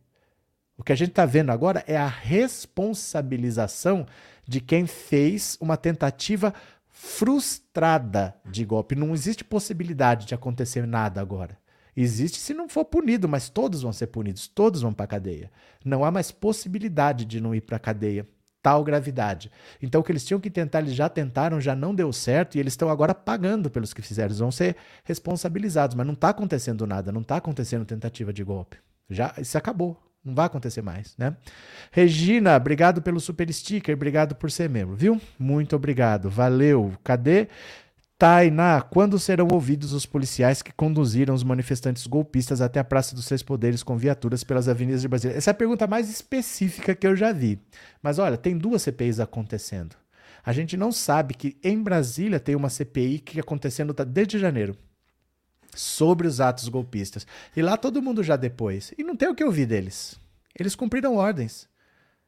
O 0.76 0.84
que 0.84 0.92
a 0.92 0.96
gente 0.96 1.10
está 1.10 1.24
vendo 1.24 1.50
agora 1.50 1.82
é 1.86 1.96
a 1.96 2.06
responsabilização 2.06 4.06
de 4.46 4.60
quem 4.60 4.86
fez 4.86 5.56
uma 5.60 5.76
tentativa 5.76 6.54
frustrada 6.88 8.34
de 8.44 8.64
golpe. 8.64 8.94
Não 8.94 9.14
existe 9.14 9.42
possibilidade 9.42 10.26
de 10.26 10.34
acontecer 10.34 10.86
nada 10.86 11.20
agora. 11.20 11.58
Existe 11.96 12.38
se 12.38 12.54
não 12.54 12.68
for 12.68 12.84
punido, 12.84 13.28
mas 13.28 13.48
todos 13.48 13.82
vão 13.82 13.92
ser 13.92 14.06
punidos, 14.06 14.46
todos 14.46 14.82
vão 14.82 14.94
para 14.94 15.04
a 15.04 15.08
cadeia. 15.08 15.50
Não 15.84 16.04
há 16.04 16.12
mais 16.12 16.30
possibilidade 16.30 17.24
de 17.24 17.40
não 17.40 17.52
ir 17.52 17.62
para 17.62 17.76
a 17.76 17.80
cadeia. 17.80 18.24
Tal 18.62 18.82
gravidade. 18.82 19.50
Então, 19.80 20.00
o 20.00 20.04
que 20.04 20.10
eles 20.10 20.24
tinham 20.24 20.40
que 20.40 20.50
tentar, 20.50 20.80
eles 20.80 20.94
já 20.94 21.08
tentaram, 21.08 21.60
já 21.60 21.76
não 21.76 21.94
deu 21.94 22.12
certo 22.12 22.56
e 22.56 22.60
eles 22.60 22.72
estão 22.72 22.90
agora 22.90 23.14
pagando 23.14 23.70
pelos 23.70 23.94
que 23.94 24.02
fizeram. 24.02 24.28
Eles 24.28 24.38
vão 24.38 24.50
ser 24.50 24.76
responsabilizados, 25.04 25.94
mas 25.94 26.06
não 26.06 26.14
está 26.14 26.30
acontecendo 26.30 26.86
nada, 26.86 27.12
não 27.12 27.20
está 27.20 27.36
acontecendo 27.36 27.84
tentativa 27.84 28.32
de 28.32 28.42
golpe. 28.42 28.76
Já 29.08 29.32
isso 29.38 29.56
acabou. 29.56 29.96
Não 30.24 30.34
vai 30.34 30.46
acontecer 30.46 30.82
mais, 30.82 31.16
né? 31.16 31.36
Regina, 31.92 32.56
obrigado 32.56 33.00
pelo 33.00 33.20
super 33.20 33.50
sticker, 33.52 33.94
obrigado 33.94 34.34
por 34.34 34.50
ser 34.50 34.68
membro, 34.68 34.96
viu? 34.96 35.20
Muito 35.38 35.76
obrigado, 35.76 36.28
valeu. 36.28 36.92
Cadê? 37.04 37.48
Tainá, 38.18 38.82
quando 38.82 39.16
serão 39.16 39.46
ouvidos 39.52 39.92
os 39.92 40.04
policiais 40.04 40.60
que 40.60 40.72
conduziram 40.72 41.32
os 41.32 41.44
manifestantes 41.44 42.04
golpistas 42.04 42.60
até 42.60 42.80
a 42.80 42.84
Praça 42.84 43.14
dos 43.14 43.26
Três 43.26 43.44
Poderes 43.44 43.84
com 43.84 43.96
viaturas 43.96 44.42
pelas 44.42 44.68
avenidas 44.68 45.02
de 45.02 45.06
Brasília? 45.06 45.36
Essa 45.36 45.50
é 45.50 45.52
a 45.52 45.54
pergunta 45.54 45.86
mais 45.86 46.10
específica 46.10 46.96
que 46.96 47.06
eu 47.06 47.14
já 47.14 47.30
vi. 47.30 47.60
Mas 48.02 48.18
olha, 48.18 48.36
tem 48.36 48.58
duas 48.58 48.82
CPIs 48.82 49.20
acontecendo. 49.20 49.94
A 50.44 50.52
gente 50.52 50.76
não 50.76 50.90
sabe 50.90 51.32
que 51.32 51.56
em 51.62 51.80
Brasília 51.80 52.40
tem 52.40 52.56
uma 52.56 52.68
CPI 52.68 53.20
que 53.20 53.38
acontecendo 53.38 53.94
tá 53.94 54.02
desde 54.02 54.36
janeiro 54.36 54.76
sobre 55.72 56.26
os 56.26 56.40
atos 56.40 56.68
golpistas. 56.68 57.24
E 57.56 57.62
lá 57.62 57.76
todo 57.76 58.02
mundo 58.02 58.24
já 58.24 58.34
depois. 58.34 58.92
E 58.98 59.04
não 59.04 59.14
tem 59.14 59.28
o 59.28 59.34
que 59.34 59.44
ouvir 59.44 59.66
deles. 59.66 60.18
Eles 60.58 60.74
cumpriram 60.74 61.14
ordens. 61.14 61.68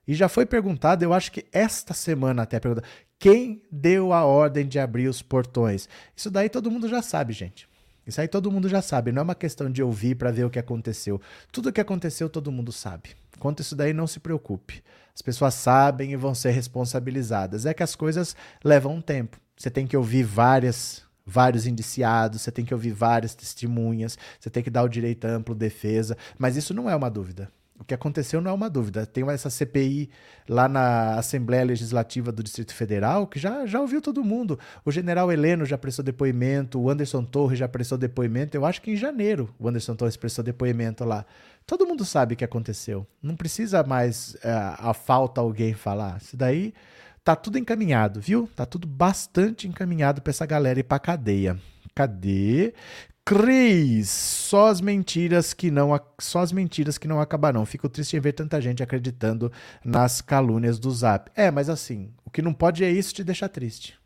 E 0.07 0.15
já 0.15 0.29
foi 0.29 0.47
perguntado, 0.47 1.05
eu 1.05 1.13
acho 1.13 1.31
que 1.31 1.47
esta 1.53 1.95
semana 1.95 2.43
até 2.43 2.59
pergunta, 2.59 2.87
quem 3.19 3.63
deu 3.71 4.13
a 4.13 4.25
ordem 4.25 4.67
de 4.67 4.79
abrir 4.79 5.09
os 5.09 5.23
portões? 5.23 5.89
Isso 6.17 6.31
daí 6.31 6.49
todo 6.49 6.71
mundo 6.71 6.89
já 6.89 7.03
sabe, 7.03 7.33
gente. 7.33 7.69
Isso 8.07 8.21
aí 8.21 8.27
todo 8.27 8.51
mundo 8.51 8.69
já 8.69 8.83
sabe, 8.83 9.13
não 9.13 9.21
é 9.21 9.23
uma 9.23 9.35
questão 9.35 9.71
de 9.71 9.83
ouvir 9.83 10.17
para 10.17 10.33
ver 10.33 10.45
o 10.45 10.51
que 10.51 10.59
aconteceu. 10.59 11.21
Tudo 11.53 11.69
o 11.69 11.73
que 11.73 11.81
aconteceu 11.81 12.29
todo 12.29 12.51
mundo 12.51 12.73
sabe. 12.73 13.11
Quanto 13.39 13.61
isso 13.61 13.77
daí, 13.77 13.93
não 13.93 14.07
se 14.07 14.19
preocupe. 14.19 14.83
As 15.15 15.23
pessoas 15.23 15.55
sabem 15.55 16.13
e 16.13 16.17
vão 16.17 16.35
ser 16.35 16.51
responsabilizadas. 16.51 17.67
É 17.67 17.75
que 17.75 17.83
as 17.83 17.95
coisas 17.95 18.35
levam 18.65 18.95
um 18.95 19.01
tempo. 19.01 19.39
Você 19.57 19.71
tem 19.71 19.87
que 19.87 19.97
ouvir 19.97 20.25
várias 20.25 21.03
vários 21.31 21.67
indiciados, 21.67 22.43
você 22.43 22.51
tem 22.51 22.65
que 22.65 22.75
ouvir 22.75 22.91
várias 22.91 23.35
testemunhas, 23.35 24.19
você 24.39 24.51
tem 24.51 24.63
que 24.63 24.71
dar 24.71 24.83
o 24.83 24.89
direito 24.89 25.27
amplo 25.27 25.55
defesa, 25.55 26.17
mas 26.37 26.57
isso 26.57 26.75
não 26.75 26.91
é 26.91 26.97
uma 26.97 27.09
dúvida. 27.09 27.53
O 27.81 27.85
que 27.85 27.95
aconteceu 27.95 28.43
não 28.43 28.51
é 28.51 28.55
uma 28.55 28.69
dúvida. 28.69 29.07
Tem 29.07 29.27
essa 29.31 29.49
CPI 29.49 30.11
lá 30.47 30.69
na 30.69 31.14
Assembleia 31.14 31.64
Legislativa 31.64 32.31
do 32.31 32.43
Distrito 32.43 32.75
Federal 32.75 33.27
que 33.27 33.38
já, 33.38 33.64
já 33.64 33.81
ouviu 33.81 34.03
todo 34.03 34.23
mundo. 34.23 34.59
O 34.85 34.93
general 34.93 35.33
Heleno 35.33 35.64
já 35.64 35.79
prestou 35.79 36.05
depoimento, 36.05 36.79
o 36.79 36.90
Anderson 36.90 37.25
Torres 37.25 37.59
já 37.59 37.66
prestou 37.66 37.97
depoimento. 37.97 38.55
Eu 38.55 38.66
acho 38.66 38.83
que 38.83 38.90
em 38.90 38.97
janeiro 38.97 39.49
o 39.59 39.66
Anderson 39.66 39.97
Torres 39.97 40.16
prestou 40.16 40.45
depoimento 40.45 41.05
lá. 41.05 41.25
Todo 41.66 41.87
mundo 41.87 42.05
sabe 42.05 42.35
o 42.35 42.37
que 42.37 42.45
aconteceu. 42.45 43.07
Não 43.23 43.35
precisa 43.35 43.83
mais 43.83 44.37
é, 44.45 44.51
a 44.51 44.93
falta 44.93 45.40
alguém 45.40 45.73
falar. 45.73 46.19
Isso 46.19 46.37
daí 46.37 46.75
tá 47.25 47.35
tudo 47.35 47.59
encaminhado, 47.59 48.21
viu? 48.21 48.47
Tá 48.55 48.66
tudo 48.66 48.87
bastante 48.87 49.66
encaminhado 49.66 50.21
para 50.21 50.31
essa 50.31 50.45
galera 50.45 50.81
ir 50.81 50.85
para 50.85 50.99
cadeia. 50.99 51.57
Cadê? 51.95 52.75
Cris, 53.31 54.11
só 54.11 54.66
as 54.66 54.81
mentiras 54.81 55.55
que 55.55 55.71
não 55.71 55.97
só 56.19 56.40
as 56.40 56.51
mentiras 56.51 56.99
que 56.99 57.07
não 57.07 57.21
acabarão. 57.21 57.64
Fico 57.64 57.88
triste 57.88 58.16
em 58.16 58.21
ver 58.21 58.33
tanta 58.33 58.61
gente 58.61 58.83
acreditando 58.83 59.53
nas 59.85 60.21
calúnias 60.21 60.81
do 60.81 60.90
Zap. 60.90 61.31
É, 61.37 61.49
mas 61.49 61.69
assim, 61.69 62.12
o 62.25 62.31
que 62.31 62.43
não 62.43 62.53
pode 62.53 62.83
é 62.83 62.90
isso 62.90 63.14
te 63.14 63.23
deixar 63.23 63.49
triste. 63.49 63.97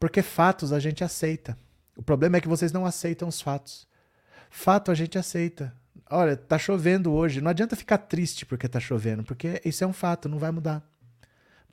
Porque 0.00 0.22
fatos 0.22 0.72
a 0.72 0.80
gente 0.80 1.04
aceita. 1.04 1.58
O 1.94 2.02
problema 2.02 2.38
é 2.38 2.40
que 2.40 2.48
vocês 2.48 2.72
não 2.72 2.86
aceitam 2.86 3.28
os 3.28 3.38
fatos. 3.38 3.86
Fato 4.48 4.90
a 4.90 4.94
gente 4.94 5.18
aceita. 5.18 5.70
Olha, 6.10 6.34
tá 6.34 6.56
chovendo 6.56 7.12
hoje. 7.12 7.42
Não 7.42 7.50
adianta 7.50 7.76
ficar 7.76 7.98
triste 7.98 8.46
porque 8.46 8.66
tá 8.66 8.80
chovendo, 8.80 9.22
porque 9.22 9.60
isso 9.62 9.84
é 9.84 9.86
um 9.86 9.92
fato, 9.92 10.26
não 10.26 10.38
vai 10.38 10.50
mudar. 10.50 10.82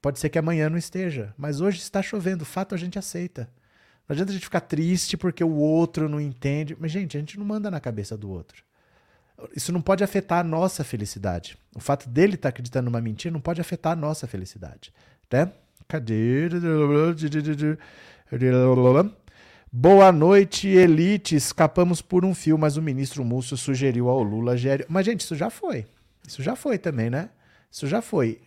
Pode 0.01 0.19
ser 0.19 0.27
que 0.27 0.37
amanhã 0.37 0.69
não 0.69 0.77
esteja, 0.77 1.33
mas 1.37 1.61
hoje 1.61 1.79
está 1.79 2.01
chovendo. 2.01 2.43
Fato 2.43 2.75
a 2.75 2.77
gente 2.77 2.99
aceita. 2.99 3.49
Não 4.09 4.15
adianta 4.15 4.31
a 4.31 4.33
gente 4.33 4.43
ficar 4.43 4.61
triste 4.61 5.15
porque 5.15 5.43
o 5.43 5.55
outro 5.55 6.09
não 6.09 6.19
entende. 6.19 6.75
Mas, 6.79 6.91
gente, 6.91 7.15
a 7.15 7.19
gente 7.19 7.37
não 7.37 7.45
manda 7.45 7.69
na 7.69 7.79
cabeça 7.79 8.17
do 8.17 8.27
outro. 8.27 8.63
Isso 9.55 9.71
não 9.71 9.81
pode 9.81 10.03
afetar 10.03 10.39
a 10.39 10.43
nossa 10.43 10.83
felicidade. 10.83 11.55
O 11.75 11.79
fato 11.79 12.09
dele 12.09 12.33
estar 12.33 12.47
tá 12.47 12.49
acreditando 12.49 12.85
numa 12.89 12.99
mentira 12.99 13.31
não 13.31 13.39
pode 13.39 13.61
afetar 13.61 13.93
a 13.93 13.95
nossa 13.95 14.25
felicidade. 14.25 14.91
Né? 15.31 15.51
Cadê? 15.87 16.49
Boa 19.71 20.11
noite, 20.11 20.67
elite. 20.67 21.35
Escapamos 21.35 22.01
por 22.01 22.25
um 22.25 22.33
fio, 22.33 22.57
mas 22.57 22.77
o 22.77 22.81
ministro 22.81 23.23
Múcio 23.23 23.55
sugeriu 23.55 24.09
ao 24.09 24.23
Lula. 24.23 24.57
Ger... 24.57 24.87
Mas, 24.89 25.05
gente, 25.05 25.21
isso 25.21 25.35
já 25.35 25.51
foi. 25.51 25.85
Isso 26.27 26.41
já 26.41 26.55
foi 26.55 26.79
também, 26.79 27.11
né? 27.11 27.29
Isso 27.71 27.85
já 27.85 28.01
foi. 28.01 28.41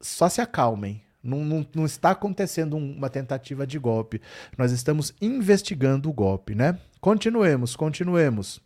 Só 0.00 0.28
se 0.28 0.40
acalmem. 0.40 1.02
Não, 1.22 1.44
não, 1.44 1.66
não, 1.74 1.84
está 1.84 2.12
acontecendo 2.12 2.76
uma 2.76 3.10
tentativa 3.10 3.66
de 3.66 3.78
golpe. 3.78 4.22
Nós 4.56 4.72
estamos 4.72 5.12
investigando 5.20 6.08
o 6.08 6.12
golpe, 6.12 6.54
né? 6.54 6.78
Continuemos, 7.00 7.76
continuemos. 7.76 8.60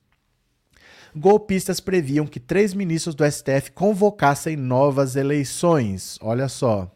Golpistas 1.16 1.80
previam 1.80 2.26
que 2.26 2.40
três 2.40 2.74
ministros 2.74 3.14
do 3.14 3.24
STF 3.24 3.72
convocassem 3.72 4.56
novas 4.56 5.16
eleições. 5.16 6.18
Olha 6.20 6.48
só. 6.48 6.90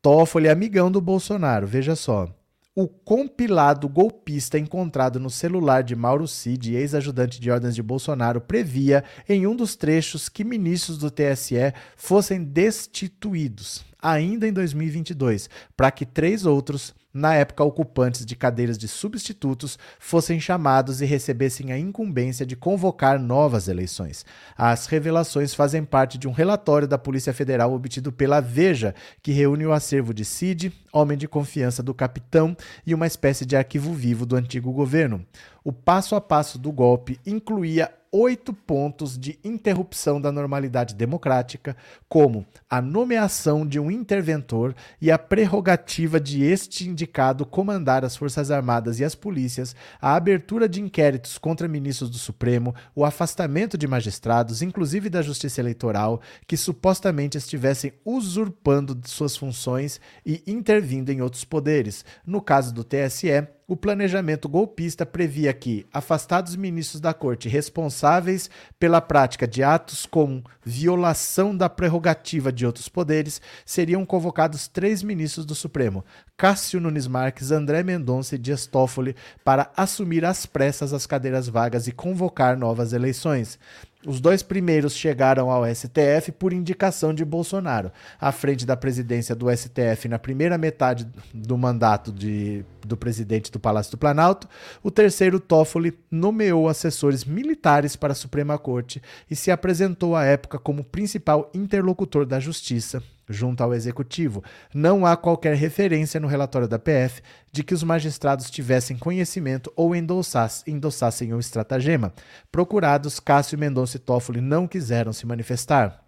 Toffoli 0.00 0.48
é 0.48 0.50
amigão 0.50 0.90
do 0.90 1.00
Bolsonaro, 1.00 1.66
veja 1.66 1.94
só. 1.94 2.28
O 2.74 2.88
compilado 2.88 3.86
golpista 3.86 4.58
encontrado 4.58 5.20
no 5.20 5.28
celular 5.28 5.82
de 5.82 5.94
Mauro 5.94 6.26
Cid, 6.26 6.74
ex-ajudante 6.74 7.38
de 7.38 7.50
ordens 7.50 7.74
de 7.74 7.82
Bolsonaro, 7.82 8.40
previa 8.40 9.04
em 9.28 9.46
um 9.46 9.54
dos 9.54 9.76
trechos 9.76 10.30
que 10.30 10.42
ministros 10.42 10.96
do 10.96 11.10
TSE 11.10 11.74
fossem 11.96 12.42
destituídos. 12.42 13.84
ainda 14.00 14.48
em 14.48 14.52
2022, 14.52 15.50
para 15.76 15.90
que 15.90 16.06
três 16.06 16.46
outros 16.46 16.94
na 17.12 17.34
época 17.34 17.64
ocupantes 17.64 18.24
de 18.24 18.34
cadeiras 18.34 18.78
de 18.78 18.88
substitutos, 18.88 19.78
fossem 19.98 20.40
chamados 20.40 21.00
e 21.00 21.04
recebessem 21.04 21.72
a 21.72 21.78
incumbência 21.78 22.46
de 22.46 22.56
convocar 22.56 23.18
novas 23.18 23.68
eleições. 23.68 24.24
As 24.56 24.86
revelações 24.86 25.54
fazem 25.54 25.84
parte 25.84 26.18
de 26.18 26.26
um 26.26 26.32
relatório 26.32 26.88
da 26.88 26.98
Polícia 26.98 27.34
Federal 27.34 27.72
obtido 27.72 28.12
pela 28.12 28.40
Veja, 28.40 28.94
que 29.22 29.32
reúne 29.32 29.66
o 29.66 29.72
acervo 29.72 30.14
de 30.14 30.24
Cid, 30.24 30.72
homem 30.92 31.18
de 31.18 31.28
confiança 31.28 31.82
do 31.82 31.94
capitão, 31.94 32.56
e 32.86 32.94
uma 32.94 33.06
espécie 33.06 33.44
de 33.44 33.56
arquivo 33.56 33.92
vivo 33.92 34.24
do 34.24 34.36
antigo 34.36 34.72
governo. 34.72 35.24
O 35.64 35.72
passo 35.72 36.14
a 36.14 36.20
passo 36.20 36.58
do 36.58 36.72
golpe 36.72 37.20
incluía 37.24 37.90
oito 38.12 38.52
pontos 38.52 39.18
de 39.18 39.38
interrupção 39.42 40.20
da 40.20 40.30
normalidade 40.30 40.94
democrática, 40.94 41.74
como 42.10 42.46
a 42.68 42.82
nomeação 42.82 43.66
de 43.66 43.80
um 43.80 43.90
interventor 43.90 44.74
e 45.00 45.10
a 45.10 45.18
prerrogativa 45.18 46.20
de 46.20 46.44
este 46.44 46.86
indicado 46.86 47.46
comandar 47.46 48.04
as 48.04 48.14
Forças 48.14 48.50
Armadas 48.50 49.00
e 49.00 49.04
as 49.04 49.14
polícias, 49.14 49.74
a 49.98 50.14
abertura 50.14 50.68
de 50.68 50.82
inquéritos 50.82 51.38
contra 51.38 51.66
ministros 51.66 52.10
do 52.10 52.18
Supremo, 52.18 52.74
o 52.94 53.02
afastamento 53.02 53.78
de 53.78 53.86
magistrados, 53.86 54.60
inclusive 54.60 55.08
da 55.08 55.22
Justiça 55.22 55.62
Eleitoral, 55.62 56.20
que 56.46 56.56
supostamente 56.56 57.38
estivessem 57.38 57.94
usurpando 58.04 59.00
suas 59.06 59.36
funções 59.36 59.98
e 60.26 60.42
intervindo 60.46 61.10
em 61.10 61.22
outros 61.22 61.44
poderes. 61.44 62.04
No 62.26 62.42
caso 62.42 62.74
do 62.74 62.84
TSE, 62.84 63.48
o 63.66 63.76
planejamento 63.76 64.48
golpista 64.48 65.06
previa 65.06 65.52
que, 65.52 65.86
afastados 65.92 66.56
ministros 66.56 67.00
da 67.00 67.14
corte 67.14 67.48
responsáveis 67.48 68.50
pela 68.78 69.00
prática 69.00 69.46
de 69.46 69.62
atos 69.62 70.04
como 70.04 70.44
violação 70.64 71.56
da 71.56 71.68
prerrogativa 71.68 72.52
de 72.52 72.66
outros 72.66 72.88
poderes, 72.88 73.40
seriam 73.64 74.04
convocados 74.04 74.68
três 74.68 75.02
ministros 75.02 75.46
do 75.46 75.54
Supremo, 75.54 76.04
Cássio 76.36 76.80
Nunes 76.80 77.06
Marques, 77.06 77.50
André 77.50 77.82
Mendonça 77.82 78.34
e 78.34 78.38
Dias 78.38 78.66
Toffoli, 78.66 79.14
para 79.44 79.70
assumir 79.76 80.24
às 80.24 80.44
pressas 80.44 80.92
as 80.92 81.06
cadeiras 81.06 81.48
vagas 81.48 81.86
e 81.86 81.92
convocar 81.92 82.56
novas 82.56 82.92
eleições. 82.92 83.58
Os 84.04 84.20
dois 84.20 84.42
primeiros 84.42 84.96
chegaram 84.96 85.48
ao 85.48 85.64
STF 85.64 86.32
por 86.32 86.52
indicação 86.52 87.14
de 87.14 87.24
Bolsonaro. 87.24 87.92
À 88.20 88.32
frente 88.32 88.66
da 88.66 88.76
presidência 88.76 89.34
do 89.34 89.46
STF 89.54 90.08
na 90.08 90.18
primeira 90.18 90.58
metade 90.58 91.06
do 91.32 91.56
mandato 91.56 92.10
de, 92.10 92.64
do 92.84 92.96
presidente 92.96 93.52
do 93.52 93.60
Palácio 93.60 93.92
do 93.92 93.98
Planalto, 93.98 94.48
o 94.82 94.90
terceiro, 94.90 95.38
Toffoli, 95.38 95.96
nomeou 96.10 96.68
assessores 96.68 97.24
militares 97.24 97.94
para 97.94 98.12
a 98.12 98.16
Suprema 98.16 98.58
Corte 98.58 99.00
e 99.30 99.36
se 99.36 99.52
apresentou 99.52 100.16
à 100.16 100.24
época 100.24 100.58
como 100.58 100.82
principal 100.82 101.48
interlocutor 101.54 102.26
da 102.26 102.40
Justiça 102.40 103.00
junto 103.32 103.62
ao 103.62 103.74
executivo. 103.74 104.44
Não 104.74 105.06
há 105.06 105.16
qualquer 105.16 105.56
referência 105.56 106.20
no 106.20 106.28
relatório 106.28 106.68
da 106.68 106.78
PF 106.78 107.22
de 107.50 107.64
que 107.64 107.74
os 107.74 107.82
magistrados 107.82 108.50
tivessem 108.50 108.96
conhecimento 108.96 109.72
ou 109.74 109.94
endossassem, 109.96 111.32
o 111.34 111.40
estratagema. 111.40 112.12
Procurados, 112.50 113.18
Cássio 113.18 113.58
Mendonça 113.58 113.96
e 113.96 114.00
Toffoli 114.00 114.40
não 114.40 114.68
quiseram 114.68 115.12
se 115.12 115.26
manifestar. 115.26 116.02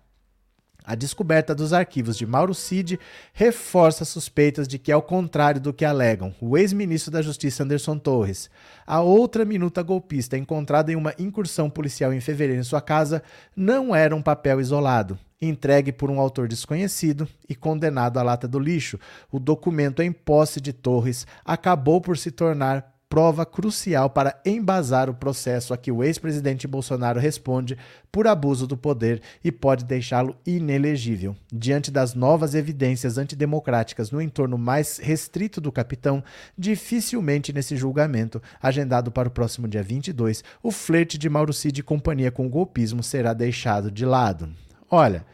A 0.86 0.94
descoberta 0.94 1.54
dos 1.54 1.72
arquivos 1.72 2.14
de 2.14 2.26
Mauro 2.26 2.54
Cid 2.54 3.00
reforça 3.32 4.04
suspeitas 4.04 4.68
de 4.68 4.78
que, 4.78 4.92
ao 4.92 5.00
contrário 5.00 5.58
do 5.58 5.72
que 5.72 5.84
alegam 5.84 6.34
o 6.38 6.58
ex-ministro 6.58 7.10
da 7.10 7.22
Justiça 7.22 7.62
Anderson 7.62 7.96
Torres, 7.96 8.50
a 8.86 9.00
outra 9.00 9.46
minuta 9.46 9.82
golpista 9.82 10.36
encontrada 10.36 10.92
em 10.92 10.96
uma 10.96 11.14
incursão 11.18 11.70
policial 11.70 12.12
em 12.12 12.20
fevereiro 12.20 12.60
em 12.60 12.64
sua 12.64 12.82
casa 12.82 13.22
não 13.56 13.96
era 13.96 14.14
um 14.14 14.20
papel 14.20 14.60
isolado 14.60 15.18
entregue 15.40 15.92
por 15.92 16.10
um 16.10 16.18
autor 16.18 16.48
desconhecido 16.48 17.28
e 17.48 17.54
condenado 17.54 18.18
à 18.18 18.22
lata 18.22 18.48
do 18.48 18.58
lixo. 18.58 18.98
O 19.30 19.38
documento 19.38 20.00
em 20.00 20.10
posse 20.10 20.60
de 20.60 20.72
Torres 20.72 21.26
acabou 21.44 22.00
por 22.00 22.16
se 22.16 22.30
tornar 22.30 22.93
prova 23.14 23.46
crucial 23.46 24.10
para 24.10 24.40
embasar 24.44 25.08
o 25.08 25.14
processo 25.14 25.72
a 25.72 25.76
que 25.76 25.92
o 25.92 26.02
ex-presidente 26.02 26.66
Bolsonaro 26.66 27.20
responde 27.20 27.78
por 28.10 28.26
abuso 28.26 28.66
do 28.66 28.76
poder 28.76 29.22
e 29.44 29.52
pode 29.52 29.84
deixá-lo 29.84 30.36
inelegível. 30.44 31.36
Diante 31.52 31.92
das 31.92 32.12
novas 32.12 32.56
evidências 32.56 33.16
antidemocráticas 33.16 34.10
no 34.10 34.20
entorno 34.20 34.58
mais 34.58 34.98
restrito 34.98 35.60
do 35.60 35.70
capitão, 35.70 36.24
dificilmente 36.58 37.52
nesse 37.52 37.76
julgamento, 37.76 38.42
agendado 38.60 39.12
para 39.12 39.28
o 39.28 39.30
próximo 39.30 39.68
dia 39.68 39.80
22, 39.80 40.42
o 40.60 40.72
flerte 40.72 41.16
de 41.16 41.28
Mauro 41.28 41.52
Cid 41.52 41.78
e 41.78 41.84
companhia 41.84 42.32
com 42.32 42.44
o 42.44 42.50
golpismo 42.50 43.00
será 43.00 43.32
deixado 43.32 43.92
de 43.92 44.04
lado. 44.04 44.50
Olha, 44.90 45.24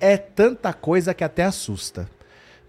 é 0.00 0.16
tanta 0.16 0.72
coisa 0.72 1.12
que 1.12 1.22
até 1.22 1.44
assusta. 1.44 2.08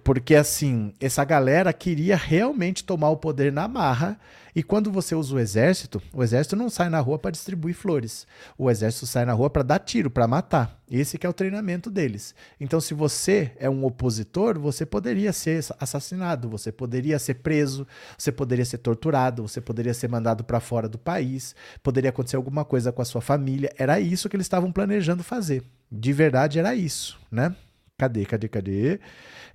Porque, 0.03 0.35
assim, 0.35 0.93
essa 0.99 1.23
galera 1.23 1.71
queria 1.71 2.15
realmente 2.15 2.83
tomar 2.83 3.09
o 3.09 3.17
poder 3.17 3.51
na 3.51 3.67
marra. 3.67 4.19
E 4.53 4.61
quando 4.61 4.91
você 4.91 5.15
usa 5.15 5.35
o 5.35 5.39
exército, 5.39 6.01
o 6.11 6.23
exército 6.23 6.55
não 6.55 6.69
sai 6.69 6.89
na 6.89 6.99
rua 6.99 7.17
para 7.17 7.31
distribuir 7.31 7.75
flores. 7.75 8.25
O 8.57 8.69
exército 8.69 9.05
sai 9.05 9.25
na 9.25 9.33
rua 9.33 9.49
para 9.49 9.63
dar 9.63 9.79
tiro, 9.79 10.09
para 10.09 10.27
matar. 10.27 10.77
Esse 10.89 11.17
que 11.17 11.25
é 11.25 11.29
o 11.29 11.33
treinamento 11.33 11.89
deles. 11.89 12.35
Então, 12.59 12.81
se 12.81 12.93
você 12.93 13.51
é 13.57 13.69
um 13.69 13.85
opositor, 13.85 14.59
você 14.59 14.85
poderia 14.85 15.31
ser 15.31 15.63
assassinado, 15.79 16.49
você 16.49 16.71
poderia 16.71 17.17
ser 17.17 17.35
preso, 17.35 17.87
você 18.17 18.31
poderia 18.31 18.65
ser 18.65 18.79
torturado, 18.79 19.47
você 19.47 19.61
poderia 19.61 19.93
ser 19.93 20.09
mandado 20.09 20.43
para 20.43 20.59
fora 20.59 20.89
do 20.89 20.97
país, 20.97 21.55
poderia 21.81 22.09
acontecer 22.09 22.35
alguma 22.35 22.65
coisa 22.65 22.91
com 22.91 23.01
a 23.01 23.05
sua 23.05 23.21
família. 23.21 23.71
Era 23.77 23.99
isso 23.99 24.27
que 24.27 24.35
eles 24.35 24.45
estavam 24.45 24.71
planejando 24.71 25.23
fazer. 25.23 25.63
De 25.89 26.11
verdade, 26.11 26.59
era 26.59 26.75
isso, 26.75 27.17
né? 27.31 27.55
Cadê, 28.01 28.25
cadê, 28.25 28.47
cadê? 28.47 28.99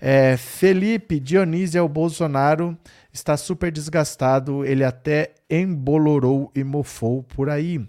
É, 0.00 0.36
Felipe 0.36 1.18
Dionísio 1.18 1.88
Bolsonaro 1.88 2.78
está 3.12 3.36
super 3.36 3.72
desgastado, 3.72 4.64
ele 4.64 4.84
até 4.84 5.34
embolorou 5.50 6.52
e 6.54 6.62
mofou 6.62 7.24
por 7.24 7.50
aí. 7.50 7.84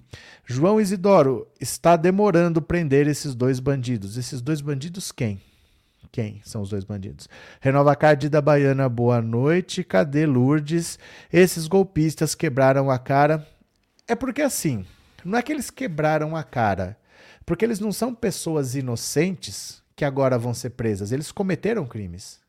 João 0.48 0.82
Isidoro, 0.82 1.48
está 1.62 1.96
demorando 1.96 2.60
prender 2.60 3.06
esses 3.06 3.36
dois 3.36 3.60
bandidos. 3.60 4.18
Esses 4.18 4.42
dois 4.42 4.60
bandidos 4.60 5.12
quem? 5.12 5.40
Quem 6.12 6.42
são 6.44 6.64
os 6.64 6.72
dois 6.72 6.84
bandidos? 6.84 7.30
Renova 7.62 7.96
Card 7.96 8.28
da 8.28 8.42
Baiana, 8.42 8.90
boa 8.90 9.22
noite. 9.22 9.84
Cadê 9.84 10.26
Lourdes? 10.26 10.98
Esses 11.32 11.68
golpistas 11.68 12.34
quebraram 12.34 12.90
a 12.90 12.98
cara. 12.98 13.48
É 14.08 14.16
porque 14.16 14.42
assim, 14.42 14.88
não 15.24 15.38
é 15.38 15.44
que 15.44 15.52
eles 15.52 15.70
quebraram 15.70 16.36
a 16.36 16.42
cara, 16.42 16.98
porque 17.46 17.64
eles 17.64 17.80
não 17.80 17.92
são 17.92 18.12
pessoas 18.12 18.74
inocentes 18.74 19.86
que 19.98 20.06
agora 20.06 20.38
vão 20.38 20.54
ser 20.54 20.70
presas. 20.70 21.12
Eles 21.12 21.32
cometeram 21.32 21.84
crimes. 21.84 22.40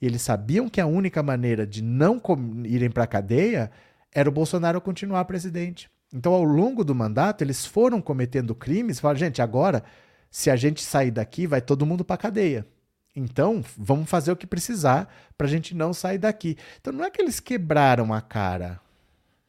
E 0.00 0.06
eles 0.06 0.22
sabiam 0.22 0.66
que 0.66 0.80
a 0.80 0.86
única 0.86 1.22
maneira 1.22 1.66
de 1.66 1.82
não 1.82 2.20
irem 2.64 2.90
para 2.90 3.04
a 3.04 3.06
cadeia 3.06 3.70
era 4.10 4.30
o 4.30 4.32
Bolsonaro 4.32 4.80
continuar 4.80 5.26
presidente. 5.26 5.90
Então, 6.10 6.32
ao 6.32 6.42
longo 6.42 6.82
do 6.82 6.94
mandato, 6.94 7.42
eles 7.42 7.66
foram 7.66 8.00
cometendo 8.00 8.54
crimes. 8.54 8.98
Falaram, 8.98 9.20
gente, 9.20 9.42
agora, 9.42 9.84
se 10.30 10.50
a 10.50 10.56
gente 10.56 10.82
sair 10.82 11.10
daqui, 11.10 11.46
vai 11.46 11.60
todo 11.60 11.84
mundo 11.84 12.02
para 12.02 12.14
a 12.14 12.18
cadeia. 12.18 12.66
Então, 13.14 13.62
vamos 13.76 14.08
fazer 14.08 14.32
o 14.32 14.36
que 14.36 14.46
precisar 14.46 15.12
para 15.36 15.46
a 15.46 15.50
gente 15.50 15.74
não 15.74 15.92
sair 15.92 16.16
daqui. 16.18 16.56
Então, 16.80 16.94
não 16.94 17.04
é 17.04 17.10
que 17.10 17.20
eles 17.20 17.40
quebraram 17.40 18.14
a 18.14 18.22
cara. 18.22 18.80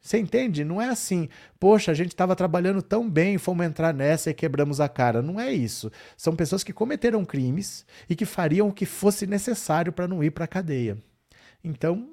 Você 0.02 0.18
entende? 0.18 0.64
Não 0.64 0.82
é 0.82 0.88
assim, 0.88 1.28
poxa, 1.60 1.92
a 1.92 1.94
gente 1.94 2.08
estava 2.08 2.34
trabalhando 2.34 2.82
tão 2.82 3.08
bem, 3.08 3.38
fomos 3.38 3.64
entrar 3.64 3.94
nessa 3.94 4.30
e 4.30 4.34
quebramos 4.34 4.80
a 4.80 4.88
cara. 4.88 5.22
Não 5.22 5.38
é 5.38 5.52
isso. 5.52 5.92
São 6.16 6.34
pessoas 6.34 6.64
que 6.64 6.72
cometeram 6.72 7.24
crimes 7.24 7.86
e 8.10 8.16
que 8.16 8.26
fariam 8.26 8.66
o 8.66 8.72
que 8.72 8.84
fosse 8.84 9.28
necessário 9.28 9.92
para 9.92 10.08
não 10.08 10.22
ir 10.22 10.32
para 10.32 10.44
a 10.44 10.48
cadeia. 10.48 10.98
Então, 11.62 12.08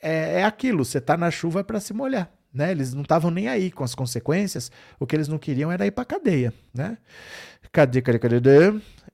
é, 0.00 0.40
é 0.40 0.44
aquilo, 0.44 0.84
você 0.84 0.98
está 0.98 1.16
na 1.16 1.28
chuva 1.28 1.64
para 1.64 1.80
se 1.80 1.92
molhar. 1.92 2.30
Né? 2.54 2.70
Eles 2.70 2.94
não 2.94 3.02
estavam 3.02 3.30
nem 3.30 3.48
aí 3.48 3.72
com 3.72 3.82
as 3.82 3.94
consequências, 3.94 4.70
o 5.00 5.04
que 5.04 5.16
eles 5.16 5.26
não 5.26 5.36
queriam 5.36 5.72
era 5.72 5.84
ir 5.84 5.90
para 5.90 6.02
a 6.02 6.06
cadeia. 6.06 6.54
Né? 6.72 6.96
Cadê, 7.72 8.00
cadê, 8.00 8.20
cadê? 8.20 8.40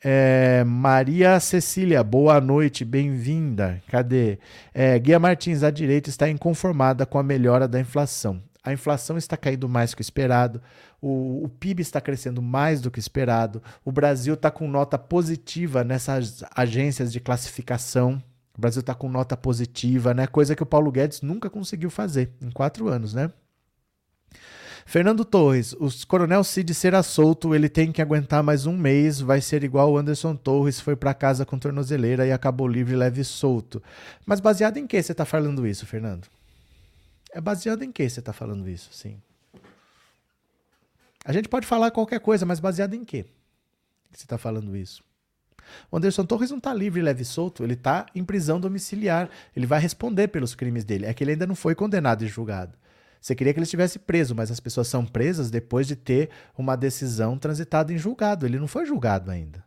É, 0.04 0.64
Maria 0.64 1.38
Cecília, 1.38 2.02
boa 2.02 2.40
noite, 2.40 2.84
bem-vinda. 2.84 3.80
Cadê? 3.86 4.38
É, 4.74 4.98
Guia 4.98 5.18
Martins, 5.20 5.62
a 5.62 5.70
direita 5.70 6.10
está 6.10 6.28
inconformada 6.28 7.06
com 7.06 7.20
a 7.20 7.22
melhora 7.22 7.68
da 7.68 7.78
inflação. 7.78 8.42
A 8.64 8.72
inflação 8.72 9.16
está 9.16 9.36
caindo 9.36 9.68
mais 9.68 9.94
que 9.94 10.02
esperado, 10.02 10.60
o, 11.00 11.44
o 11.44 11.48
PIB 11.48 11.82
está 11.82 12.00
crescendo 12.00 12.42
mais 12.42 12.80
do 12.80 12.90
que 12.90 12.98
esperado, 12.98 13.62
o 13.84 13.90
Brasil 13.90 14.34
está 14.34 14.50
com 14.50 14.68
nota 14.68 14.96
positiva 14.96 15.82
nessas 15.82 16.44
agências 16.54 17.12
de 17.12 17.20
classificação. 17.20 18.22
O 18.56 18.60
Brasil 18.60 18.80
está 18.80 18.94
com 18.94 19.08
nota 19.08 19.36
positiva, 19.36 20.12
né? 20.12 20.26
Coisa 20.26 20.54
que 20.54 20.62
o 20.62 20.66
Paulo 20.66 20.92
Guedes 20.92 21.22
nunca 21.22 21.48
conseguiu 21.48 21.90
fazer 21.90 22.30
em 22.40 22.50
quatro 22.50 22.88
anos, 22.88 23.14
né? 23.14 23.30
Fernando 24.84 25.24
Torres, 25.24 25.72
o 25.74 25.88
Coronel 26.06 26.42
Cid 26.44 26.74
será 26.74 27.02
solto, 27.02 27.54
ele 27.54 27.68
tem 27.68 27.92
que 27.92 28.02
aguentar 28.02 28.42
mais 28.42 28.66
um 28.66 28.76
mês, 28.76 29.20
vai 29.20 29.40
ser 29.40 29.64
igual 29.64 29.92
o 29.92 29.98
Anderson 29.98 30.34
Torres, 30.34 30.80
foi 30.80 30.96
para 30.96 31.14
casa 31.14 31.46
com 31.46 31.58
tornozeleira 31.58 32.26
e 32.26 32.32
acabou 32.32 32.66
livre, 32.66 32.96
leve 32.96 33.20
e 33.20 33.24
solto. 33.24 33.82
Mas 34.26 34.40
baseado 34.40 34.76
em 34.76 34.86
que 34.86 35.00
você 35.00 35.12
está 35.12 35.24
falando 35.24 35.66
isso, 35.66 35.86
Fernando? 35.86 36.26
É 37.32 37.40
baseado 37.40 37.82
em 37.82 37.92
que 37.92 38.08
você 38.08 38.20
está 38.20 38.32
falando 38.32 38.68
isso, 38.68 38.90
sim? 38.92 39.16
A 41.24 41.32
gente 41.32 41.48
pode 41.48 41.66
falar 41.66 41.90
qualquer 41.90 42.20
coisa, 42.20 42.44
mas 42.44 42.60
baseado 42.60 42.94
em 42.94 43.04
que 43.04 43.24
você 44.12 44.24
está 44.24 44.36
falando 44.36 44.76
isso? 44.76 45.02
O 45.90 45.96
Anderson 45.96 46.24
Torres 46.24 46.50
não 46.50 46.58
está 46.58 46.74
livre, 46.74 47.00
leve 47.00 47.22
e 47.22 47.24
solto, 47.24 47.62
ele 47.62 47.74
está 47.74 48.06
em 48.14 48.24
prisão 48.24 48.60
domiciliar. 48.60 49.30
Ele 49.56 49.66
vai 49.66 49.80
responder 49.80 50.28
pelos 50.28 50.54
crimes 50.54 50.84
dele. 50.84 51.06
É 51.06 51.14
que 51.14 51.22
ele 51.22 51.32
ainda 51.32 51.46
não 51.46 51.54
foi 51.54 51.74
condenado 51.74 52.24
e 52.24 52.28
julgado. 52.28 52.76
Você 53.22 53.36
queria 53.36 53.52
que 53.54 53.60
ele 53.60 53.64
estivesse 53.64 54.00
preso, 54.00 54.34
mas 54.34 54.50
as 54.50 54.58
pessoas 54.58 54.88
são 54.88 55.06
presas 55.06 55.48
depois 55.48 55.86
de 55.86 55.94
ter 55.94 56.28
uma 56.58 56.76
decisão 56.76 57.38
transitada 57.38 57.92
em 57.92 57.96
julgado. 57.96 58.44
Ele 58.44 58.58
não 58.58 58.66
foi 58.66 58.84
julgado 58.84 59.30
ainda. 59.30 59.64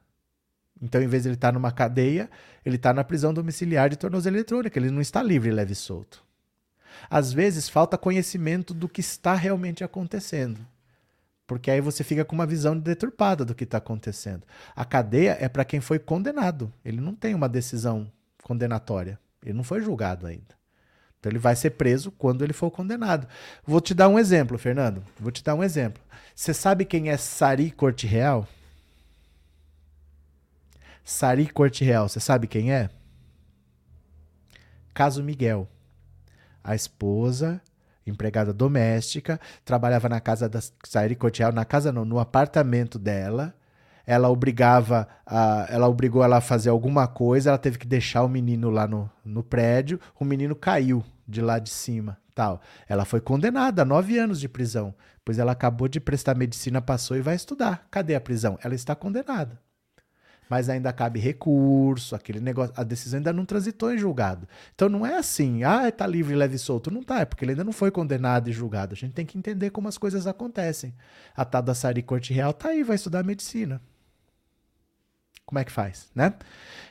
Então, 0.82 1.02
em 1.02 1.08
vez 1.08 1.24
de 1.24 1.30
ele 1.30 1.36
estar 1.36 1.48
tá 1.48 1.52
numa 1.54 1.72
cadeia, 1.72 2.30
ele 2.66 2.76
está 2.76 2.94
na 2.94 3.02
prisão 3.02 3.34
domiciliar 3.34 3.90
de 3.90 3.96
tornozelo 3.96 4.36
eletrônica. 4.36 4.78
Ele 4.78 4.92
não 4.92 5.00
está 5.00 5.24
livre, 5.24 5.52
leve 5.52 5.72
e 5.72 5.76
solto. 5.76 6.22
Às 7.10 7.32
vezes, 7.32 7.70
falta 7.70 7.98
conhecimento 7.98 8.74
do 8.74 8.90
que 8.90 9.00
está 9.00 9.34
realmente 9.34 9.86
acontecendo. 9.86 10.60
Porque 11.48 11.72
aí 11.72 11.80
você 11.80 12.04
fica 12.04 12.26
com 12.26 12.36
uma 12.36 12.46
visão 12.46 12.78
deturpada 12.78 13.46
do 13.46 13.56
que 13.56 13.64
está 13.64 13.78
acontecendo. 13.78 14.44
A 14.76 14.84
cadeia 14.84 15.38
é 15.40 15.48
para 15.48 15.64
quem 15.64 15.80
foi 15.80 15.98
condenado. 15.98 16.74
Ele 16.84 17.00
não 17.00 17.16
tem 17.16 17.34
uma 17.34 17.48
decisão 17.48 18.12
condenatória. 18.44 19.18
Ele 19.42 19.54
não 19.54 19.64
foi 19.64 19.80
julgado 19.80 20.28
ainda. 20.28 20.56
Então 21.26 21.32
ele 21.32 21.40
vai 21.40 21.56
ser 21.56 21.72
preso 21.72 22.12
quando 22.12 22.44
ele 22.44 22.54
for 22.54 22.70
condenado. 22.70 23.28
Vou 23.66 23.82
te 23.82 23.96
dar 23.96 24.08
um 24.08 24.20
exemplo, 24.20 24.60
Fernando. 24.60 25.04
Vou 25.20 25.32
te 25.32 25.44
dar 25.44 25.56
um 25.56 25.64
exemplo. 25.64 26.00
Você 26.36 26.54
sabe 26.54 26.86
quem 26.86 27.10
é 27.10 27.18
Sari 27.18 27.72
Corte 27.72 28.06
Real? 28.06 28.48
Sari 31.04 31.48
Corte 31.48 31.84
Real, 31.84 32.08
você 32.08 32.20
sabe 32.20 32.46
quem 32.46 32.72
é? 32.72 32.92
Caso 34.94 35.24
Miguel. 35.24 35.68
A 36.64 36.76
esposa 36.76 37.60
empregada 38.06 38.54
doméstica, 38.54 39.40
trabalhava 39.64 40.08
na 40.08 40.20
casa 40.20 40.48
da 40.48 40.60
Sairi 40.84 41.16
Cotiel, 41.16 41.52
na 41.52 41.66
casa 41.66 41.92
não, 41.92 42.06
no 42.06 42.20
apartamento 42.20 43.00
dela. 43.00 43.52
Ela 44.06 44.30
obrigava 44.30 45.08
a, 45.26 45.66
ela 45.70 45.88
obrigou 45.88 46.24
ela 46.24 46.38
a 46.38 46.42
fazer 46.42 46.70
alguma 46.70 47.08
coisa, 47.08 47.50
ela 47.50 47.58
teve 47.58 47.78
que 47.78 47.88
deixar 47.88 48.24
o 48.24 48.30
menino 48.30 48.70
lá 48.70 48.88
no, 48.88 49.10
no 49.24 49.44
prédio, 49.44 50.00
o 50.20 50.26
menino 50.26 50.56
caiu 50.56 51.04
de 51.28 51.42
lá 51.42 51.60
de 51.60 51.70
cima, 51.70 52.18
tal. 52.34 52.62
Ela 52.88 53.06
foi 53.06 53.20
condenada 53.20 53.82
a 53.82 53.86
nove 53.86 54.18
anos 54.18 54.40
de 54.40 54.48
prisão, 54.48 54.94
pois 55.24 55.40
ela 55.40 55.52
acabou 55.52 55.88
de 55.88 56.00
prestar 56.00 56.36
medicina, 56.36 56.82
passou 56.82 57.18
e 57.18 57.22
vai 57.22 57.36
estudar. 57.36 57.88
Cadê 57.90 58.16
a 58.16 58.22
prisão? 58.22 58.60
Ela 58.64 58.76
está 58.76 58.96
condenada 58.96 59.60
mas 60.50 60.70
ainda 60.70 60.94
cabe 60.94 61.20
recurso, 61.20 62.16
aquele 62.16 62.40
negócio, 62.40 62.74
a 62.78 62.84
decisão 62.84 63.18
ainda 63.18 63.34
não 63.34 63.46
transitou 63.46 63.94
em 63.94 63.98
julgado. 63.98 64.48
Então 64.74 64.90
não 64.90 65.06
é 65.06 65.18
assim, 65.18 65.64
ah, 65.64 65.92
tá 65.92 66.06
livre, 66.06 66.36
leve 66.36 66.56
e 66.56 66.60
solto. 66.60 66.92
Não 66.92 67.04
tá, 67.04 67.22
é 67.22 67.26
porque 67.26 67.44
ele 67.44 67.52
ainda 67.52 67.64
não 67.64 67.74
foi 67.74 67.92
condenado 67.92 68.50
e 68.50 68.54
julgado. 68.54 68.94
A 68.94 68.98
gente 68.98 69.14
tem 69.14 69.26
que 69.26 69.38
entender 69.38 69.72
como 69.72 69.88
as 69.88 69.98
coisas 69.98 70.28
acontecem. 70.28 70.94
A 71.36 71.44
tal 71.44 71.62
da 71.62 71.74
Sari 71.74 72.04
Corte 72.04 72.34
Real 72.34 72.54
tá 72.54 72.70
aí, 72.70 72.84
vai 72.84 72.96
estudar 72.96 73.24
medicina. 73.24 73.82
Como 75.46 75.60
é 75.60 75.64
que 75.64 75.72
faz, 75.72 76.10
né? 76.16 76.34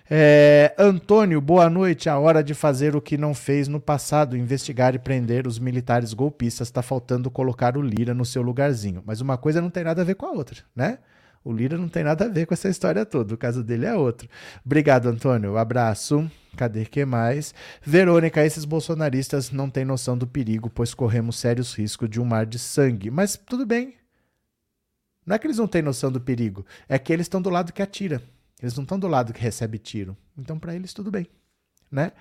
É, 0.08 0.74
Antônio, 0.78 1.40
boa 1.40 1.68
noite. 1.68 2.08
A 2.08 2.18
hora 2.18 2.42
de 2.42 2.54
fazer 2.54 2.94
o 2.94 3.00
que 3.00 3.18
não 3.18 3.34
fez 3.34 3.66
no 3.66 3.80
passado, 3.80 4.36
investigar 4.36 4.94
e 4.94 4.98
prender 4.98 5.46
os 5.46 5.58
militares 5.58 6.12
golpistas. 6.12 6.68
Está 6.68 6.82
faltando 6.82 7.30
colocar 7.30 7.76
o 7.76 7.82
Lira 7.82 8.14
no 8.14 8.24
seu 8.24 8.42
lugarzinho. 8.42 9.02
Mas 9.04 9.20
uma 9.20 9.36
coisa 9.36 9.60
não 9.60 9.70
tem 9.70 9.82
nada 9.82 10.02
a 10.02 10.04
ver 10.04 10.14
com 10.14 10.26
a 10.26 10.30
outra, 10.30 10.62
né? 10.74 10.98
O 11.42 11.52
Lira 11.52 11.76
não 11.76 11.88
tem 11.88 12.04
nada 12.04 12.26
a 12.26 12.28
ver 12.28 12.46
com 12.46 12.54
essa 12.54 12.68
história 12.68 13.04
toda. 13.04 13.34
O 13.34 13.38
caso 13.38 13.64
dele 13.64 13.86
é 13.86 13.94
outro. 13.94 14.28
Obrigado, 14.64 15.08
Antônio. 15.08 15.56
abraço. 15.56 16.30
Cadê 16.56 16.84
que 16.84 17.04
mais? 17.04 17.52
Verônica, 17.82 18.44
esses 18.44 18.64
bolsonaristas 18.64 19.50
não 19.50 19.68
têm 19.68 19.84
noção 19.84 20.16
do 20.16 20.26
perigo, 20.26 20.70
pois 20.70 20.94
corremos 20.94 21.38
sérios 21.38 21.74
riscos 21.74 22.08
de 22.08 22.20
um 22.20 22.24
mar 22.24 22.46
de 22.46 22.58
sangue. 22.58 23.10
Mas 23.10 23.36
tudo 23.36 23.66
bem. 23.66 23.94
Não 25.26 25.34
é 25.34 25.38
que 25.38 25.46
eles 25.46 25.58
não 25.58 25.66
têm 25.66 25.82
noção 25.82 26.12
do 26.12 26.20
perigo, 26.20 26.64
é 26.88 26.98
que 26.98 27.12
eles 27.12 27.24
estão 27.24 27.40
do 27.40 27.50
lado 27.50 27.72
que 27.72 27.82
atira. 27.82 28.22
Eles 28.60 28.74
não 28.76 28.82
estão 28.82 28.98
do 28.98 29.08
lado 29.08 29.32
que 29.32 29.40
recebe 29.40 29.78
tiro. 29.78 30.16
Então, 30.36 30.58
para 30.58 30.74
eles, 30.74 30.92
tudo 30.92 31.10
bem. 31.10 31.26
Né? 31.90 32.12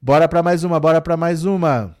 Bora 0.00 0.28
para 0.28 0.42
mais 0.42 0.64
uma, 0.64 0.80
bora 0.80 1.00
para 1.00 1.16
mais 1.16 1.44
uma. 1.44 1.96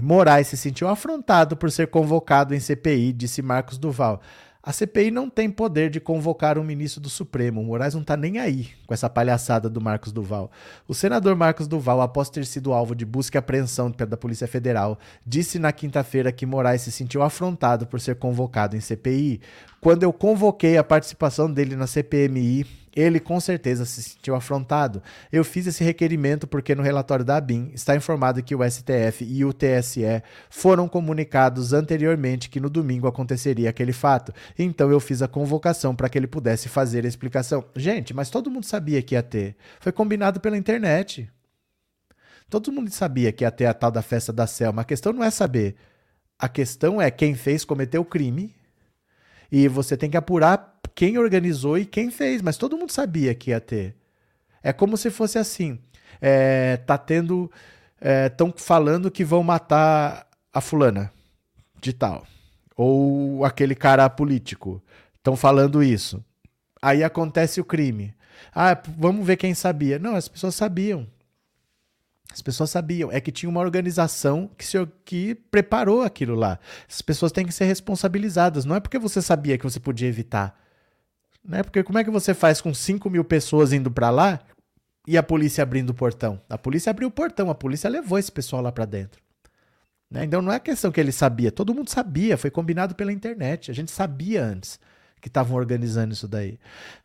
Moraes 0.00 0.48
se 0.48 0.56
sentiu 0.56 0.88
afrontado 0.88 1.56
por 1.56 1.70
ser 1.70 1.88
convocado 1.88 2.54
em 2.54 2.60
CPI, 2.60 3.12
disse 3.12 3.42
Marcos 3.42 3.76
Duval. 3.76 4.20
A 4.64 4.72
CPI 4.72 5.10
não 5.10 5.28
tem 5.28 5.50
poder 5.50 5.90
de 5.90 5.98
convocar 5.98 6.56
um 6.56 6.62
ministro 6.62 7.00
do 7.00 7.10
Supremo. 7.10 7.60
O 7.60 7.64
Moraes 7.64 7.94
não 7.94 8.00
está 8.00 8.16
nem 8.16 8.38
aí 8.38 8.70
com 8.86 8.94
essa 8.94 9.10
palhaçada 9.10 9.68
do 9.68 9.80
Marcos 9.80 10.12
Duval. 10.12 10.52
O 10.86 10.94
senador 10.94 11.34
Marcos 11.34 11.66
Duval, 11.66 12.00
após 12.00 12.30
ter 12.30 12.46
sido 12.46 12.72
alvo 12.72 12.94
de 12.94 13.04
busca 13.04 13.36
e 13.36 13.40
apreensão 13.40 13.90
da 13.90 14.16
Polícia 14.16 14.46
Federal, 14.46 15.00
disse 15.26 15.58
na 15.58 15.72
quinta-feira 15.72 16.30
que 16.30 16.46
Moraes 16.46 16.82
se 16.82 16.92
sentiu 16.92 17.22
afrontado 17.22 17.88
por 17.88 18.00
ser 18.00 18.14
convocado 18.14 18.76
em 18.76 18.80
CPI. 18.80 19.40
Quando 19.80 20.04
eu 20.04 20.12
convoquei 20.12 20.78
a 20.78 20.84
participação 20.84 21.52
dele 21.52 21.74
na 21.74 21.88
CPMI, 21.88 22.64
ele 22.94 23.18
com 23.18 23.40
certeza 23.40 23.84
se 23.84 24.02
sentiu 24.02 24.34
afrontado. 24.34 25.02
Eu 25.32 25.44
fiz 25.44 25.66
esse 25.66 25.82
requerimento 25.82 26.46
porque 26.46 26.74
no 26.74 26.82
relatório 26.82 27.24
da 27.24 27.36
ABIN 27.36 27.70
está 27.74 27.96
informado 27.96 28.42
que 28.42 28.54
o 28.54 28.70
STF 28.70 29.24
e 29.24 29.44
o 29.44 29.52
TSE 29.52 30.22
foram 30.50 30.86
comunicados 30.86 31.72
anteriormente 31.72 32.50
que 32.50 32.60
no 32.60 32.68
domingo 32.68 33.06
aconteceria 33.06 33.70
aquele 33.70 33.92
fato. 33.92 34.32
Então 34.58 34.90
eu 34.90 35.00
fiz 35.00 35.22
a 35.22 35.28
convocação 35.28 35.94
para 35.94 36.08
que 36.08 36.18
ele 36.18 36.26
pudesse 36.26 36.68
fazer 36.68 37.04
a 37.04 37.08
explicação. 37.08 37.64
Gente, 37.74 38.12
mas 38.12 38.30
todo 38.30 38.50
mundo 38.50 38.64
sabia 38.64 39.02
que 39.02 39.14
ia 39.14 39.22
ter. 39.22 39.56
Foi 39.80 39.92
combinado 39.92 40.40
pela 40.40 40.56
internet. 40.56 41.30
Todo 42.50 42.70
mundo 42.70 42.90
sabia 42.90 43.32
que 43.32 43.44
ia 43.44 43.50
ter 43.50 43.64
a 43.64 43.72
tal 43.72 43.90
da 43.90 44.02
festa 44.02 44.32
da 44.32 44.46
Selma. 44.46 44.82
A 44.82 44.84
questão 44.84 45.12
não 45.12 45.24
é 45.24 45.30
saber. 45.30 45.74
A 46.38 46.48
questão 46.48 47.00
é 47.00 47.10
quem 47.10 47.34
fez 47.34 47.64
cometeu 47.64 48.02
o 48.02 48.04
crime. 48.04 48.54
E 49.50 49.68
você 49.68 49.96
tem 49.96 50.10
que 50.10 50.16
apurar 50.16 50.71
quem 50.94 51.18
organizou 51.18 51.78
e 51.78 51.86
quem 51.86 52.10
fez, 52.10 52.42
mas 52.42 52.56
todo 52.56 52.76
mundo 52.76 52.92
sabia 52.92 53.34
que 53.34 53.50
ia 53.50 53.60
ter. 53.60 53.94
É 54.62 54.72
como 54.72 54.96
se 54.96 55.10
fosse 55.10 55.38
assim: 55.38 55.78
é, 56.20 56.76
tá 56.78 56.96
tendo. 56.96 57.50
Estão 58.26 58.48
é, 58.48 58.54
falando 58.56 59.10
que 59.10 59.24
vão 59.24 59.42
matar 59.42 60.26
a 60.52 60.60
fulana 60.60 61.12
de 61.80 61.92
tal. 61.92 62.26
Ou 62.76 63.44
aquele 63.44 63.74
cara 63.74 64.08
político. 64.08 64.82
Estão 65.16 65.36
falando 65.36 65.82
isso. 65.82 66.24
Aí 66.80 67.04
acontece 67.04 67.60
o 67.60 67.64
crime. 67.64 68.14
Ah, 68.54 68.80
vamos 68.98 69.24
ver 69.24 69.36
quem 69.36 69.54
sabia. 69.54 69.98
Não, 69.98 70.16
as 70.16 70.26
pessoas 70.26 70.54
sabiam. 70.54 71.06
As 72.32 72.42
pessoas 72.42 72.70
sabiam. 72.70 73.10
É 73.12 73.20
que 73.20 73.30
tinha 73.30 73.48
uma 73.48 73.60
organização 73.60 74.50
que, 74.58 74.64
se, 74.64 74.84
que 75.04 75.34
preparou 75.34 76.02
aquilo 76.02 76.34
lá. 76.34 76.58
As 76.88 77.02
pessoas 77.02 77.30
têm 77.30 77.46
que 77.46 77.52
ser 77.52 77.66
responsabilizadas. 77.66 78.64
Não 78.64 78.74
é 78.74 78.80
porque 78.80 78.98
você 78.98 79.22
sabia 79.22 79.56
que 79.56 79.64
você 79.64 79.78
podia 79.78 80.08
evitar. 80.08 80.60
Né? 81.44 81.62
Porque 81.62 81.82
como 81.82 81.98
é 81.98 82.04
que 82.04 82.10
você 82.10 82.34
faz 82.34 82.60
com 82.60 82.72
5 82.72 83.08
mil 83.10 83.24
pessoas 83.24 83.72
indo 83.72 83.90
para 83.90 84.10
lá 84.10 84.40
e 85.06 85.18
a 85.18 85.22
polícia 85.22 85.62
abrindo 85.62 85.90
o 85.90 85.94
portão? 85.94 86.40
A 86.48 86.56
polícia 86.56 86.90
abriu 86.90 87.08
o 87.08 87.10
portão, 87.12 87.50
a 87.50 87.54
polícia 87.54 87.90
levou 87.90 88.18
esse 88.18 88.30
pessoal 88.30 88.62
lá 88.62 88.70
para 88.70 88.84
dentro. 88.84 89.20
Né? 90.10 90.24
Então 90.24 90.42
não 90.42 90.52
é 90.52 90.60
questão 90.60 90.92
que 90.92 91.00
ele 91.00 91.12
sabia, 91.12 91.50
todo 91.50 91.74
mundo 91.74 91.90
sabia, 91.90 92.36
foi 92.36 92.50
combinado 92.50 92.94
pela 92.94 93.12
internet, 93.12 93.70
a 93.70 93.74
gente 93.74 93.90
sabia 93.90 94.44
antes 94.44 94.78
que 95.22 95.28
estavam 95.28 95.56
organizando 95.56 96.12
isso 96.12 96.26
daí. 96.26 96.58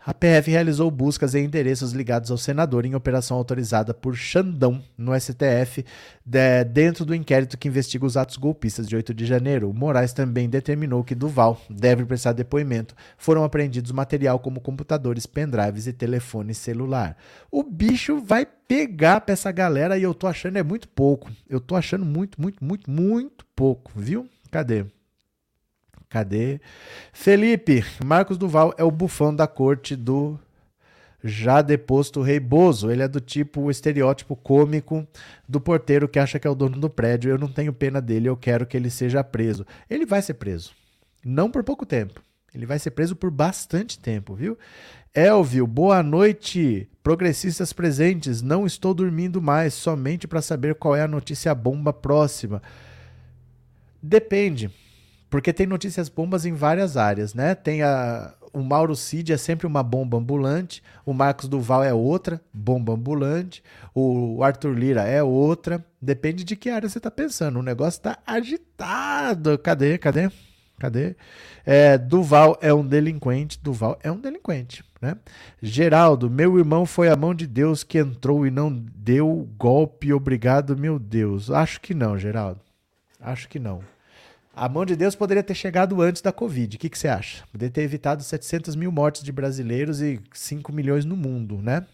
A 0.03 0.11
PF 0.11 0.49
realizou 0.49 0.89
buscas 0.89 1.35
em 1.35 1.45
endereços 1.45 1.91
ligados 1.91 2.31
ao 2.31 2.37
senador 2.37 2.83
em 2.83 2.95
operação 2.95 3.37
autorizada 3.37 3.93
por 3.93 4.15
Xandão, 4.15 4.81
no 4.97 5.17
STF, 5.17 5.85
de, 6.25 6.63
dentro 6.63 7.05
do 7.05 7.13
inquérito 7.13 7.59
que 7.59 7.67
investiga 7.67 8.07
os 8.07 8.17
atos 8.17 8.37
golpistas 8.37 8.87
de 8.87 8.95
8 8.95 9.13
de 9.13 9.23
janeiro. 9.23 9.69
O 9.69 9.73
Moraes 9.73 10.13
também 10.13 10.49
determinou 10.49 11.03
que 11.03 11.13
Duval 11.13 11.61
deve 11.69 12.05
prestar 12.05 12.33
depoimento. 12.33 12.95
Foram 13.19 13.43
apreendidos 13.43 13.91
material 13.91 14.39
como 14.39 14.61
computadores, 14.61 15.27
pendrives 15.27 15.85
e 15.85 15.93
telefone 15.93 16.55
celular. 16.55 17.15
O 17.51 17.61
bicho 17.61 18.19
vai 18.19 18.47
pegar 18.67 19.21
pra 19.21 19.33
essa 19.33 19.51
galera 19.51 19.95
e 19.95 20.01
eu 20.01 20.15
tô 20.15 20.25
achando 20.25 20.57
é 20.57 20.63
muito 20.63 20.87
pouco. 20.89 21.29
Eu 21.47 21.59
tô 21.59 21.75
achando 21.75 22.03
muito, 22.03 22.41
muito, 22.41 22.65
muito, 22.65 22.89
muito 22.89 23.45
pouco, 23.55 23.91
viu? 23.95 24.27
Cadê? 24.49 24.87
Cadê? 26.09 26.59
Felipe, 27.11 27.83
Marcos 28.03 28.37
Duval 28.37 28.73
é 28.77 28.83
o 28.83 28.91
bufão 28.91 29.35
da 29.35 29.45
corte 29.45 29.95
do 29.95 30.39
já 31.23 31.61
deposto 31.61 32.21
rei 32.21 32.39
Bozo. 32.39 32.89
Ele 32.91 33.03
é 33.03 33.07
do 33.07 33.19
tipo 33.19 33.61
o 33.61 33.71
estereótipo 33.71 34.35
cômico 34.35 35.05
do 35.47 35.59
porteiro 35.59 36.07
que 36.07 36.19
acha 36.19 36.39
que 36.39 36.47
é 36.47 36.49
o 36.49 36.55
dono 36.55 36.79
do 36.79 36.89
prédio. 36.89 37.29
Eu 37.29 37.37
não 37.37 37.47
tenho 37.47 37.73
pena 37.73 38.01
dele, 38.01 38.29
eu 38.29 38.37
quero 38.37 38.65
que 38.65 38.77
ele 38.77 38.89
seja 38.89 39.23
preso. 39.23 39.65
Ele 39.89 40.05
vai 40.05 40.21
ser 40.21 40.35
preso. 40.35 40.71
Não 41.25 41.51
por 41.51 41.63
pouco 41.63 41.85
tempo. 41.85 42.21
Ele 42.53 42.65
vai 42.65 42.79
ser 42.79 42.91
preso 42.91 43.15
por 43.15 43.29
bastante 43.29 43.99
tempo, 43.99 44.33
viu? 44.33 44.57
Elvio, 45.13 45.67
boa 45.67 46.01
noite. 46.01 46.89
Progressistas 47.03 47.73
presentes, 47.73 48.41
não 48.41 48.65
estou 48.65 48.93
dormindo 48.93 49.41
mais, 49.41 49.73
somente 49.73 50.27
para 50.27 50.41
saber 50.41 50.75
qual 50.75 50.95
é 50.95 51.01
a 51.01 51.07
notícia 51.07 51.53
bomba 51.53 51.91
próxima. 51.91 52.61
Depende. 54.01 54.71
Porque 55.29 55.51
tem 55.51 55.67
notícias 55.67 56.09
bombas 56.09 56.45
em 56.45 56.53
várias 56.53 56.95
áreas, 56.95 57.33
né? 57.33 57.53
Tem 57.53 57.83
a, 57.83 58.33
o 58.53 58.61
Mauro 58.63 58.95
Cid 58.95 59.33
é 59.33 59.37
sempre 59.37 59.67
uma 59.67 59.83
bomba 59.83 60.17
ambulante, 60.17 60.81
o 61.05 61.13
Marcos 61.13 61.47
Duval 61.47 61.83
é 61.83 61.93
outra 61.93 62.41
bomba 62.53 62.93
ambulante, 62.93 63.63
o 63.93 64.41
Arthur 64.43 64.73
Lira 64.73 65.03
é 65.03 65.21
outra. 65.21 65.83
Depende 66.01 66.43
de 66.43 66.55
que 66.55 66.69
área 66.69 66.87
você 66.87 66.97
está 66.97 67.11
pensando. 67.11 67.59
O 67.59 67.63
negócio 67.63 67.99
está 67.99 68.17
agitado. 68.25 69.57
Cadê? 69.57 69.97
Cadê? 69.97 70.31
Cadê? 70.79 71.15
É, 71.65 71.97
Duval 71.97 72.57
é 72.61 72.73
um 72.73 72.85
delinquente. 72.85 73.59
Duval 73.61 73.97
é 74.01 74.11
um 74.11 74.19
delinquente, 74.19 74.83
né? 75.01 75.17
Geraldo, 75.61 76.29
meu 76.29 76.57
irmão 76.57 76.85
foi 76.85 77.09
a 77.09 77.15
mão 77.15 77.33
de 77.33 77.47
Deus 77.47 77.83
que 77.83 77.97
entrou 77.97 78.45
e 78.45 78.51
não 78.51 78.71
deu 78.71 79.49
golpe. 79.57 80.13
Obrigado, 80.13 80.77
meu 80.77 80.97
Deus. 80.97 81.49
Acho 81.49 81.81
que 81.81 81.93
não, 81.93 82.17
Geraldo. 82.17 82.61
Acho 83.19 83.49
que 83.49 83.59
não. 83.59 83.81
A 84.57 84.67
mão 84.67 84.83
de 84.83 84.95
Deus 84.95 85.15
poderia 85.15 85.43
ter 85.43 85.53
chegado 85.53 86.01
antes 86.01 86.19
da 86.19 86.31
Covid. 86.31 86.75
O 86.75 86.79
que, 86.79 86.89
que 86.89 86.97
você 86.97 87.07
acha? 87.07 87.43
Poderia 87.51 87.71
ter 87.71 87.81
evitado 87.81 88.23
700 88.23 88.75
mil 88.75 88.91
mortes 88.91 89.21
de 89.21 89.31
brasileiros 89.31 90.01
e 90.01 90.19
5 90.33 90.73
milhões 90.73 91.05
no 91.05 91.15
mundo, 91.15 91.61
né? 91.61 91.85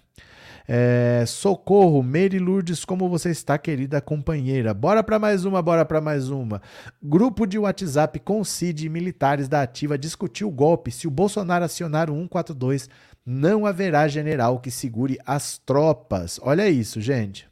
É, 0.66 1.26
socorro, 1.28 2.02
Meire 2.02 2.40
Lourdes, 2.40 2.86
como 2.86 3.10
você 3.10 3.32
está, 3.32 3.58
querida 3.58 4.00
companheira? 4.00 4.74
Bora 4.74 5.04
para 5.04 5.20
mais 5.20 5.44
uma, 5.44 5.62
bora 5.62 5.84
para 5.84 6.00
mais 6.00 6.30
uma. 6.30 6.62
Grupo 7.04 7.46
de 7.46 7.60
WhatsApp 7.60 8.18
com 8.22 8.42
CID 8.46 8.86
e 8.86 8.90
militares 8.90 9.50
da 9.50 9.62
Ativa 9.62 9.98
discutiu 9.98 10.48
o 10.48 10.52
golpe. 10.52 10.90
Se 10.90 11.06
o 11.06 11.12
Bolsonaro 11.12 11.66
acionar 11.66 12.10
o 12.10 12.14
142, 12.14 12.90
não 13.26 13.66
haverá 13.66 14.08
general 14.08 14.62
que 14.62 14.72
segure 14.72 15.20
as 15.26 15.58
tropas. 15.58 16.40
Olha 16.42 16.70
isso, 16.70 17.02
gente. 17.02 17.46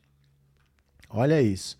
Olha 1.09 1.41
isso. 1.41 1.77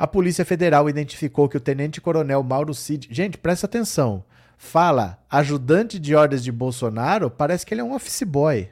A 0.00 0.06
Polícia 0.06 0.46
Federal 0.46 0.88
identificou 0.88 1.46
que 1.46 1.58
o 1.58 1.60
tenente-coronel 1.60 2.42
Mauro 2.42 2.72
Cid. 2.72 3.06
Gente, 3.10 3.36
presta 3.36 3.66
atenção. 3.66 4.24
Fala 4.56 5.22
ajudante 5.28 5.98
de 5.98 6.14
ordens 6.14 6.42
de 6.42 6.50
Bolsonaro, 6.50 7.30
parece 7.30 7.66
que 7.66 7.74
ele 7.74 7.82
é 7.82 7.84
um 7.84 7.94
office 7.94 8.22
boy. 8.22 8.70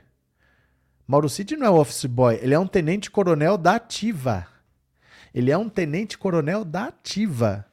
Mauro 1.07 1.29
Cid 1.29 1.55
não 1.55 1.67
é 1.67 1.71
um 1.71 1.77
office 1.77 2.07
boy, 2.07 2.39
ele 2.41 2.55
é 2.55 2.59
um 2.59 2.67
tenente-coronel 2.67 3.59
da 3.59 3.75
ativa. 3.75 4.47
Ele 5.35 5.51
é 5.51 5.59
um 5.59 5.69
tenente-coronel 5.69 6.65
da 6.65 6.85
ativa. 6.85 7.67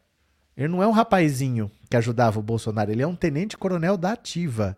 Ele 0.57 0.67
não 0.67 0.83
é 0.83 0.87
um 0.87 0.91
rapazinho 0.91 1.71
que 1.89 1.95
ajudava 1.95 2.37
o 2.37 2.43
Bolsonaro, 2.43 2.91
ele 2.91 3.03
é 3.03 3.07
um 3.07 3.15
tenente-coronel 3.15 3.95
da 3.95 4.11
ativa. 4.11 4.77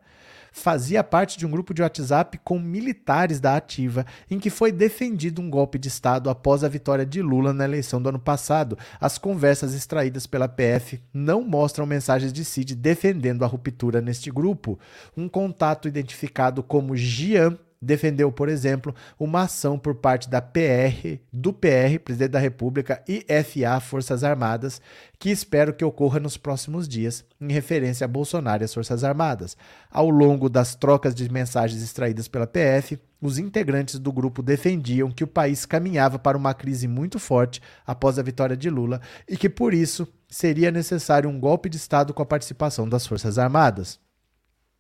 Fazia 0.58 1.04
parte 1.04 1.38
de 1.38 1.46
um 1.46 1.52
grupo 1.52 1.72
de 1.72 1.84
WhatsApp 1.84 2.40
com 2.44 2.58
militares 2.58 3.40
da 3.40 3.56
ativa, 3.56 4.04
em 4.30 4.40
que 4.40 4.50
foi 4.50 4.72
defendido 4.72 5.40
um 5.40 5.52
golpe 5.52 5.78
de 5.78 5.88
Estado 5.88 6.32
após 6.32 6.64
a 6.64 6.68
vitória 6.68 7.06
de 7.06 7.22
Lula 7.22 7.54
na 7.54 7.64
eleição 7.64 8.02
do 8.02 8.10
ano 8.10 8.18
passado. 8.18 8.76
As 9.00 9.20
conversas 9.20 9.76
extraídas 9.76 10.26
pela 10.26 10.50
PF 10.50 11.00
não 11.14 11.44
mostram 11.44 11.86
mensagens 11.86 12.34
de 12.34 12.44
Cid 12.44 12.74
defendendo 12.74 13.46
a 13.46 13.48
ruptura 13.48 14.02
neste 14.02 14.32
grupo. 14.32 14.80
Um 15.16 15.30
contato 15.30 15.88
identificado 15.88 16.64
como 16.64 16.98
Gian 16.98 17.56
defendeu, 17.82 18.32
por 18.32 18.50
exemplo, 18.50 18.94
uma 19.20 19.44
ação 19.44 19.78
por 19.78 19.96
parte 19.96 20.30
da 20.30 20.42
PR, 20.42 21.20
do 21.32 21.54
PR, 21.54 22.00
Presidente 22.04 22.32
da 22.32 22.40
República, 22.40 23.04
e 23.08 23.26
FA, 23.44 23.80
Forças 23.80 24.24
Armadas, 24.24 24.82
que 25.20 25.30
espero 25.30 25.74
que 25.74 25.86
ocorra 25.86 26.20
nos 26.20 26.38
próximos 26.38 26.88
dias, 26.88 27.26
em 27.40 27.52
referência 27.52 28.06
a 28.06 28.08
Bolsonaro 28.08 28.64
e 28.64 28.66
as 28.66 28.74
Forças 28.74 29.04
Armadas. 29.04 29.58
Ao 29.92 30.10
longo 30.10 30.50
das 30.50 30.76
trocas 30.76 31.14
de 31.14 31.32
mensagens 31.32 31.82
extraídas 31.82 32.28
pela 32.28 32.48
PF, 32.48 33.00
os 33.22 33.38
integrantes 33.40 34.00
do 34.00 34.12
grupo 34.12 34.44
defendiam 34.44 35.12
que 35.12 35.24
o 35.24 35.28
país 35.28 35.66
caminhava 35.66 36.20
para 36.20 36.38
uma 36.38 36.54
crise 36.54 36.88
muito 36.88 37.18
forte 37.18 37.62
após 37.86 38.20
a 38.20 38.24
vitória 38.24 38.56
de 38.56 38.70
Lula 38.70 39.02
e 39.28 39.36
que, 39.36 39.50
por 39.50 39.74
isso, 39.74 40.08
seria 40.30 40.72
necessário 40.72 41.30
um 41.30 41.40
golpe 41.40 41.70
de 41.70 41.78
Estado 41.78 42.14
com 42.14 42.22
a 42.22 42.26
participação 42.26 42.88
das 42.88 43.08
Forças 43.08 43.38
Armadas. 43.38 44.00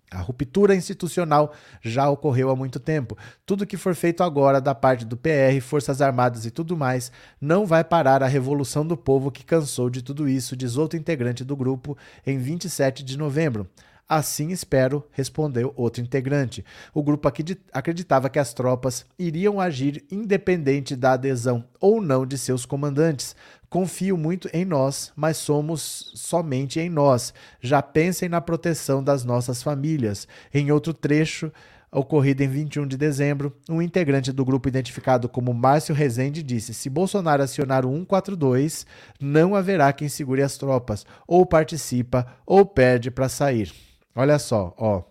A 0.09 0.21
ruptura 0.21 0.73
institucional 0.73 1.53
já 1.81 2.09
ocorreu 2.09 2.49
há 2.49 2.55
muito 2.55 2.79
tempo. 2.79 3.17
Tudo 3.45 3.65
que 3.65 3.75
for 3.75 3.93
feito 3.93 4.23
agora 4.23 4.61
da 4.61 4.73
parte 4.73 5.03
do 5.03 5.17
PR, 5.17 5.59
Forças 5.61 6.01
Armadas 6.01 6.45
e 6.45 6.51
tudo 6.51 6.77
mais 6.77 7.11
não 7.41 7.65
vai 7.65 7.83
parar 7.83 8.23
a 8.23 8.27
revolução 8.27 8.87
do 8.87 8.95
povo 8.95 9.29
que 9.29 9.43
cansou 9.43 9.89
de 9.89 10.01
tudo 10.01 10.29
isso, 10.29 10.55
diz 10.55 10.77
outro 10.77 10.97
integrante 10.97 11.43
do 11.43 11.57
grupo 11.57 11.97
em 12.25 12.37
27 12.37 13.03
de 13.03 13.17
novembro. 13.17 13.67
Assim 14.09 14.51
espero, 14.51 15.05
respondeu 15.11 15.73
outro 15.75 16.01
integrante. 16.01 16.63
O 16.93 17.03
grupo 17.03 17.29
acreditava 17.73 18.29
que 18.29 18.39
as 18.39 18.53
tropas 18.53 19.05
iriam 19.19 19.59
agir 19.59 20.05
independente 20.09 20.95
da 20.95 21.11
adesão 21.11 21.65
ou 21.77 22.01
não 22.01 22.25
de 22.25 22.37
seus 22.37 22.65
comandantes. 22.65 23.35
Confio 23.69 24.17
muito 24.17 24.49
em 24.53 24.63
nós, 24.63 25.11
mas 25.15 25.37
somos 25.37 26.11
somente 26.15 26.79
em 26.79 26.89
nós. 26.89 27.33
Já 27.59 27.81
pensem 27.81 28.29
na 28.29 28.39
proteção 28.39 29.03
das 29.03 29.25
nossas 29.25 29.61
famílias. 29.61 30.27
Em 30.53 30.71
outro 30.71 30.93
trecho, 30.93 31.51
ocorrido 31.91 32.43
em 32.43 32.47
21 32.47 32.87
de 32.87 32.97
dezembro, 32.97 33.55
um 33.69 33.81
integrante 33.81 34.31
do 34.31 34.45
grupo 34.45 34.69
identificado 34.69 35.27
como 35.27 35.53
Márcio 35.53 35.93
Rezende 35.93 36.41
disse: 36.41 36.73
se 36.73 36.89
Bolsonaro 36.89 37.43
acionar 37.43 37.85
o 37.85 37.91
142, 37.91 38.85
não 39.19 39.55
haverá 39.55 39.91
quem 39.91 40.07
segure 40.07 40.41
as 40.41 40.57
tropas, 40.57 41.05
ou 41.27 41.45
participa 41.45 42.25
ou 42.45 42.65
perde 42.65 43.11
para 43.11 43.27
sair. 43.27 43.73
Olha 44.15 44.39
só, 44.39 44.73
ó. 44.77 45.03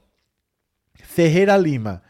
Ferreira 1.02 1.56
Lima. 1.56 2.02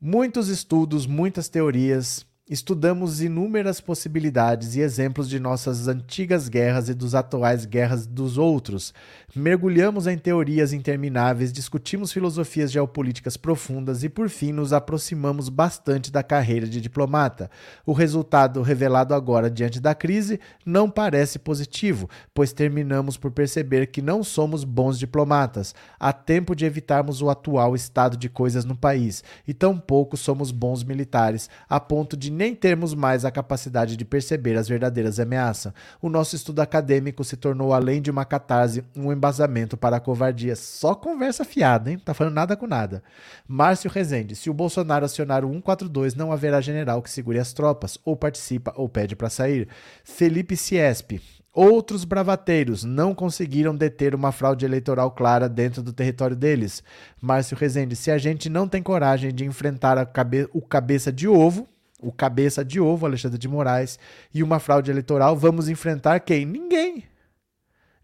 Muitos 0.00 0.48
estudos, 0.48 1.06
muitas 1.06 1.48
teorias, 1.48 2.24
Estudamos 2.50 3.20
inúmeras 3.20 3.78
possibilidades 3.78 4.74
e 4.74 4.80
exemplos 4.80 5.28
de 5.28 5.38
nossas 5.38 5.86
antigas 5.86 6.48
guerras 6.48 6.88
e 6.88 6.94
dos 6.94 7.14
atuais 7.14 7.66
guerras 7.66 8.06
dos 8.06 8.38
outros. 8.38 8.94
Mergulhamos 9.36 10.06
em 10.06 10.16
teorias 10.16 10.72
intermináveis, 10.72 11.52
discutimos 11.52 12.10
filosofias 12.10 12.72
geopolíticas 12.72 13.36
profundas 13.36 14.02
e, 14.02 14.08
por 14.08 14.30
fim, 14.30 14.52
nos 14.52 14.72
aproximamos 14.72 15.50
bastante 15.50 16.10
da 16.10 16.22
carreira 16.22 16.66
de 16.66 16.80
diplomata. 16.80 17.50
O 17.84 17.92
resultado 17.92 18.62
revelado 18.62 19.12
agora 19.12 19.50
diante 19.50 19.78
da 19.78 19.94
crise 19.94 20.40
não 20.64 20.88
parece 20.88 21.38
positivo, 21.38 22.08
pois 22.32 22.54
terminamos 22.54 23.18
por 23.18 23.30
perceber 23.30 23.88
que 23.88 24.00
não 24.00 24.24
somos 24.24 24.64
bons 24.64 24.98
diplomatas. 24.98 25.74
Há 26.00 26.14
tempo 26.14 26.56
de 26.56 26.64
evitarmos 26.64 27.20
o 27.20 27.28
atual 27.28 27.74
estado 27.74 28.16
de 28.16 28.30
coisas 28.30 28.64
no 28.64 28.74
país, 28.74 29.22
e 29.46 29.52
tampouco 29.52 30.16
somos 30.16 30.50
bons 30.50 30.82
militares, 30.82 31.50
a 31.68 31.78
ponto 31.78 32.16
de 32.16 32.37
nem 32.38 32.54
termos 32.54 32.94
mais 32.94 33.24
a 33.24 33.30
capacidade 33.32 33.96
de 33.96 34.04
perceber 34.04 34.56
as 34.56 34.68
verdadeiras 34.68 35.18
ameaças. 35.18 35.72
O 36.00 36.08
nosso 36.08 36.36
estudo 36.36 36.60
acadêmico 36.60 37.24
se 37.24 37.36
tornou, 37.36 37.74
além 37.74 38.00
de 38.00 38.12
uma 38.12 38.24
catarse, 38.24 38.84
um 38.96 39.12
embasamento 39.12 39.76
para 39.76 39.96
a 39.96 40.00
covardia. 40.00 40.54
Só 40.54 40.94
conversa 40.94 41.44
fiada, 41.44 41.90
hein? 41.90 41.98
Tá 41.98 42.14
falando 42.14 42.34
nada 42.34 42.56
com 42.56 42.68
nada. 42.68 43.02
Márcio 43.46 43.90
Rezende, 43.90 44.36
se 44.36 44.48
o 44.48 44.54
Bolsonaro 44.54 45.04
acionar 45.04 45.44
o 45.44 45.48
142, 45.48 46.14
não 46.14 46.30
haverá 46.30 46.60
general 46.60 47.02
que 47.02 47.10
segure 47.10 47.40
as 47.40 47.52
tropas, 47.52 47.98
ou 48.04 48.16
participa 48.16 48.72
ou 48.76 48.88
pede 48.88 49.16
para 49.16 49.28
sair. 49.28 49.66
Felipe 50.04 50.56
Ciespe, 50.56 51.20
Outros 51.52 52.04
bravateiros 52.04 52.84
não 52.84 53.12
conseguiram 53.12 53.74
deter 53.74 54.14
uma 54.14 54.30
fraude 54.30 54.64
eleitoral 54.64 55.10
clara 55.10 55.48
dentro 55.48 55.82
do 55.82 55.92
território 55.92 56.36
deles. 56.36 56.84
Márcio 57.20 57.56
Rezende, 57.56 57.96
se 57.96 58.12
a 58.12 58.18
gente 58.18 58.48
não 58.48 58.68
tem 58.68 58.80
coragem 58.80 59.34
de 59.34 59.44
enfrentar 59.44 60.06
cabe 60.06 60.48
o 60.52 60.62
cabeça 60.62 61.10
de 61.10 61.26
ovo, 61.26 61.66
o 61.98 62.12
cabeça 62.12 62.64
de 62.64 62.80
ovo, 62.80 63.06
Alexandre 63.06 63.38
de 63.38 63.48
Moraes, 63.48 63.98
e 64.32 64.42
uma 64.42 64.60
fraude 64.60 64.90
eleitoral, 64.90 65.36
vamos 65.36 65.68
enfrentar 65.68 66.20
quem? 66.20 66.46
Ninguém. 66.46 67.04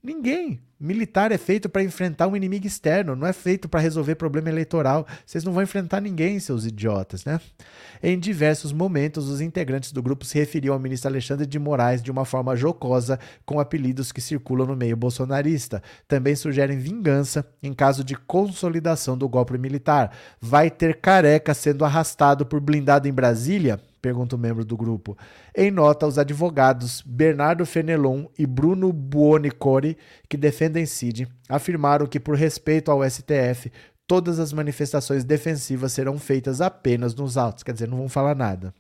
Ninguém. 0.03 0.61
Militar 0.85 1.33
é 1.33 1.39
feito 1.39 1.67
para 1.67 1.83
enfrentar 1.83 2.29
um 2.29 2.37
inimigo 2.37 2.67
externo, 2.67 3.17
não 3.17 3.27
é 3.27 3.33
feito 3.33 3.71
para 3.71 3.81
resolver 3.81 4.17
problema 4.17 4.51
eleitoral. 4.51 5.07
Vocês 5.25 5.43
não 5.43 5.51
vão 5.51 5.63
enfrentar 5.63 5.99
ninguém, 5.99 6.39
seus 6.39 6.67
idiotas, 6.67 7.25
né? 7.25 7.41
Em 8.03 8.19
diversos 8.19 8.71
momentos, 8.71 9.31
os 9.31 9.41
integrantes 9.41 9.93
do 9.93 10.03
grupo 10.03 10.27
se 10.27 10.39
referiam 10.39 10.75
ao 10.75 10.79
ministro 10.79 11.09
Alexandre 11.09 11.47
de 11.47 11.59
Moraes 11.59 12.03
de 12.03 12.11
uma 12.11 12.27
forma 12.27 12.55
jocosa, 12.55 13.19
com 13.47 13.59
apelidos 13.59 14.13
que 14.13 14.21
circulam 14.21 14.67
no 14.67 14.77
meio 14.77 14.95
bolsonarista. 14.95 15.83
Também 16.07 16.37
sugerem 16.37 16.77
vingança 16.77 17.47
em 17.63 17.73
caso 17.73 18.05
de 18.05 18.15
consolidação 18.15 19.17
do 19.17 19.27
golpe 19.27 19.57
militar. 19.57 20.15
Vai 20.39 20.71
ter 20.71 21.01
careca 21.01 21.55
sendo 21.55 21.83
arrastado 21.83 22.45
por 22.45 22.61
blindado 22.61 23.09
em 23.09 23.13
Brasília? 23.13 23.81
Pergunta 24.05 24.37
o 24.37 24.39
membro 24.39 24.67
do 24.67 24.77
grupo. 24.77 25.17
Em 25.57 25.71
nota, 25.71 26.07
os 26.07 26.19
advogados 26.19 27.03
Bernardo 27.07 27.65
Fenelon 27.65 28.27
e 28.39 28.45
Bruno 28.45 28.93
Buonicore, 28.93 29.97
que 30.29 30.37
defendem 30.37 30.85
Cid, 30.85 31.27
afirmaram 31.49 32.07
que, 32.07 32.21
por 32.21 32.37
respeito 32.37 32.91
ao 32.91 33.03
STF, 33.03 33.73
todas 34.07 34.39
as 34.39 34.53
manifestações 34.53 35.25
defensivas 35.25 35.93
serão 35.93 36.19
feitas 36.19 36.61
apenas 36.61 37.15
nos 37.15 37.39
autos, 37.39 37.63
quer 37.63 37.73
dizer, 37.73 37.89
não 37.89 37.97
vão 37.97 38.09
falar 38.11 38.35
nada. 38.35 38.75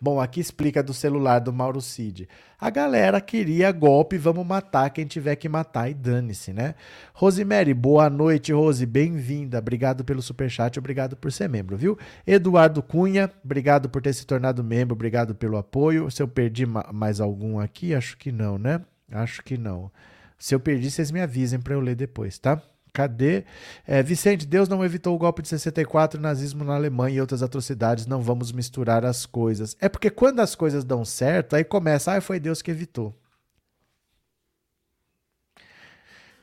Bom, 0.00 0.20
aqui 0.20 0.38
explica 0.38 0.80
do 0.80 0.94
celular 0.94 1.40
do 1.40 1.52
Mauro 1.52 1.80
Cid. 1.80 2.28
A 2.60 2.70
galera 2.70 3.20
queria 3.20 3.72
golpe, 3.72 4.16
vamos 4.16 4.46
matar 4.46 4.90
quem 4.90 5.04
tiver 5.04 5.34
que 5.34 5.48
matar 5.48 5.90
e 5.90 5.94
dane-se, 5.94 6.52
né? 6.52 6.76
Rosemary, 7.12 7.74
boa 7.74 8.08
noite, 8.08 8.52
Rose, 8.52 8.86
bem-vinda. 8.86 9.58
Obrigado 9.58 10.04
pelo 10.04 10.22
superchat, 10.22 10.78
obrigado 10.78 11.16
por 11.16 11.32
ser 11.32 11.48
membro, 11.48 11.76
viu? 11.76 11.98
Eduardo 12.24 12.80
Cunha, 12.80 13.28
obrigado 13.44 13.88
por 13.88 14.00
ter 14.00 14.12
se 14.12 14.24
tornado 14.24 14.62
membro, 14.62 14.94
obrigado 14.94 15.34
pelo 15.34 15.56
apoio. 15.56 16.08
Se 16.12 16.22
eu 16.22 16.28
perdi 16.28 16.64
mais 16.64 17.20
algum 17.20 17.58
aqui, 17.58 17.92
acho 17.92 18.16
que 18.16 18.30
não, 18.30 18.56
né? 18.56 18.80
Acho 19.10 19.42
que 19.42 19.58
não. 19.58 19.90
Se 20.38 20.54
eu 20.54 20.60
perdi, 20.60 20.92
vocês 20.92 21.10
me 21.10 21.20
avisem 21.20 21.58
para 21.58 21.74
eu 21.74 21.80
ler 21.80 21.96
depois, 21.96 22.38
tá? 22.38 22.62
Cadê? 22.98 23.44
É, 23.86 24.02
Vicente, 24.02 24.44
Deus 24.44 24.68
não 24.68 24.84
evitou 24.84 25.14
o 25.14 25.18
golpe 25.18 25.40
de 25.40 25.46
64, 25.46 26.20
nazismo 26.20 26.64
na 26.64 26.74
Alemanha 26.74 27.18
e 27.18 27.20
outras 27.20 27.44
atrocidades. 27.44 28.06
Não 28.06 28.20
vamos 28.20 28.50
misturar 28.50 29.04
as 29.04 29.24
coisas. 29.24 29.76
É 29.80 29.88
porque 29.88 30.10
quando 30.10 30.40
as 30.40 30.56
coisas 30.56 30.82
dão 30.82 31.04
certo, 31.04 31.54
aí 31.54 31.62
começa, 31.62 32.12
ah, 32.12 32.20
foi 32.20 32.40
Deus 32.40 32.60
que 32.60 32.72
evitou. 32.72 33.14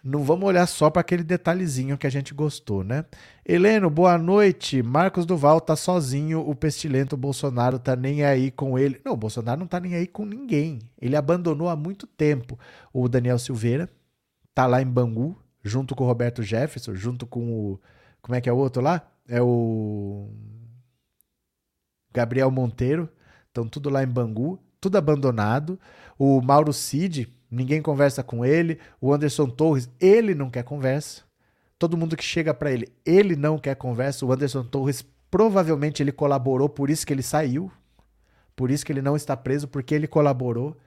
Não 0.01 0.23
vamos 0.23 0.47
olhar 0.47 0.65
só 0.65 0.89
para 0.89 1.01
aquele 1.01 1.25
detalhezinho 1.25 1.97
que 1.97 2.07
a 2.07 2.09
gente 2.09 2.33
gostou, 2.33 2.85
né? 2.85 3.03
Heleno, 3.45 3.89
boa 3.89 4.17
noite. 4.17 4.81
Marcos 4.81 5.25
Duval 5.25 5.59
tá 5.59 5.75
sozinho, 5.75 6.39
o 6.39 6.55
pestilento 6.55 7.17
Bolsonaro 7.17 7.77
tá 7.77 7.97
nem 7.97 8.23
aí 8.23 8.49
com 8.49 8.79
ele. 8.79 9.01
Não, 9.03 9.11
o 9.11 9.17
Bolsonaro 9.17 9.59
não 9.59 9.67
tá 9.67 9.77
nem 9.77 9.93
aí 9.93 10.07
com 10.07 10.23
ninguém. 10.23 10.79
Ele 11.01 11.17
abandonou 11.17 11.67
há 11.67 11.75
muito 11.75 12.07
tempo. 12.07 12.57
O 12.93 13.09
Daniel 13.09 13.37
Silveira 13.37 13.89
tá 14.53 14.65
lá 14.65 14.81
em 14.81 14.87
Bangu, 14.87 15.37
junto 15.65 15.95
com 15.95 16.03
o 16.03 16.07
Roberto 16.07 16.43
Jefferson, 16.43 16.93
junto 16.93 17.25
com 17.25 17.51
o. 17.51 17.79
Como 18.21 18.35
é 18.35 18.41
que 18.41 18.47
é 18.47 18.53
o 18.53 18.57
outro 18.57 18.81
lá? 18.81 19.01
É 19.27 19.41
o. 19.41 20.29
Gabriel 22.13 22.51
Monteiro. 22.51 23.09
Estão 23.47 23.67
tudo 23.67 23.89
lá 23.89 24.03
em 24.03 24.07
Bangu, 24.07 24.59
tudo 24.79 24.97
abandonado. 24.97 25.79
O 26.19 26.41
Mauro 26.41 26.73
Cid 26.73 27.27
ninguém 27.49 27.81
conversa 27.81 28.21
com 28.21 28.45
ele. 28.45 28.79
O 28.99 29.13
Anderson 29.13 29.47
Torres, 29.47 29.89
ele 29.99 30.35
não 30.35 30.49
quer 30.49 30.63
conversa. 30.63 31.23
Todo 31.79 31.97
mundo 31.97 32.17
que 32.17 32.23
chega 32.23 32.53
para 32.53 32.71
ele, 32.71 32.87
ele 33.05 33.35
não 33.35 33.57
quer 33.57 33.75
conversa. 33.75 34.25
O 34.25 34.31
Anderson 34.31 34.63
Torres, 34.63 35.05
provavelmente 35.31 36.03
ele 36.03 36.11
colaborou, 36.11 36.69
por 36.69 36.89
isso 36.89 37.07
que 37.07 37.13
ele 37.13 37.23
saiu. 37.23 37.71
Por 38.55 38.71
isso 38.71 38.85
que 38.85 38.91
ele 38.91 39.01
não 39.01 39.15
está 39.15 39.35
preso, 39.35 39.67
porque 39.67 39.95
ele 39.95 40.07
colaborou. 40.07 40.77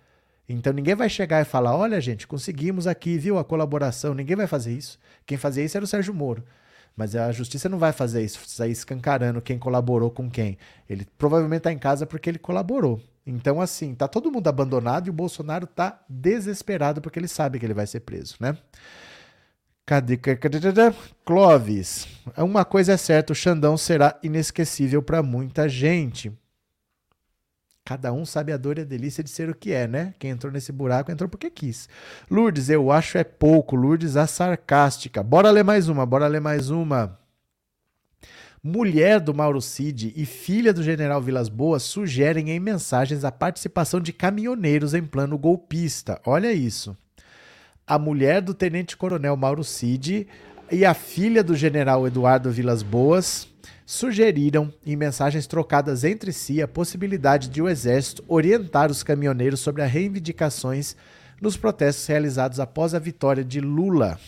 Então 0.48 0.72
ninguém 0.72 0.94
vai 0.94 1.08
chegar 1.08 1.42
e 1.42 1.44
falar: 1.44 1.76
olha, 1.76 2.00
gente, 2.00 2.26
conseguimos 2.26 2.86
aqui, 2.86 3.18
viu 3.18 3.38
a 3.38 3.44
colaboração. 3.44 4.14
Ninguém 4.14 4.36
vai 4.36 4.46
fazer 4.46 4.72
isso. 4.72 4.98
Quem 5.26 5.36
fazia 5.36 5.64
isso 5.64 5.76
era 5.76 5.84
o 5.84 5.88
Sérgio 5.88 6.14
Moro. 6.14 6.42
Mas 6.96 7.14
a 7.14 7.30
justiça 7.30 7.68
não 7.68 7.78
vai 7.78 7.92
fazer 7.92 8.24
isso, 8.24 8.40
sair 8.46 8.72
escancarando 8.72 9.40
quem 9.40 9.56
colaborou 9.56 10.10
com 10.10 10.28
quem. 10.28 10.58
Ele 10.88 11.06
provavelmente 11.16 11.58
está 11.58 11.72
em 11.72 11.78
casa 11.78 12.04
porque 12.06 12.28
ele 12.28 12.40
colaborou. 12.40 13.00
Então, 13.24 13.60
assim, 13.60 13.94
tá 13.94 14.08
todo 14.08 14.32
mundo 14.32 14.48
abandonado 14.48 15.06
e 15.06 15.10
o 15.10 15.12
Bolsonaro 15.12 15.66
tá 15.66 16.02
desesperado 16.08 17.00
porque 17.00 17.18
ele 17.18 17.28
sabe 17.28 17.58
que 17.58 17.66
ele 17.66 17.74
vai 17.74 17.86
ser 17.86 18.00
preso, 18.00 18.34
né? 18.40 18.56
Cadê? 19.86 20.16
cadê, 20.16 20.60
cadê? 20.60 20.96
Clóvis. 21.24 22.08
Uma 22.36 22.64
coisa 22.64 22.94
é 22.94 22.96
certa, 22.96 23.32
o 23.32 23.36
Xandão 23.36 23.76
será 23.76 24.18
inesquecível 24.22 25.02
para 25.02 25.22
muita 25.22 25.68
gente. 25.68 26.32
Cada 27.88 28.12
um 28.12 28.26
sabe 28.26 28.52
a 28.52 28.58
dor 28.58 28.76
e 28.76 28.82
a 28.82 28.84
delícia 28.84 29.24
de 29.24 29.30
ser 29.30 29.48
o 29.48 29.54
que 29.54 29.72
é, 29.72 29.88
né? 29.88 30.12
Quem 30.18 30.30
entrou 30.30 30.52
nesse 30.52 30.70
buraco 30.70 31.10
entrou 31.10 31.26
porque 31.26 31.48
quis. 31.48 31.88
Lourdes, 32.30 32.68
eu 32.68 32.92
acho 32.92 33.16
é 33.16 33.24
pouco. 33.24 33.74
Lourdes, 33.74 34.14
a 34.14 34.26
sarcástica. 34.26 35.22
Bora 35.22 35.50
ler 35.50 35.64
mais 35.64 35.88
uma, 35.88 36.04
bora 36.04 36.26
ler 36.26 36.38
mais 36.38 36.68
uma 36.68 37.18
mulher 38.62 39.18
do 39.18 39.32
Mauro 39.32 39.62
Cid 39.62 40.12
e 40.14 40.26
filha 40.26 40.74
do 40.74 40.82
general 40.82 41.22
Vilas 41.22 41.48
Boas 41.48 41.82
sugerem 41.82 42.50
em 42.50 42.60
mensagens 42.60 43.24
a 43.24 43.32
participação 43.32 44.00
de 44.00 44.12
caminhoneiros 44.12 44.92
em 44.92 45.02
plano 45.02 45.38
golpista. 45.38 46.20
Olha 46.26 46.52
isso. 46.52 46.94
A 47.86 47.98
mulher 47.98 48.42
do 48.42 48.52
tenente-coronel 48.52 49.34
Mauro 49.34 49.64
Cid 49.64 50.28
e 50.70 50.84
a 50.84 50.92
filha 50.92 51.42
do 51.42 51.56
general 51.56 52.06
Eduardo 52.06 52.50
Vilas 52.50 52.82
Boas 52.82 53.48
sugeriram, 53.88 54.70
em 54.84 54.94
mensagens 54.94 55.46
trocadas 55.46 56.04
entre 56.04 56.30
si, 56.30 56.60
a 56.60 56.68
possibilidade 56.68 57.48
de 57.48 57.62
o 57.62 57.68
exército 57.70 58.22
orientar 58.28 58.90
os 58.90 59.02
caminhoneiros 59.02 59.60
sobre 59.60 59.80
as 59.80 59.90
reivindicações 59.90 60.94
nos 61.40 61.56
protestos 61.56 62.06
realizados 62.06 62.60
após 62.60 62.92
a 62.92 62.98
vitória 62.98 63.42
de 63.42 63.62
Lula. 63.62 64.20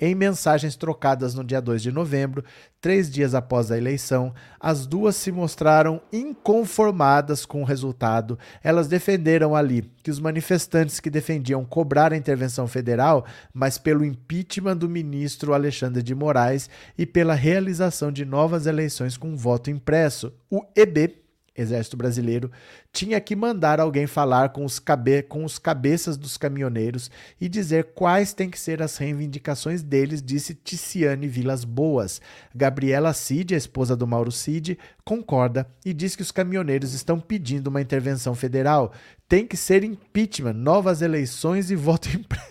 Em 0.00 0.14
mensagens 0.14 0.76
trocadas 0.76 1.34
no 1.34 1.44
dia 1.44 1.60
2 1.60 1.82
de 1.82 1.92
novembro, 1.92 2.42
três 2.80 3.10
dias 3.10 3.34
após 3.34 3.70
a 3.70 3.76
eleição, 3.76 4.32
as 4.58 4.86
duas 4.86 5.14
se 5.14 5.30
mostraram 5.30 6.00
inconformadas 6.10 7.44
com 7.44 7.60
o 7.60 7.66
resultado. 7.66 8.38
Elas 8.64 8.88
defenderam 8.88 9.54
ali 9.54 9.82
que 10.02 10.10
os 10.10 10.18
manifestantes 10.18 11.00
que 11.00 11.10
defendiam 11.10 11.66
cobrar 11.66 12.14
a 12.14 12.16
intervenção 12.16 12.66
federal, 12.66 13.26
mas 13.52 13.76
pelo 13.76 14.02
impeachment 14.02 14.78
do 14.78 14.88
ministro 14.88 15.52
Alexandre 15.52 16.02
de 16.02 16.14
Moraes 16.14 16.70
e 16.96 17.04
pela 17.04 17.34
realização 17.34 18.10
de 18.10 18.24
novas 18.24 18.66
eleições 18.66 19.18
com 19.18 19.36
voto 19.36 19.70
impresso. 19.70 20.32
O 20.50 20.64
EB 20.74 21.19
Exército 21.60 21.96
Brasileiro, 21.96 22.50
tinha 22.92 23.20
que 23.20 23.36
mandar 23.36 23.80
alguém 23.80 24.06
falar 24.06 24.48
com 24.50 24.64
os, 24.64 24.78
cabe 24.78 25.22
com 25.22 25.44
os 25.44 25.58
cabeças 25.58 26.16
dos 26.16 26.36
caminhoneiros 26.36 27.10
e 27.40 27.48
dizer 27.48 27.92
quais 27.94 28.32
têm 28.32 28.48
que 28.48 28.58
ser 28.58 28.82
as 28.82 28.96
reivindicações 28.96 29.82
deles, 29.82 30.22
disse 30.22 30.54
Ticiane 30.54 31.28
Vilas 31.28 31.64
Boas. 31.64 32.20
Gabriela 32.54 33.12
Cid, 33.12 33.54
a 33.54 33.58
esposa 33.58 33.94
do 33.94 34.06
Mauro 34.06 34.32
Cid, 34.32 34.78
concorda 35.04 35.66
e 35.84 35.92
diz 35.92 36.16
que 36.16 36.22
os 36.22 36.32
caminhoneiros 36.32 36.94
estão 36.94 37.20
pedindo 37.20 37.68
uma 37.68 37.80
intervenção 37.80 38.34
federal. 38.34 38.92
Tem 39.28 39.46
que 39.46 39.56
ser 39.56 39.84
impeachment, 39.84 40.54
novas 40.54 41.02
eleições 41.02 41.70
e 41.70 41.76
voto 41.76 42.08
impresso. 42.16 42.50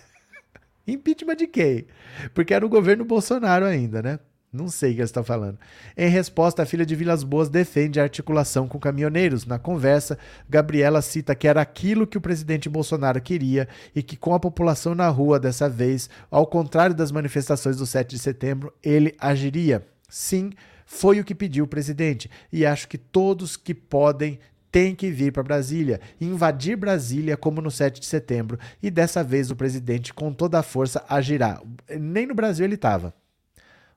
impeachment 0.86 1.36
de 1.36 1.46
quem? 1.46 1.86
Porque 2.32 2.54
era 2.54 2.64
o 2.64 2.68
governo 2.68 3.04
Bolsonaro 3.04 3.64
ainda, 3.64 4.00
né? 4.00 4.18
Não 4.52 4.68
sei 4.68 4.90
o 4.90 4.94
que 4.94 5.00
eles 5.00 5.10
estão 5.10 5.22
falando. 5.22 5.58
Em 5.96 6.08
resposta, 6.08 6.62
a 6.62 6.66
filha 6.66 6.84
de 6.84 6.96
Vilas 6.96 7.22
Boas 7.22 7.48
defende 7.48 8.00
a 8.00 8.02
articulação 8.02 8.66
com 8.66 8.80
caminhoneiros. 8.80 9.46
Na 9.46 9.60
conversa, 9.60 10.18
Gabriela 10.48 11.00
cita 11.02 11.36
que 11.36 11.46
era 11.46 11.60
aquilo 11.60 12.04
que 12.06 12.18
o 12.18 12.20
presidente 12.20 12.68
Bolsonaro 12.68 13.20
queria 13.20 13.68
e 13.94 14.02
que, 14.02 14.16
com 14.16 14.34
a 14.34 14.40
população 14.40 14.92
na 14.92 15.08
rua 15.08 15.38
dessa 15.38 15.68
vez, 15.68 16.10
ao 16.28 16.48
contrário 16.48 16.96
das 16.96 17.12
manifestações 17.12 17.76
do 17.76 17.86
7 17.86 18.10
de 18.10 18.18
setembro, 18.18 18.72
ele 18.82 19.14
agiria. 19.20 19.86
Sim, 20.08 20.50
foi 20.84 21.20
o 21.20 21.24
que 21.24 21.34
pediu 21.36 21.64
o 21.64 21.68
presidente. 21.68 22.28
E 22.52 22.66
acho 22.66 22.88
que 22.88 22.98
todos 22.98 23.56
que 23.56 23.72
podem 23.72 24.40
têm 24.72 24.96
que 24.96 25.12
vir 25.12 25.32
para 25.32 25.44
Brasília, 25.44 26.00
invadir 26.20 26.76
Brasília 26.76 27.36
como 27.36 27.60
no 27.60 27.70
7 27.70 28.00
de 28.00 28.06
setembro. 28.06 28.58
E 28.82 28.90
dessa 28.90 29.22
vez 29.22 29.48
o 29.48 29.56
presidente, 29.56 30.12
com 30.12 30.32
toda 30.32 30.58
a 30.58 30.62
força, 30.64 31.04
agirá. 31.08 31.62
Nem 32.00 32.26
no 32.26 32.34
Brasil 32.34 32.64
ele 32.64 32.74
estava. 32.74 33.14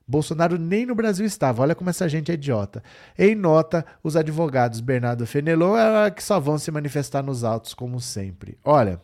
Bolsonaro 0.06 0.58
nem 0.58 0.84
no 0.84 0.94
Brasil 0.94 1.24
estava. 1.24 1.62
Olha 1.62 1.74
como 1.74 1.90
essa 1.90 2.08
gente 2.08 2.30
é 2.30 2.34
idiota. 2.34 2.82
Em 3.18 3.34
nota, 3.34 3.84
os 4.02 4.16
advogados 4.16 4.80
Bernardo 4.80 5.26
Fenelon 5.26 5.76
é 5.76 6.10
que 6.10 6.22
só 6.22 6.38
vão 6.38 6.58
se 6.58 6.70
manifestar 6.70 7.22
nos 7.22 7.42
autos, 7.42 7.72
como 7.72 8.00
sempre. 8.00 8.58
Olha, 8.62 9.00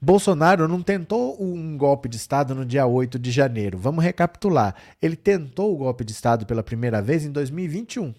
Bolsonaro 0.00 0.68
não 0.68 0.80
tentou 0.80 1.42
um 1.42 1.76
golpe 1.76 2.08
de 2.08 2.16
Estado 2.16 2.54
no 2.54 2.64
dia 2.64 2.86
8 2.86 3.18
de 3.18 3.32
janeiro. 3.32 3.76
Vamos 3.76 4.04
recapitular. 4.04 4.76
Ele 5.02 5.16
tentou 5.16 5.74
o 5.74 5.76
golpe 5.76 6.04
de 6.04 6.12
Estado 6.12 6.46
pela 6.46 6.62
primeira 6.62 7.02
vez 7.02 7.24
em 7.24 7.32
2021. 7.32 8.14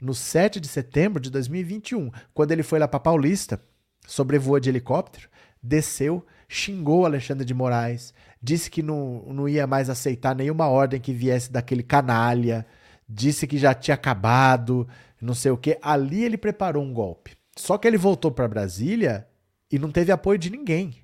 No 0.00 0.14
7 0.14 0.58
de 0.58 0.66
setembro 0.66 1.20
de 1.20 1.30
2021, 1.30 2.10
quando 2.32 2.52
ele 2.52 2.62
foi 2.62 2.78
lá 2.78 2.88
para 2.88 2.98
Paulista, 2.98 3.60
sobrevoou 4.06 4.58
de 4.58 4.70
helicóptero, 4.70 5.28
desceu, 5.62 6.24
xingou 6.48 7.04
Alexandre 7.04 7.44
de 7.44 7.54
Moraes, 7.54 8.14
disse 8.44 8.70
que 8.70 8.82
não, 8.82 9.24
não 9.28 9.48
ia 9.48 9.66
mais 9.66 9.88
aceitar 9.88 10.36
nenhuma 10.36 10.68
ordem 10.68 11.00
que 11.00 11.14
viesse 11.14 11.50
daquele 11.50 11.82
canalha, 11.82 12.66
disse 13.08 13.46
que 13.46 13.56
já 13.56 13.72
tinha 13.72 13.94
acabado, 13.94 14.86
não 15.18 15.32
sei 15.32 15.50
o 15.50 15.56
que. 15.56 15.78
Ali 15.80 16.22
ele 16.24 16.36
preparou 16.36 16.84
um 16.84 16.92
golpe. 16.92 17.32
Só 17.56 17.78
que 17.78 17.88
ele 17.88 17.96
voltou 17.96 18.30
para 18.30 18.46
Brasília 18.46 19.26
e 19.72 19.78
não 19.78 19.90
teve 19.90 20.12
apoio 20.12 20.38
de 20.38 20.50
ninguém. 20.50 20.94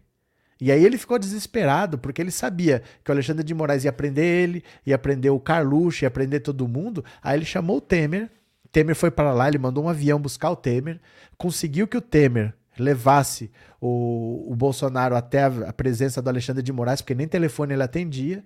E 0.61 0.71
aí 0.71 0.85
ele 0.85 0.99
ficou 0.99 1.19
desesperado, 1.19 1.97
porque 1.97 2.21
ele 2.21 2.31
sabia 2.31 2.83
que 3.03 3.11
o 3.11 3.15
Alexandre 3.15 3.43
de 3.43 3.55
Moraes 3.55 3.85
ia 3.85 3.93
prender 3.93 4.25
ele, 4.25 4.63
ia 4.85 4.99
prender 4.99 5.33
o 5.33 5.41
Carluxo, 5.41 6.05
ia 6.05 6.11
prender 6.11 6.43
todo 6.43 6.69
mundo. 6.69 7.03
Aí 7.23 7.39
ele 7.39 7.47
chamou 7.47 7.79
o 7.79 7.81
Temer. 7.81 8.31
Temer 8.71 8.95
foi 8.95 9.11
para 9.11 9.33
lá, 9.33 9.49
ele 9.49 9.57
mandou 9.57 9.85
um 9.85 9.89
avião 9.89 10.21
buscar 10.21 10.51
o 10.51 10.57
Temer, 10.57 11.01
conseguiu 11.39 11.89
que 11.89 11.97
o 11.97 12.03
Temer 12.03 12.55
levasse 12.81 13.51
o, 13.81 14.47
o 14.51 14.57
Bolsonaro 14.57 15.15
até 15.15 15.45
a, 15.45 15.69
a 15.69 15.73
presença 15.73 16.21
do 16.21 16.29
Alexandre 16.29 16.63
de 16.63 16.73
Moraes, 16.73 17.01
porque 17.01 17.15
nem 17.15 17.29
telefone 17.29 17.75
ele 17.75 17.83
atendia. 17.83 18.45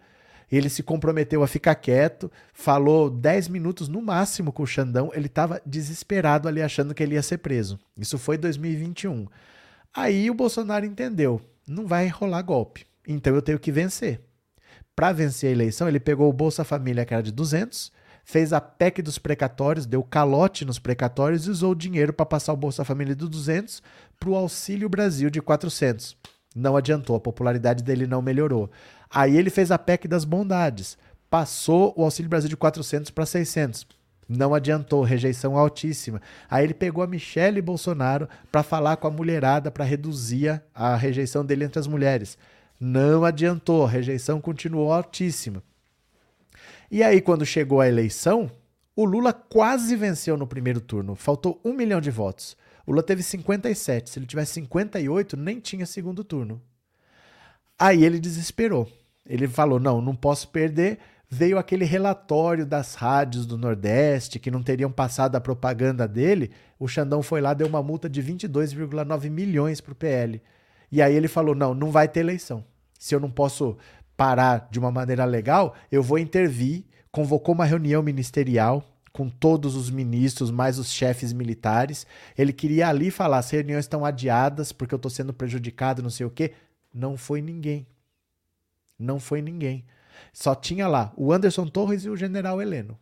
Ele 0.53 0.69
se 0.69 0.83
comprometeu 0.83 1.43
a 1.43 1.47
ficar 1.47 1.75
quieto, 1.75 2.31
falou 2.53 3.09
10 3.09 3.49
minutos 3.49 3.89
no 3.89 4.03
máximo 4.03 4.53
com 4.53 4.63
o 4.63 4.67
Xandão. 4.67 5.11
Ele 5.15 5.27
estava 5.27 5.61
desesperado 5.65 6.47
ali, 6.47 6.61
achando 6.61 6.95
que 6.95 7.03
ele 7.03 7.15
ia 7.15 7.23
ser 7.23 7.39
preso. 7.39 7.79
Isso 7.99 8.19
foi 8.19 8.37
2021. 8.37 9.27
Aí 9.93 10.31
o 10.31 10.35
Bolsonaro 10.35 10.85
entendeu: 10.85 11.41
não 11.67 11.87
vai 11.87 12.09
rolar 12.09 12.43
golpe. 12.43 12.87
Então 13.07 13.35
eu 13.35 13.43
tenho 13.43 13.59
que 13.59 13.73
vencer. 13.73 14.21
Para 14.95 15.13
vencer 15.13 15.51
a 15.51 15.53
eleição, 15.53 15.89
ele 15.89 15.99
pegou 15.99 16.29
o 16.29 16.33
Bolsa 16.33 16.63
Família, 16.63 17.05
que 17.05 17.13
era 17.13 17.23
de 17.23 17.33
200, 17.33 17.91
fez 18.25 18.53
a 18.53 18.61
PEC 18.61 19.03
dos 19.03 19.19
precatórios, 19.19 19.87
deu 19.87 20.03
calote 20.03 20.65
nos 20.65 20.79
precatórios 20.79 21.47
e 21.47 21.51
usou 21.51 21.73
o 21.73 21.77
dinheiro 21.77 22.13
para 22.13 22.25
passar 22.25 22.53
o 22.53 22.57
Bolsa 22.57 22.85
Família 22.85 23.15
de 23.15 23.29
200 23.29 23.83
para 24.19 24.31
o 24.31 24.35
Auxílio 24.35 24.89
Brasil 24.89 25.31
de 25.31 25.41
400. 25.41 26.17
Não 26.55 26.77
adiantou, 26.77 27.17
a 27.17 27.21
popularidade 27.21 27.83
dele 27.83 28.07
não 28.07 28.23
melhorou. 28.23 28.71
Aí 29.11 29.37
ele 29.37 29.51
fez 29.51 29.71
a 29.71 29.79
PEC 29.79 30.07
das 30.07 30.25
bondades, 30.25 30.97
passou 31.29 31.93
o 31.97 32.05
Auxílio 32.05 32.29
Brasil 32.29 32.49
de 32.49 32.57
400 32.57 33.11
para 33.11 33.27
600. 33.27 33.87
Não 34.29 34.55
adiantou, 34.55 35.03
rejeição 35.03 35.57
altíssima. 35.59 36.21
Aí 36.49 36.65
ele 36.65 36.75
pegou 36.75 37.05
a 37.05 37.07
Michelle 37.07 37.61
Bolsonaro 37.61 38.29
para 38.51 38.63
falar 38.63 38.97
com 38.97 39.07
a 39.07 39.11
mulherada 39.11 39.71
para 39.71 39.85
reduzir 39.85 40.63
a 40.75 40.97
rejeição 40.97 41.45
dele 41.45 41.65
entre 41.65 41.79
as 41.79 41.87
mulheres. 41.87 42.39
Não 42.81 43.25
adiantou, 43.25 43.85
a 43.85 43.89
rejeição 43.89 44.41
continuou 44.41 44.93
altíssima. 44.93 45.63
E 46.91 47.03
aí, 47.03 47.21
quando 47.21 47.45
chegou 47.45 47.81
a 47.81 47.89
eleição, 47.89 48.51
o 48.97 49.05
Lula 49.05 49.33
quase 49.33 49.97
venceu 49.97 50.37
no 50.37 50.47
primeiro 50.47 50.81
turno. 50.81 51.15
Faltou 51.15 51.61
um 51.65 51.73
milhão 51.73 52.01
de 52.01 52.11
votos. 52.11 52.57
Lula 52.87 53.03
teve 53.03 53.23
57. 53.23 54.11
Se 54.11 54.19
ele 54.19 54.27
tivesse 54.27 54.55
58, 54.55 55.37
nem 55.37 55.61
tinha 55.61 55.87
segundo 55.87 56.23
turno. 56.23 56.61
Aí 57.79 58.05
ele 58.05 58.21
desesperou. 58.21 58.89
Ele 59.27 59.49
falou: 59.49 59.81
não, 59.81 60.01
não 60.01 60.15
posso 60.15 60.49
perder. 60.49 60.99
Veio 61.29 61.59
aquele 61.59 61.85
relatório 61.85 62.65
das 62.65 62.95
rádios 62.95 63.47
do 63.47 63.59
Nordeste 63.59 64.39
que 64.39 64.51
não 64.51 64.63
teriam 64.63 64.93
passado 64.93 65.35
a 65.35 65.41
propaganda 65.41 66.07
dele. 66.07 66.53
O 66.79 66.87
Xandão 66.87 67.23
foi 67.23 67.41
lá, 67.41 67.55
deu 67.55 67.67
uma 67.67 67.83
multa 67.83 68.09
de 68.09 68.23
22,9 68.23 69.31
milhões 69.31 69.81
para 69.81 69.93
o 69.93 69.97
PL. 69.97 70.41
E 70.93 71.03
aí 71.03 71.15
ele 71.15 71.27
falou: 71.27 71.55
não, 71.55 71.75
não 71.75 71.91
vai 71.91 72.07
ter 72.07 72.21
eleição. 72.21 72.65
Se 72.99 73.15
eu 73.15 73.21
não 73.21 73.31
posso 73.31 73.77
parar 74.17 74.69
de 74.71 74.79
uma 74.79 74.93
maneira 74.93 75.25
legal, 75.25 75.75
eu 75.91 76.03
vou 76.03 76.19
intervir. 76.19 76.85
Convocou 77.11 77.55
uma 77.55 77.65
reunião 77.65 78.03
ministerial 78.03 78.94
com 79.15 79.29
todos 79.31 79.77
os 79.77 79.91
ministros, 79.91 80.51
mais 80.51 80.77
os 80.77 80.93
chefes 80.93 81.33
militares. 81.33 82.05
Ele 82.37 82.53
queria 82.53 82.89
ali 82.89 83.13
falar: 83.13 83.39
as 83.39 83.49
reuniões 83.49 83.85
estão 83.85 84.05
adiadas 84.05 84.73
porque 84.73 84.93
eu 84.93 84.97
estou 84.97 85.11
sendo 85.11 85.33
prejudicado, 85.33 86.03
não 86.03 86.11
sei 86.11 86.27
o 86.27 86.31
quê. 86.31 86.53
Não 86.93 87.17
foi 87.17 87.41
ninguém. 87.41 87.87
Não 88.99 89.21
foi 89.21 89.41
ninguém. 89.41 89.85
Só 90.33 90.55
tinha 90.55 90.89
lá 90.89 91.13
o 91.17 91.33
Anderson 91.33 91.67
Torres 91.67 92.05
e 92.05 92.11
o 92.11 92.17
general 92.17 92.61
Heleno. 92.61 92.99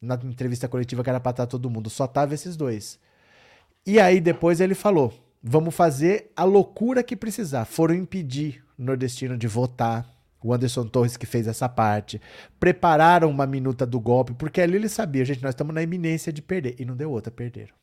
Na 0.00 0.14
entrevista 0.16 0.68
coletiva 0.68 1.02
que 1.02 1.08
era 1.08 1.18
para 1.18 1.30
estar 1.30 1.46
todo 1.46 1.70
mundo. 1.70 1.88
Só 1.88 2.06
tava 2.06 2.34
esses 2.34 2.56
dois. 2.56 3.00
E 3.86 3.98
aí 3.98 4.20
depois 4.20 4.60
ele 4.60 4.74
falou: 4.74 5.14
vamos 5.42 5.74
fazer 5.74 6.30
a 6.36 6.44
loucura 6.44 7.02
que 7.02 7.16
precisar. 7.16 7.64
Foram 7.64 7.94
impedir 7.94 8.62
o 8.78 8.82
nordestino 8.82 9.36
de 9.38 9.48
votar. 9.48 10.06
O 10.44 10.52
Anderson 10.52 10.86
Torres 10.86 11.16
que 11.16 11.24
fez 11.24 11.46
essa 11.46 11.70
parte. 11.70 12.20
Prepararam 12.60 13.30
uma 13.30 13.46
minuta 13.46 13.86
do 13.86 13.98
golpe, 13.98 14.34
porque 14.34 14.60
ali 14.60 14.76
ele 14.76 14.90
sabia, 14.90 15.24
gente, 15.24 15.42
nós 15.42 15.52
estamos 15.52 15.74
na 15.74 15.82
iminência 15.82 16.30
de 16.30 16.42
perder. 16.42 16.76
E 16.78 16.84
não 16.84 16.94
deu 16.94 17.10
outra, 17.10 17.32
perderam. 17.32 17.74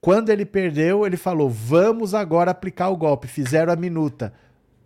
Quando 0.00 0.30
ele 0.30 0.44
perdeu, 0.44 1.06
ele 1.06 1.16
falou: 1.16 1.48
vamos 1.48 2.12
agora 2.12 2.50
aplicar 2.50 2.88
o 2.88 2.96
golpe. 2.96 3.28
Fizeram 3.28 3.72
a 3.72 3.76
minuta. 3.76 4.32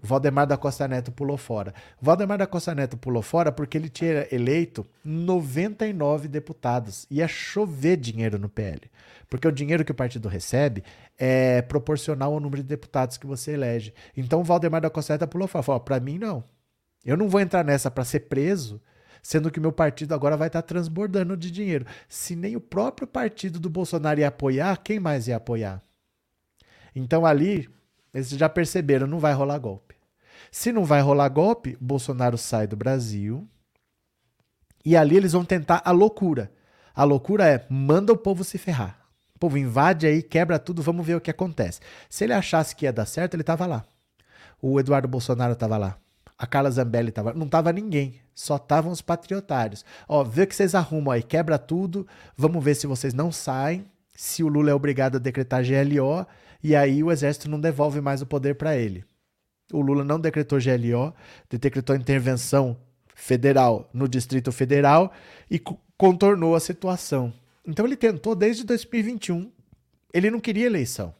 Valdemar 0.02 0.46
da 0.48 0.56
Costa 0.56 0.88
Neto 0.88 1.12
pulou 1.12 1.36
fora. 1.36 1.72
Valdemar 2.00 2.36
da 2.36 2.46
Costa 2.46 2.74
Neto 2.74 2.96
pulou 2.96 3.22
fora 3.22 3.52
porque 3.52 3.78
ele 3.78 3.88
tinha 3.88 4.26
eleito 4.32 4.84
99 5.04 6.26
deputados. 6.26 7.06
Ia 7.08 7.28
chover 7.28 7.96
dinheiro 7.96 8.36
no 8.36 8.48
PL. 8.48 8.90
Porque 9.30 9.46
o 9.46 9.52
dinheiro 9.52 9.84
que 9.84 9.92
o 9.92 9.94
partido 9.94 10.28
recebe 10.28 10.82
é 11.16 11.62
proporcional 11.62 12.34
ao 12.34 12.40
número 12.40 12.62
de 12.62 12.68
deputados 12.68 13.16
que 13.16 13.26
você 13.26 13.52
elege. 13.52 13.94
Então 14.16 14.40
o 14.40 14.44
Valdemar 14.44 14.80
da 14.80 14.90
Costa 14.90 15.14
Neto 15.14 15.28
pulou 15.28 15.46
fora. 15.46 15.62
Falou: 15.62 15.80
para 15.80 16.00
mim, 16.00 16.18
não. 16.18 16.42
Eu 17.04 17.16
não 17.16 17.28
vou 17.28 17.40
entrar 17.40 17.64
nessa 17.64 17.90
para 17.90 18.04
ser 18.04 18.20
preso, 18.20 18.80
sendo 19.22 19.50
que 19.50 19.58
o 19.58 19.62
meu 19.62 19.72
partido 19.72 20.14
agora 20.14 20.36
vai 20.36 20.48
estar 20.48 20.62
tá 20.62 20.66
transbordando 20.66 21.36
de 21.36 21.50
dinheiro. 21.50 21.86
Se 22.08 22.34
nem 22.34 22.56
o 22.56 22.60
próprio 22.60 23.06
partido 23.06 23.60
do 23.60 23.70
Bolsonaro 23.70 24.18
ia 24.18 24.28
apoiar, 24.28 24.76
quem 24.82 24.98
mais 24.98 25.28
ia 25.28 25.36
apoiar? 25.36 25.80
Então 26.94 27.24
ali, 27.24 27.68
eles 28.12 28.28
já 28.30 28.48
perceberam, 28.48 29.06
não 29.06 29.18
vai 29.18 29.32
rolar 29.32 29.58
golpe. 29.58 29.94
Se 30.50 30.72
não 30.72 30.84
vai 30.84 31.00
rolar 31.00 31.28
golpe, 31.28 31.76
Bolsonaro 31.80 32.36
sai 32.36 32.66
do 32.66 32.76
Brasil 32.76 33.48
e 34.84 34.96
ali 34.96 35.16
eles 35.16 35.32
vão 35.32 35.44
tentar 35.44 35.80
a 35.84 35.90
loucura. 35.90 36.52
A 36.94 37.04
loucura 37.04 37.46
é 37.48 37.66
manda 37.70 38.12
o 38.12 38.16
povo 38.16 38.44
se 38.44 38.58
ferrar. 38.58 38.98
O 39.34 39.38
povo 39.38 39.56
invade 39.56 40.06
aí, 40.06 40.22
quebra 40.22 40.58
tudo, 40.58 40.82
vamos 40.82 41.06
ver 41.06 41.16
o 41.16 41.20
que 41.20 41.30
acontece. 41.30 41.80
Se 42.08 42.24
ele 42.24 42.32
achasse 42.32 42.76
que 42.76 42.84
ia 42.84 42.92
dar 42.92 43.06
certo, 43.06 43.34
ele 43.34 43.42
estava 43.42 43.66
lá. 43.66 43.84
O 44.60 44.78
Eduardo 44.78 45.08
Bolsonaro 45.08 45.54
estava 45.54 45.76
lá. 45.76 45.96
A 46.38 46.46
Carla 46.46 46.70
Zambelli 46.70 47.08
estava 47.08 47.32
Não 47.32 47.46
estava 47.46 47.72
ninguém. 47.72 48.20
Só 48.34 48.56
estavam 48.56 48.92
os 48.92 49.02
patriotários. 49.02 49.84
Ó, 50.08 50.22
vê 50.22 50.42
o 50.42 50.46
que 50.46 50.54
vocês 50.54 50.74
arrumam 50.74 51.12
aí, 51.12 51.22
quebra 51.22 51.58
tudo. 51.58 52.06
Vamos 52.36 52.62
ver 52.62 52.74
se 52.74 52.86
vocês 52.86 53.14
não 53.14 53.32
saem. 53.32 53.84
Se 54.14 54.42
o 54.42 54.48
Lula 54.48 54.70
é 54.70 54.74
obrigado 54.74 55.16
a 55.16 55.18
decretar 55.18 55.62
GLO. 55.64 56.26
E 56.62 56.76
aí 56.76 57.02
o 57.02 57.10
exército 57.10 57.50
não 57.50 57.60
devolve 57.60 58.00
mais 58.00 58.22
o 58.22 58.26
poder 58.26 58.54
para 58.54 58.76
ele 58.76 59.04
o 59.72 59.80
Lula 59.80 60.04
não 60.04 60.20
decretou 60.20 60.58
GLO, 60.58 61.14
decretou 61.50 61.96
intervenção 61.96 62.76
federal 63.14 63.88
no 63.92 64.06
Distrito 64.06 64.52
Federal 64.52 65.12
e 65.50 65.60
contornou 65.96 66.54
a 66.54 66.60
situação. 66.60 67.32
Então 67.66 67.86
ele 67.86 67.96
tentou 67.96 68.34
desde 68.34 68.64
2021. 68.64 69.50
Ele 70.12 70.30
não 70.30 70.40
queria 70.40 70.66
eleição. 70.66 71.14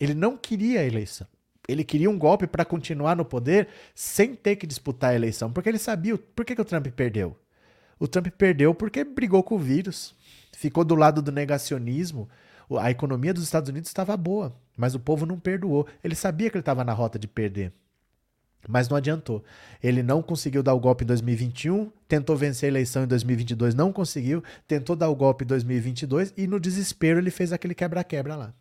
Ele 0.00 0.14
não 0.14 0.36
queria 0.36 0.84
eleição. 0.84 1.26
Ele 1.68 1.84
queria 1.84 2.10
um 2.10 2.18
golpe 2.18 2.46
para 2.46 2.64
continuar 2.64 3.14
no 3.14 3.24
poder 3.24 3.68
sem 3.94 4.34
ter 4.34 4.56
que 4.56 4.66
disputar 4.66 5.10
a 5.10 5.14
eleição, 5.14 5.52
porque 5.52 5.68
ele 5.68 5.78
sabia 5.78 6.16
por 6.16 6.44
que, 6.44 6.54
que 6.54 6.60
o 6.60 6.64
Trump 6.64 6.86
perdeu. 6.88 7.36
O 7.98 8.08
Trump 8.08 8.28
perdeu 8.28 8.74
porque 8.74 9.04
brigou 9.04 9.42
com 9.42 9.56
o 9.56 9.58
vírus, 9.58 10.14
ficou 10.52 10.84
do 10.84 10.94
lado 10.94 11.20
do 11.20 11.30
negacionismo. 11.30 12.28
A 12.78 12.90
economia 12.90 13.34
dos 13.34 13.44
Estados 13.44 13.68
Unidos 13.68 13.90
estava 13.90 14.16
boa, 14.16 14.56
mas 14.80 14.94
o 14.94 14.98
povo 14.98 15.26
não 15.26 15.38
perdoou. 15.38 15.86
Ele 16.02 16.14
sabia 16.14 16.48
que 16.48 16.56
ele 16.56 16.62
estava 16.62 16.82
na 16.82 16.94
rota 16.94 17.18
de 17.18 17.28
perder. 17.28 17.70
Mas 18.66 18.88
não 18.88 18.96
adiantou. 18.96 19.44
Ele 19.82 20.02
não 20.02 20.22
conseguiu 20.22 20.62
dar 20.62 20.72
o 20.72 20.80
golpe 20.80 21.04
em 21.04 21.06
2021, 21.06 21.90
tentou 22.08 22.34
vencer 22.34 22.66
a 22.66 22.72
eleição 22.72 23.04
em 23.04 23.06
2022, 23.06 23.74
não 23.74 23.92
conseguiu, 23.92 24.42
tentou 24.66 24.96
dar 24.96 25.10
o 25.10 25.14
golpe 25.14 25.44
em 25.44 25.46
2022 25.46 26.32
e 26.36 26.46
no 26.46 26.58
desespero 26.58 27.18
ele 27.18 27.30
fez 27.30 27.52
aquele 27.52 27.74
quebra-quebra 27.74 28.36
lá. 28.36 28.54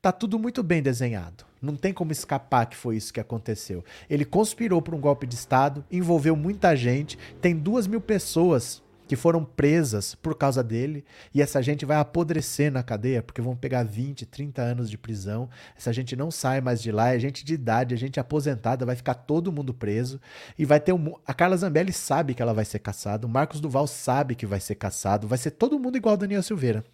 Tá 0.00 0.10
tudo 0.10 0.38
muito 0.38 0.62
bem 0.62 0.82
desenhado. 0.82 1.44
Não 1.60 1.76
tem 1.76 1.92
como 1.92 2.12
escapar 2.12 2.66
que 2.66 2.76
foi 2.76 2.96
isso 2.96 3.12
que 3.12 3.20
aconteceu. 3.20 3.84
Ele 4.08 4.24
conspirou 4.24 4.80
por 4.80 4.94
um 4.94 5.00
golpe 5.00 5.26
de 5.26 5.34
Estado, 5.34 5.84
envolveu 5.90 6.34
muita 6.34 6.74
gente, 6.74 7.18
tem 7.40 7.54
duas 7.54 7.86
mil 7.86 8.00
pessoas 8.00 8.82
que 9.08 9.16
foram 9.16 9.42
presas 9.42 10.14
por 10.14 10.36
causa 10.36 10.62
dele, 10.62 11.04
e 11.34 11.40
essa 11.40 11.62
gente 11.62 11.86
vai 11.86 11.96
apodrecer 11.96 12.70
na 12.70 12.82
cadeia, 12.82 13.22
porque 13.22 13.40
vão 13.40 13.56
pegar 13.56 13.82
20, 13.82 14.26
30 14.26 14.60
anos 14.60 14.90
de 14.90 14.98
prisão. 14.98 15.48
Essa 15.76 15.92
gente 15.92 16.14
não 16.14 16.30
sai 16.30 16.60
mais 16.60 16.82
de 16.82 16.92
lá, 16.92 17.14
é 17.14 17.18
gente 17.18 17.44
de 17.44 17.54
idade, 17.54 17.94
é 17.94 17.96
gente 17.96 18.20
aposentada, 18.20 18.84
vai 18.84 18.94
ficar 18.94 19.14
todo 19.14 19.50
mundo 19.50 19.72
preso. 19.72 20.20
E 20.58 20.66
vai 20.66 20.78
ter 20.78 20.92
um. 20.92 21.14
A 21.26 21.32
Carla 21.32 21.56
Zambelli 21.56 21.92
sabe 21.92 22.34
que 22.34 22.42
ela 22.42 22.52
vai 22.52 22.66
ser 22.66 22.80
caçada, 22.80 23.26
o 23.26 23.30
Marcos 23.30 23.60
Duval 23.60 23.86
sabe 23.86 24.34
que 24.34 24.46
vai 24.46 24.60
ser 24.60 24.74
caçado, 24.74 25.26
vai 25.26 25.38
ser 25.38 25.52
todo 25.52 25.78
mundo 25.78 25.96
igual 25.96 26.16
Daniel 26.16 26.42
Silveira. 26.42 26.84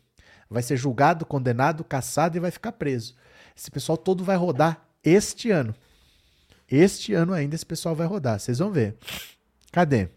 Vai 0.48 0.62
ser 0.62 0.76
julgado, 0.76 1.26
condenado, 1.26 1.82
caçado 1.82 2.36
e 2.36 2.40
vai 2.40 2.52
ficar 2.52 2.72
preso. 2.72 3.16
Esse 3.56 3.70
pessoal 3.70 3.98
todo 3.98 4.22
vai 4.22 4.36
rodar 4.36 4.86
este 5.02 5.50
ano. 5.50 5.74
Este 6.70 7.12
ano 7.12 7.32
ainda 7.32 7.54
esse 7.54 7.66
pessoal 7.66 7.94
vai 7.94 8.06
rodar, 8.06 8.38
vocês 8.38 8.58
vão 8.58 8.70
ver. 8.70 8.96
Cadê? 9.72 10.08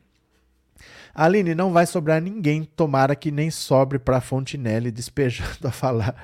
Aline, 1.17 1.55
não 1.55 1.73
vai 1.73 1.87
sobrar 1.87 2.21
ninguém, 2.21 2.63
tomara 2.63 3.15
que 3.15 3.31
nem 3.31 3.49
sobre 3.49 3.97
para 3.97 4.21
Fontinelli 4.21 4.91
despejando 4.91 5.67
a 5.67 5.71
falar 5.71 6.15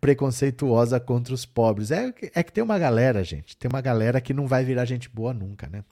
preconceituosa 0.00 0.98
contra 0.98 1.32
os 1.32 1.46
pobres. 1.46 1.92
É, 1.92 2.12
é 2.34 2.42
que 2.42 2.52
tem 2.52 2.64
uma 2.64 2.76
galera, 2.76 3.22
gente, 3.22 3.56
tem 3.56 3.68
uma 3.72 3.80
galera 3.80 4.20
que 4.20 4.34
não 4.34 4.48
vai 4.48 4.64
virar 4.64 4.84
gente 4.84 5.08
boa 5.08 5.32
nunca, 5.32 5.68
né? 5.68 5.84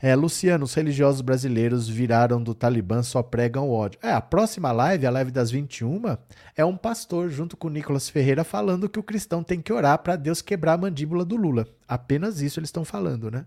É, 0.00 0.14
Luciano, 0.14 0.64
os 0.64 0.72
religiosos 0.72 1.20
brasileiros 1.20 1.86
viraram 1.86 2.42
do 2.42 2.54
Talibã, 2.54 3.02
só 3.02 3.22
pregam 3.22 3.68
ódio. 3.68 4.00
É, 4.02 4.10
a 4.10 4.22
próxima 4.22 4.72
live, 4.72 5.06
a 5.06 5.10
live 5.10 5.30
das 5.30 5.50
21, 5.50 6.16
é 6.56 6.64
um 6.64 6.78
pastor 6.78 7.28
junto 7.28 7.58
com 7.58 7.68
Nicolas 7.68 8.08
Ferreira 8.08 8.42
falando 8.42 8.88
que 8.88 8.98
o 8.98 9.02
cristão 9.02 9.42
tem 9.42 9.60
que 9.60 9.70
orar 9.70 9.98
para 9.98 10.16
Deus 10.16 10.40
quebrar 10.40 10.72
a 10.72 10.78
mandíbula 10.78 11.26
do 11.26 11.36
Lula. 11.36 11.66
Apenas 11.86 12.40
isso 12.40 12.58
eles 12.58 12.68
estão 12.68 12.86
falando, 12.86 13.30
né? 13.30 13.44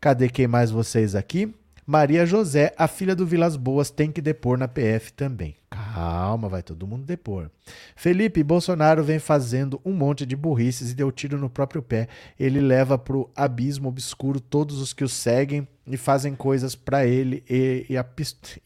Cadê 0.00 0.30
quem 0.30 0.46
mais 0.46 0.70
vocês 0.70 1.14
aqui? 1.14 1.54
Maria 1.86 2.26
José, 2.26 2.74
a 2.76 2.88
filha 2.88 3.14
do 3.14 3.24
Vilas 3.24 3.54
Boas, 3.54 3.90
tem 3.90 4.10
que 4.10 4.20
depor 4.20 4.58
na 4.58 4.66
PF 4.66 5.12
também. 5.12 5.54
Calma, 5.70 6.48
vai 6.48 6.60
todo 6.60 6.86
mundo 6.86 7.04
depor. 7.04 7.48
Felipe 7.94 8.42
Bolsonaro 8.42 9.04
vem 9.04 9.20
fazendo 9.20 9.80
um 9.84 9.92
monte 9.92 10.26
de 10.26 10.34
burrices 10.34 10.90
e 10.90 10.94
deu 10.94 11.12
tiro 11.12 11.38
no 11.38 11.48
próprio 11.48 11.80
pé. 11.80 12.08
Ele 12.40 12.60
leva 12.60 12.98
pro 12.98 13.30
abismo 13.36 13.88
obscuro 13.88 14.40
todos 14.40 14.80
os 14.80 14.92
que 14.92 15.04
o 15.04 15.08
seguem 15.08 15.68
e 15.86 15.96
fazem 15.96 16.34
coisas 16.34 16.74
para 16.74 17.06
ele 17.06 17.44
e, 17.48 17.86
e, 17.88 17.96
a, 17.96 18.04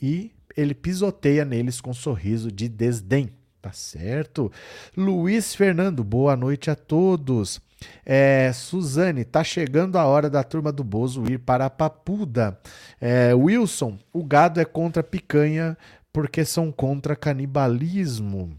e 0.00 0.32
ele 0.56 0.72
pisoteia 0.72 1.44
neles 1.44 1.78
com 1.78 1.90
um 1.90 1.94
sorriso 1.94 2.50
de 2.50 2.68
desdém. 2.68 3.30
Tá 3.60 3.72
certo? 3.72 4.50
Luiz 4.96 5.54
Fernando, 5.54 6.02
boa 6.02 6.34
noite 6.34 6.70
a 6.70 6.74
todos. 6.74 7.60
É, 8.04 8.50
Suzane, 8.52 9.24
tá 9.24 9.42
chegando 9.42 9.96
a 9.96 10.04
hora 10.04 10.28
da 10.28 10.42
turma 10.42 10.72
do 10.72 10.84
Bozo 10.84 11.24
ir 11.30 11.38
para 11.38 11.66
a 11.66 11.70
Papuda. 11.70 12.58
É, 13.00 13.34
Wilson, 13.34 13.98
o 14.12 14.24
gado 14.24 14.60
é 14.60 14.64
contra 14.64 15.02
picanha 15.02 15.76
porque 16.12 16.44
são 16.44 16.72
contra 16.72 17.16
canibalismo. 17.16 18.56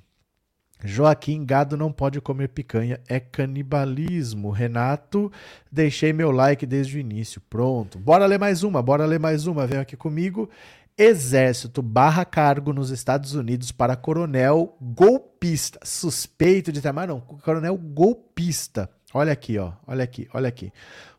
Joaquim, 0.83 1.45
gado 1.45 1.77
não 1.77 1.91
pode 1.91 2.19
comer 2.21 2.49
picanha, 2.49 2.99
é 3.07 3.19
canibalismo. 3.19 4.49
Renato, 4.49 5.31
deixei 5.71 6.11
meu 6.11 6.31
like 6.31 6.65
desde 6.65 6.97
o 6.97 6.99
início. 6.99 7.39
Pronto. 7.49 7.99
Bora 7.99 8.25
ler 8.25 8.39
mais 8.39 8.63
uma, 8.63 8.81
bora 8.81 9.05
ler 9.05 9.19
mais 9.19 9.45
uma. 9.45 9.67
Vem 9.67 9.79
aqui 9.79 9.95
comigo. 9.95 10.49
Exército 10.97 11.81
barra 11.81 12.25
cargo 12.25 12.73
nos 12.73 12.89
Estados 12.89 13.33
Unidos 13.33 13.71
para 13.71 13.95
coronel 13.95 14.75
golpista. 14.81 15.79
Suspeito 15.83 16.71
de 16.71 16.81
ter, 16.81 16.91
mas 16.91 17.07
não, 17.07 17.19
coronel 17.19 17.77
golpista. 17.77 18.89
Olha 19.13 19.33
aqui, 19.33 19.57
ó. 19.57 19.73
Olha 19.87 20.03
aqui, 20.03 20.27
olha 20.33 20.47
aqui. 20.47 20.71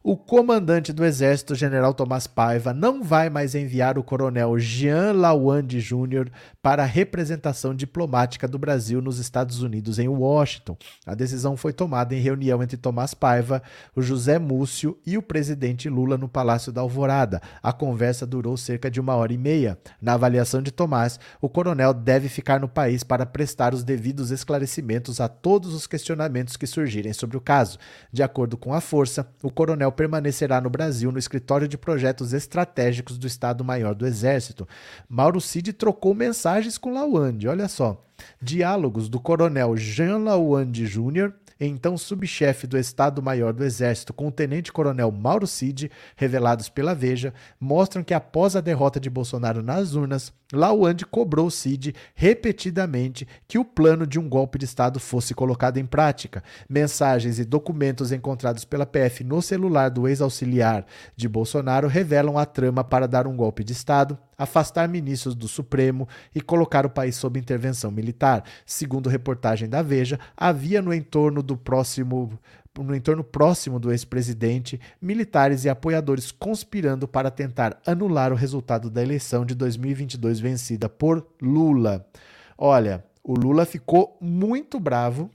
O 0.05 0.17
comandante 0.17 0.93
do 0.93 1.05
Exército, 1.05 1.55
General 1.55 1.95
Tomás 1.95 2.27
Paiva, 2.27 2.75
não 2.75 3.05
vai 3.05 3.31
mais 3.31 3.55
enviar 3.55 3.97
o 3.97 4.03
coronel 4.03 4.59
Jean 4.59 5.13
Lawande 5.13 5.81
Jr. 5.81 6.29
para 6.61 6.83
a 6.83 6.87
representação 6.87 7.73
diplomática 7.73 8.49
do 8.49 8.59
Brasil 8.59 9.01
nos 9.01 9.19
Estados 9.19 9.63
Unidos 9.63 10.01
em 10.01 10.09
Washington. 10.09 10.77
A 11.07 11.15
decisão 11.15 11.57
foi 11.57 11.73
tomada 11.73 12.17
em 12.17 12.21
reunião 12.21 12.61
entre 12.63 12.77
Tomás 12.77 13.15
Paiva, 13.15 13.63
o 13.95 14.03
José 14.03 14.41
Múcio 14.41 14.99
e 15.07 15.17
o 15.17 15.23
presidente 15.23 15.89
Lula 15.89 16.19
no 16.19 16.29
Palácio 16.29 16.73
da 16.73 16.81
Alvorada. 16.81 17.41
A 17.63 17.73
conversa 17.73 18.27
durou 18.27 18.57
cerca 18.57 18.91
de 18.91 19.01
uma 19.01 19.15
hora 19.15 19.33
e 19.33 19.39
meia. 19.39 19.79
Na 20.01 20.15
avaliação 20.15 20.61
de 20.61 20.73
Tomás, 20.73 21.21
o 21.41 21.49
coronel 21.49 21.95
deve 21.95 22.29
ficar 22.29 22.59
no 22.59 22.69
país 22.69 23.05
para 23.05 23.25
prestar 23.25 23.73
os 23.73 23.85
devidos 23.85 24.33
esclarecimentos 24.33 25.21
a 25.21 25.29
todos 25.29 25.73
os 25.75 25.87
questionamentos 25.87 26.57
que 26.57 26.67
surgirem 26.67 27.13
sobre 27.13 27.37
o 27.37 27.41
caso. 27.41 27.79
De 28.13 28.23
acordo 28.23 28.57
com 28.57 28.75
a 28.75 28.81
força, 28.81 29.29
o 29.41 29.51
coronel 29.51 29.92
permanecerá 29.93 30.61
no 30.61 30.71
Brasil 30.71 31.13
no 31.13 31.19
escritório 31.19 31.69
de 31.69 31.79
projetos 31.79 32.33
estratégicos 32.33 33.19
do 33.19 33.27
Estado-Maior 33.27 33.95
do 33.95 34.07
Exército. 34.07 34.67
Mauro 35.09 35.41
Cid 35.41 35.73
trocou 35.73 36.15
mensagens 36.15 36.79
com 36.79 36.93
Lawande, 36.93 37.47
olha 37.47 37.69
só. 37.69 38.05
Diálogos 38.41 39.09
do 39.09 39.21
coronel 39.21 39.77
Jean 39.77 40.19
Lawande 40.19 40.87
Jr., 40.87 41.33
então 41.67 41.97
subchefe 41.97 42.67
do 42.67 42.79
Estado-Maior 42.79 43.53
do 43.53 43.65
Exército, 43.65 44.13
com 44.13 44.29
o 44.29 44.33
tenente-coronel 44.33 45.11
Mauro 45.13 45.47
Cid, 45.47 45.91
revelados 46.17 46.69
pela 46.69 46.95
Veja, 46.95 47.33
mostram 47.61 48.03
que 48.03 48.15
após 48.15 48.57
a 48.57 48.61
derrota 48.61 48.99
de 48.99 49.09
Bolsonaro 49.09 49.63
nas 49.63 49.95
urnas, 49.95 50.33
Lawande 50.53 51.07
cobrou 51.07 51.51
Cid 51.51 51.95
repetidamente 52.15 53.27
que 53.49 53.59
o 53.59 53.65
plano 53.65 54.07
de 54.07 54.19
um 54.19 54.29
golpe 54.29 54.59
de 54.59 54.67
Estado 54.67 55.01
fosse 55.01 55.35
colocado 55.35 55.79
em 55.79 55.87
prática. 55.87 56.45
Mensagens 56.69 57.39
e 57.39 57.45
documentos 57.45 58.13
encontrados 58.13 58.65
pela 58.65 58.85
PF 58.85 59.25
no 59.25 59.41
celular 59.41 59.89
do 59.89 60.07
ex-auxiliar 60.07 60.85
de 61.17 61.29
Bolsonaro 61.29 61.89
revelam 61.89 62.37
a 62.37 62.45
trama 62.45 62.85
para 62.85 63.09
dar 63.09 63.27
um 63.27 63.35
golpe 63.35 63.65
de 63.65 63.73
Estado, 63.73 64.19
afastar 64.37 64.89
ministros 64.89 65.35
do 65.35 65.49
Supremo 65.49 66.09
e 66.35 66.41
colocar 66.41 66.85
o 66.87 66.91
país 66.91 67.17
sob 67.17 67.39
intervenção 67.39 67.91
militar. 67.91 68.45
Segundo 68.67 69.09
reportagem 69.09 69.69
da 69.69 69.83
Veja, 69.83 70.19
havia 70.37 70.83
no 70.83 70.93
entorno 70.93 71.43
do 71.43 71.57
próximo 71.57 72.39
no 72.81 72.97
entorno 72.97 73.23
próximo 73.23 73.79
do 73.79 73.91
ex-presidente, 73.91 74.81
militares 75.01 75.65
e 75.65 75.69
apoiadores 75.69 76.33
conspirando 76.33 77.07
para 77.07 77.31
tentar 77.31 77.79
anular 77.87 78.33
o 78.33 78.37
resultado 78.37 78.89
da 78.89 79.03
eleição 79.03 79.45
de 79.45 79.55
2022 79.55 80.41
vencida 80.41 80.89
por 80.89 81.27
Lula. 81.41 82.07
Olha, 82.57 83.05
o 83.23 83.35
Lula 83.35 83.67
ficou 83.67 84.17
muito 84.21 84.81
bravo 84.81 85.31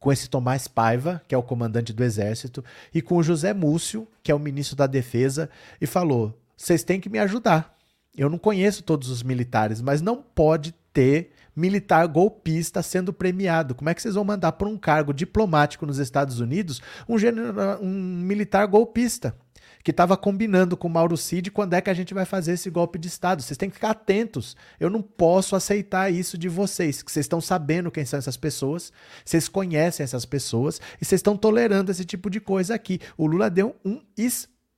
com 0.00 0.12
esse 0.12 0.30
Tomás 0.30 0.66
Paiva, 0.66 1.20
que 1.28 1.34
é 1.34 1.38
o 1.38 1.42
comandante 1.42 1.92
do 1.92 2.04
exército, 2.04 2.64
e 2.94 3.02
com 3.02 3.16
o 3.16 3.22
José 3.22 3.52
Múcio, 3.52 4.06
que 4.22 4.30
é 4.30 4.34
o 4.34 4.38
ministro 4.38 4.76
da 4.76 4.86
Defesa, 4.86 5.50
e 5.80 5.86
falou: 5.86 6.38
"Vocês 6.56 6.82
têm 6.82 7.00
que 7.00 7.10
me 7.10 7.18
ajudar. 7.18 7.77
Eu 8.18 8.28
não 8.28 8.38
conheço 8.38 8.82
todos 8.82 9.08
os 9.08 9.22
militares, 9.22 9.80
mas 9.80 10.02
não 10.02 10.20
pode 10.20 10.74
ter 10.92 11.30
militar 11.54 12.06
golpista 12.06 12.82
sendo 12.82 13.12
premiado. 13.12 13.74
Como 13.74 13.88
é 13.88 13.94
que 13.94 14.02
vocês 14.02 14.14
vão 14.14 14.24
mandar 14.24 14.52
por 14.52 14.66
um 14.68 14.76
cargo 14.76 15.12
diplomático 15.12 15.86
nos 15.86 15.98
Estados 15.98 16.40
Unidos 16.40 16.82
um, 17.08 17.18
general, 17.18 17.80
um 17.80 17.88
militar 17.88 18.66
golpista? 18.66 19.34
que 19.82 19.90
estava 19.90 20.16
combinando 20.16 20.76
com 20.76 20.88
Mauro 20.88 21.16
Cid 21.16 21.50
quando 21.50 21.74
é 21.74 21.80
que 21.80 21.88
a 21.88 21.94
gente 21.94 22.12
vai 22.12 22.24
fazer 22.24 22.52
esse 22.52 22.68
golpe 22.68 22.98
de 22.98 23.08
Estado. 23.08 23.42
Vocês 23.42 23.56
têm 23.56 23.70
que 23.70 23.76
ficar 23.76 23.90
atentos. 23.90 24.56
Eu 24.78 24.90
não 24.90 25.00
posso 25.00 25.56
aceitar 25.56 26.12
isso 26.12 26.36
de 26.36 26.48
vocês, 26.48 27.02
que 27.02 27.10
vocês 27.10 27.24
estão 27.24 27.40
sabendo 27.40 27.90
quem 27.90 28.04
são 28.04 28.18
essas 28.18 28.36
pessoas, 28.36 28.92
vocês 29.24 29.48
conhecem 29.48 30.04
essas 30.04 30.26
pessoas 30.26 30.80
e 31.00 31.04
vocês 31.04 31.20
estão 31.20 31.36
tolerando 31.36 31.90
esse 31.90 32.04
tipo 32.04 32.28
de 32.28 32.40
coisa 32.40 32.74
aqui. 32.74 33.00
O 33.16 33.26
Lula 33.26 33.48
deu 33.48 33.76
um 33.84 34.00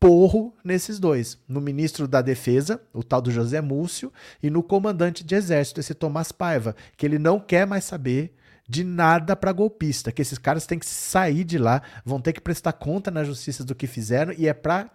porro 0.00 0.56
nesses 0.64 0.98
dois, 0.98 1.38
no 1.46 1.60
ministro 1.60 2.08
da 2.08 2.22
Defesa, 2.22 2.80
o 2.90 3.04
tal 3.04 3.20
do 3.20 3.30
José 3.30 3.60
Múcio, 3.60 4.10
e 4.42 4.48
no 4.48 4.62
comandante 4.62 5.22
de 5.22 5.34
exército, 5.34 5.78
esse 5.78 5.94
Tomás 5.94 6.32
Paiva, 6.32 6.74
que 6.96 7.04
ele 7.04 7.18
não 7.18 7.38
quer 7.38 7.66
mais 7.66 7.84
saber 7.84 8.34
de 8.66 8.82
nada 8.82 9.36
para 9.36 9.52
golpista, 9.52 10.10
que 10.10 10.22
esses 10.22 10.38
caras 10.38 10.66
têm 10.66 10.78
que 10.78 10.86
sair 10.86 11.44
de 11.44 11.58
lá, 11.58 11.82
vão 12.04 12.20
ter 12.20 12.32
que 12.32 12.40
prestar 12.40 12.72
conta 12.72 13.10
na 13.10 13.22
justiça 13.22 13.62
do 13.62 13.74
que 13.74 13.86
fizeram 13.86 14.32
e 14.32 14.48
é 14.48 14.54
para 14.54 14.90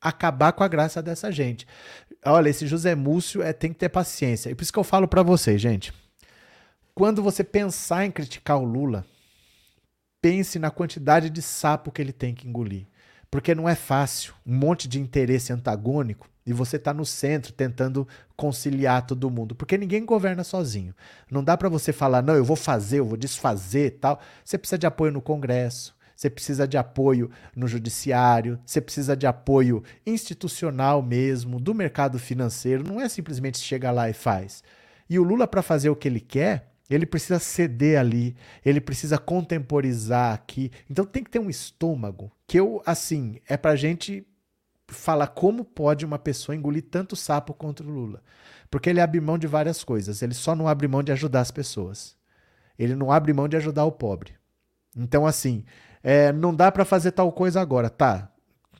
acabar 0.00 0.52
com 0.52 0.64
a 0.64 0.68
graça 0.68 1.00
dessa 1.02 1.30
gente. 1.30 1.66
Olha, 2.24 2.50
esse 2.50 2.66
José 2.66 2.94
Múcio 2.94 3.42
é, 3.42 3.52
tem 3.52 3.72
que 3.72 3.78
ter 3.78 3.88
paciência. 3.88 4.50
E 4.50 4.54
por 4.54 4.62
isso 4.62 4.72
que 4.72 4.78
eu 4.78 4.84
falo 4.84 5.08
para 5.08 5.22
vocês, 5.22 5.60
gente. 5.60 5.94
Quando 6.94 7.22
você 7.22 7.42
pensar 7.44 8.04
em 8.04 8.10
criticar 8.10 8.58
o 8.58 8.64
Lula, 8.64 9.06
pense 10.20 10.58
na 10.58 10.70
quantidade 10.70 11.30
de 11.30 11.40
sapo 11.40 11.90
que 11.90 12.02
ele 12.02 12.12
tem 12.12 12.34
que 12.34 12.46
engolir. 12.46 12.86
Porque 13.30 13.54
não 13.54 13.68
é 13.68 13.74
fácil, 13.74 14.34
um 14.44 14.54
monte 14.54 14.88
de 14.88 15.00
interesse 15.00 15.52
antagônico 15.52 16.28
e 16.44 16.52
você 16.52 16.76
está 16.76 16.92
no 16.92 17.04
centro 17.04 17.52
tentando 17.52 18.08
conciliar 18.36 19.06
todo 19.06 19.30
mundo, 19.30 19.54
porque 19.54 19.78
ninguém 19.78 20.04
governa 20.04 20.42
sozinho. 20.42 20.94
Não 21.30 21.44
dá 21.44 21.56
para 21.56 21.68
você 21.68 21.92
falar, 21.92 22.22
não, 22.22 22.34
eu 22.34 22.44
vou 22.44 22.56
fazer, 22.56 22.98
eu 22.98 23.04
vou 23.04 23.16
desfazer 23.16 23.98
tal. 24.00 24.18
Você 24.44 24.58
precisa 24.58 24.78
de 24.78 24.86
apoio 24.86 25.12
no 25.12 25.20
Congresso, 25.20 25.94
você 26.16 26.28
precisa 26.28 26.66
de 26.66 26.76
apoio 26.76 27.30
no 27.54 27.68
judiciário, 27.68 28.58
você 28.66 28.80
precisa 28.80 29.16
de 29.16 29.26
apoio 29.26 29.82
institucional 30.04 31.02
mesmo, 31.02 31.60
do 31.60 31.74
mercado 31.74 32.18
financeiro. 32.18 32.82
Não 32.82 33.00
é 33.00 33.08
simplesmente 33.08 33.58
chegar 33.58 33.92
lá 33.92 34.10
e 34.10 34.12
faz. 34.12 34.64
E 35.08 35.18
o 35.18 35.22
Lula, 35.22 35.46
para 35.46 35.62
fazer 35.62 35.90
o 35.90 35.96
que 35.96 36.08
ele 36.08 36.20
quer, 36.20 36.69
ele 36.90 37.06
precisa 37.06 37.38
ceder 37.38 37.98
ali, 37.98 38.36
ele 38.64 38.80
precisa 38.80 39.16
contemporizar 39.16 40.34
aqui. 40.34 40.72
Então 40.90 41.04
tem 41.04 41.22
que 41.22 41.30
ter 41.30 41.38
um 41.38 41.48
estômago 41.48 42.32
que 42.46 42.58
eu, 42.58 42.82
assim, 42.84 43.40
é 43.48 43.56
pra 43.56 43.76
gente 43.76 44.26
falar 44.88 45.28
como 45.28 45.64
pode 45.64 46.04
uma 46.04 46.18
pessoa 46.18 46.56
engolir 46.56 46.84
tanto 46.90 47.14
sapo 47.14 47.54
contra 47.54 47.86
o 47.86 47.90
Lula. 47.90 48.22
Porque 48.70 48.90
ele 48.90 49.00
abre 49.00 49.20
mão 49.20 49.38
de 49.38 49.46
várias 49.46 49.84
coisas. 49.84 50.20
Ele 50.20 50.34
só 50.34 50.54
não 50.54 50.68
abre 50.68 50.88
mão 50.88 51.02
de 51.02 51.12
ajudar 51.12 51.40
as 51.40 51.50
pessoas. 51.50 52.16
Ele 52.78 52.94
não 52.94 53.10
abre 53.12 53.32
mão 53.32 53.48
de 53.48 53.56
ajudar 53.56 53.84
o 53.84 53.92
pobre. 53.92 54.34
Então, 54.96 55.26
assim, 55.26 55.64
é, 56.02 56.32
não 56.32 56.54
dá 56.54 56.70
para 56.72 56.84
fazer 56.84 57.12
tal 57.12 57.30
coisa 57.32 57.60
agora, 57.60 57.88
tá? 57.88 58.30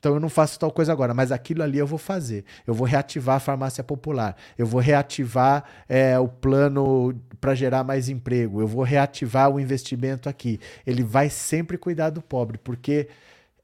Então 0.01 0.15
eu 0.15 0.19
não 0.19 0.29
faço 0.29 0.57
tal 0.57 0.71
coisa 0.71 0.91
agora, 0.91 1.13
mas 1.13 1.31
aquilo 1.31 1.61
ali 1.61 1.77
eu 1.77 1.85
vou 1.85 1.99
fazer. 1.99 2.43
Eu 2.65 2.73
vou 2.73 2.87
reativar 2.87 3.35
a 3.35 3.39
farmácia 3.39 3.83
popular. 3.83 4.35
Eu 4.57 4.65
vou 4.65 4.81
reativar 4.81 5.63
é, 5.87 6.17
o 6.17 6.27
plano 6.27 7.13
para 7.39 7.53
gerar 7.53 7.83
mais 7.83 8.09
emprego. 8.09 8.59
Eu 8.59 8.67
vou 8.67 8.83
reativar 8.83 9.51
o 9.51 9.59
investimento 9.59 10.27
aqui. 10.27 10.59
Ele 10.87 11.03
vai 11.03 11.29
sempre 11.29 11.77
cuidar 11.77 12.09
do 12.09 12.19
pobre, 12.19 12.57
porque 12.57 13.09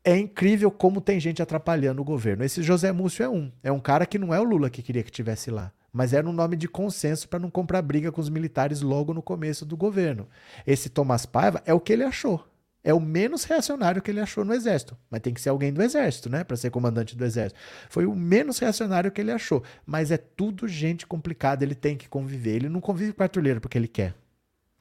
é 0.04 0.16
incrível 0.16 0.70
como 0.70 1.02
tem 1.02 1.20
gente 1.20 1.42
atrapalhando 1.42 2.04
o 2.04 2.06
governo. 2.06 2.44
Esse 2.44 2.62
José 2.62 2.92
Múcio 2.92 3.26
é 3.26 3.30
um. 3.30 3.52
É 3.64 3.72
um 3.72 3.80
cara 3.80 4.06
que 4.06 4.20
não 4.20 4.32
é 4.32 4.40
o 4.40 4.44
Lula 4.44 4.70
que 4.70 4.84
queria 4.84 5.04
que 5.04 5.12
tivesse 5.12 5.50
lá 5.50 5.74
mas 5.92 6.14
era 6.14 6.30
um 6.30 6.34
nome 6.34 6.56
de 6.56 6.68
consenso 6.68 7.28
para 7.28 7.40
não 7.40 7.50
comprar 7.50 7.82
briga 7.82 8.12
com 8.12 8.22
os 8.22 8.30
militares 8.30 8.82
logo 8.82 9.16
no 9.16 9.22
começo 9.24 9.66
do 9.66 9.76
governo. 9.76 10.28
Esse 10.68 10.90
Tomás 10.90 11.26
Paiva 11.26 11.64
é 11.66 11.74
o 11.74 11.80
que 11.80 11.92
ele 11.92 12.04
achou 12.04 12.47
é 12.88 12.94
o 12.94 13.02
menos 13.02 13.44
reacionário 13.44 14.02
que 14.02 14.10
ele 14.10 14.22
achou 14.22 14.46
no 14.46 14.54
exército. 14.54 14.98
Mas 15.12 15.20
tem 15.20 15.34
que 15.34 15.42
ser 15.42 15.50
alguém 15.50 15.74
do 15.74 15.84
exército, 15.84 16.30
né? 16.30 16.46
Para 16.46 16.56
ser 16.56 16.70
comandante 16.70 17.18
do 17.18 17.26
exército. 17.26 17.60
Foi 17.90 18.06
o 18.06 18.16
menos 18.16 18.60
reacionário 18.60 19.12
que 19.12 19.20
ele 19.20 19.30
achou. 19.30 19.62
Mas 19.86 20.10
é 20.10 20.16
tudo 20.16 20.70
gente 20.70 21.06
complicada, 21.06 21.66
ele 21.66 21.76
tem 21.76 21.98
que 21.98 22.08
conviver. 22.08 22.56
Ele 22.56 22.70
não 22.70 22.80
convive 22.80 23.12
com 23.12 23.22
o 23.22 23.24
Arthur 23.24 23.60
porque 23.60 23.78
ele 23.78 23.90
quer. 23.90 24.16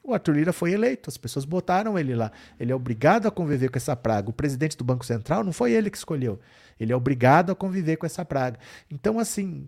O 0.01 0.13
Arthur 0.13 0.37
Lira 0.37 0.53
foi 0.53 0.71
eleito, 0.71 1.09
as 1.09 1.17
pessoas 1.17 1.43
botaram 1.43 1.99
ele 1.99 2.15
lá. 2.15 2.31
Ele 2.57 2.71
é 2.71 2.75
obrigado 2.75 3.27
a 3.27 3.31
conviver 3.31 3.69
com 3.69 3.77
essa 3.77 3.93
praga. 3.93 4.29
O 4.29 4.33
presidente 4.33 4.77
do 4.77 4.85
Banco 4.85 5.05
Central 5.05 5.43
não 5.43 5.51
foi 5.51 5.73
ele 5.73 5.89
que 5.89 5.97
escolheu. 5.97 6.39
Ele 6.79 6.93
é 6.93 6.95
obrigado 6.95 7.51
a 7.51 7.55
conviver 7.55 7.97
com 7.97 8.05
essa 8.05 8.23
praga. 8.23 8.57
Então, 8.89 9.19
assim, 9.19 9.67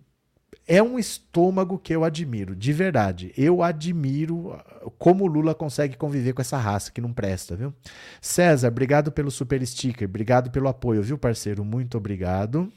é 0.66 0.82
um 0.82 0.98
estômago 0.98 1.78
que 1.78 1.94
eu 1.94 2.04
admiro, 2.04 2.54
de 2.54 2.72
verdade. 2.72 3.32
Eu 3.36 3.62
admiro 3.62 4.52
uh, 4.52 4.90
como 4.98 5.24
o 5.24 5.26
Lula 5.26 5.54
consegue 5.54 5.96
conviver 5.96 6.32
com 6.32 6.40
essa 6.40 6.58
raça 6.58 6.92
que 6.92 7.00
não 7.00 7.12
presta, 7.12 7.56
viu? 7.56 7.74
César, 8.20 8.68
obrigado 8.68 9.10
pelo 9.10 9.30
super 9.30 9.66
sticker, 9.66 10.08
obrigado 10.08 10.50
pelo 10.50 10.68
apoio, 10.68 11.02
viu, 11.02 11.18
parceiro? 11.18 11.64
Muito 11.64 11.98
obrigado. 11.98 12.72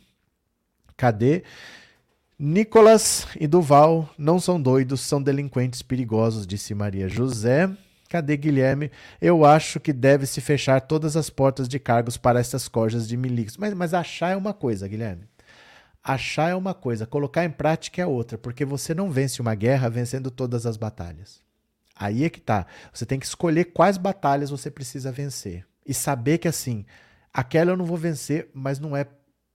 Cadê? 0.97 1.43
Nicolas 2.37 3.27
e 3.39 3.45
Duval 3.45 4.09
não 4.17 4.39
são 4.39 4.59
doidos, 4.59 5.01
são 5.01 5.21
delinquentes 5.21 5.81
perigosos, 5.81 6.47
disse 6.47 6.73
Maria 6.73 7.07
José. 7.07 7.69
Cadê 8.09 8.37
Guilherme? 8.37 8.91
Eu 9.21 9.45
acho 9.45 9.79
que 9.79 9.93
deve 9.93 10.25
se 10.25 10.41
fechar 10.41 10.81
todas 10.81 11.15
as 11.15 11.29
portas 11.29 11.67
de 11.67 11.79
cargos 11.79 12.17
para 12.17 12.39
essas 12.39 12.67
corjas 12.67 13.07
de 13.07 13.17
milicos. 13.17 13.57
Mas, 13.57 13.73
mas 13.73 13.93
achar 13.93 14.31
é 14.31 14.35
uma 14.35 14.53
coisa, 14.53 14.87
Guilherme. 14.87 15.23
Achar 16.03 16.49
é 16.49 16.55
uma 16.55 16.73
coisa, 16.73 17.07
colocar 17.07 17.45
em 17.45 17.49
prática 17.49 18.01
é 18.01 18.05
outra, 18.05 18.37
porque 18.37 18.65
você 18.65 18.93
não 18.93 19.09
vence 19.09 19.41
uma 19.41 19.55
guerra 19.55 19.89
vencendo 19.89 20.29
todas 20.29 20.65
as 20.65 20.75
batalhas. 20.75 21.39
Aí 21.95 22.25
é 22.25 22.29
que 22.29 22.41
tá. 22.41 22.65
Você 22.93 23.05
tem 23.05 23.17
que 23.17 23.25
escolher 23.25 23.65
quais 23.65 23.97
batalhas 23.97 24.49
você 24.49 24.69
precisa 24.69 25.11
vencer. 25.11 25.65
E 25.85 25.93
saber 25.93 26.39
que 26.39 26.47
assim, 26.47 26.85
aquela 27.33 27.71
eu 27.71 27.77
não 27.77 27.85
vou 27.85 27.97
vencer, 27.97 28.49
mas 28.53 28.79
não 28.79 28.97
é 28.97 29.07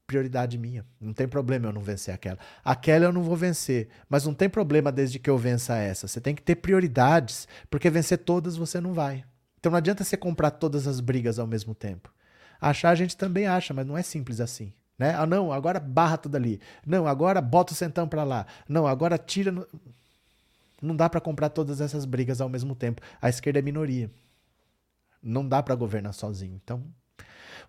prioridade 0.07 0.57
minha. 0.57 0.87
Não 0.99 1.13
tem 1.13 1.29
problema 1.29 1.67
eu 1.67 1.73
não 1.73 1.83
vencer 1.83 2.15
aquela. 2.15 2.39
Aquela 2.65 3.05
eu 3.05 3.13
não 3.13 3.23
vou 3.23 3.37
vencer, 3.37 3.89
mas 4.09 4.25
não 4.25 4.33
tem 4.33 4.49
problema 4.49 4.91
desde 4.91 5.19
que 5.19 5.29
eu 5.29 5.37
vença 5.37 5.77
essa. 5.77 6.09
Você 6.09 6.21
tem 6.21 6.35
que 6.35 6.43
ter 6.43 6.57
prioridades, 6.57 7.47
porque 7.69 7.91
vencer 7.91 8.19
todas 8.19 8.57
você 8.57 8.81
não 8.81 8.95
vai. 8.95 9.23
Então 9.61 9.71
não 9.71 9.77
adianta 9.77 10.03
você 10.03 10.17
comprar 10.17 10.53
todas 10.53 10.87
as 10.87 11.01
brigas 11.01 11.39
ao 11.39 11.47
mesmo 11.47 11.75
tempo. 11.75 12.11
Achar 12.59 12.91
a 12.91 12.95
gente 12.95 13.17
também 13.17 13.47
acha, 13.47 13.75
mas 13.75 13.87
não 13.87 13.99
é 13.99 14.03
simples 14.03 14.41
assim. 14.41 14.73
Né? 14.99 15.15
Ah, 15.15 15.27
não, 15.27 15.53
agora 15.53 15.79
barra 15.79 16.17
tudo 16.17 16.37
ali. 16.37 16.61
Não, 16.85 17.07
agora 17.07 17.41
bota 17.41 17.73
o 17.73 17.77
centão 17.77 18.09
para 18.09 18.25
lá. 18.25 18.47
Não, 18.69 18.87
agora 18.87 19.17
tira. 19.17 19.53
No... 19.53 19.67
Não 20.83 20.97
dá 20.97 21.09
para 21.09 21.21
comprar 21.21 21.51
todas 21.51 21.81
essas 21.81 22.05
brigas 22.05 22.41
ao 22.41 22.49
mesmo 22.49 22.75
tempo. 22.75 23.01
A 23.23 23.29
esquerda 23.29 23.61
é 23.61 23.63
minoria. 23.63 24.11
Não 25.23 25.47
dá 25.47 25.63
para 25.63 25.75
governar 25.75 26.15
sozinho. 26.15 26.61
Então, 26.63 26.83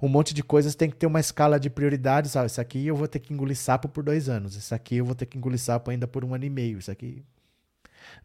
um 0.01 0.07
monte 0.07 0.33
de 0.33 0.43
coisas 0.43 0.75
tem 0.75 0.89
que 0.89 0.95
ter 0.95 1.05
uma 1.05 1.19
escala 1.19 1.59
de 1.59 1.69
prioridades. 1.69 2.35
Ah, 2.35 2.45
isso 2.45 2.61
aqui 2.61 2.87
eu 2.87 2.95
vou 2.95 3.07
ter 3.07 3.19
que 3.19 3.33
engolir 3.33 3.57
sapo 3.57 3.87
por 3.87 4.03
dois 4.03 4.27
anos. 4.27 4.55
Isso 4.55 4.73
aqui 4.73 4.97
eu 4.97 5.05
vou 5.05 5.15
ter 5.15 5.25
que 5.25 5.37
engolir 5.37 5.59
sapo 5.59 5.91
ainda 5.91 6.07
por 6.07 6.25
um 6.25 6.33
ano 6.33 6.45
e 6.45 6.49
meio. 6.49 6.79
Isso 6.79 6.91
aqui. 6.91 7.23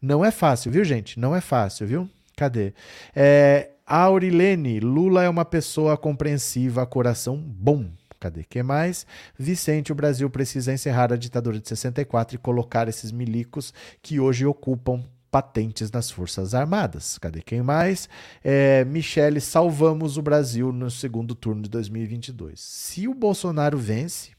Não 0.01 0.25
é 0.25 0.31
fácil, 0.31 0.71
viu, 0.71 0.83
gente? 0.83 1.19
Não 1.19 1.35
é 1.35 1.41
fácil, 1.41 1.85
viu? 1.85 2.09
Cadê? 2.35 2.73
É, 3.15 3.71
Aurilene, 3.85 4.79
Lula 4.79 5.23
é 5.23 5.29
uma 5.29 5.45
pessoa 5.45 5.95
compreensiva, 5.95 6.85
coração 6.85 7.37
bom. 7.37 7.89
Cadê? 8.25 8.43
que 8.43 8.63
mais? 8.63 9.05
Vicente, 9.37 9.91
o 9.91 9.95
Brasil 9.95 10.27
precisa 10.31 10.73
encerrar 10.73 11.13
a 11.13 11.15
ditadura 11.15 11.59
de 11.59 11.67
64 11.69 12.33
e 12.33 12.39
colocar 12.39 12.87
esses 12.87 13.11
milicos 13.11 13.71
que 14.01 14.19
hoje 14.19 14.47
ocupam 14.47 15.03
patentes 15.29 15.91
nas 15.91 16.09
Forças 16.09 16.55
Armadas. 16.55 17.19
Cadê 17.19 17.43
quem 17.43 17.61
mais? 17.61 18.09
É, 18.43 18.83
Michele, 18.85 19.39
salvamos 19.39 20.17
o 20.17 20.23
Brasil 20.23 20.71
no 20.71 20.89
segundo 20.89 21.35
turno 21.35 21.61
de 21.61 21.69
2022. 21.69 22.59
Se 22.59 23.07
o 23.07 23.13
Bolsonaro 23.13 23.77
vence, 23.77 24.31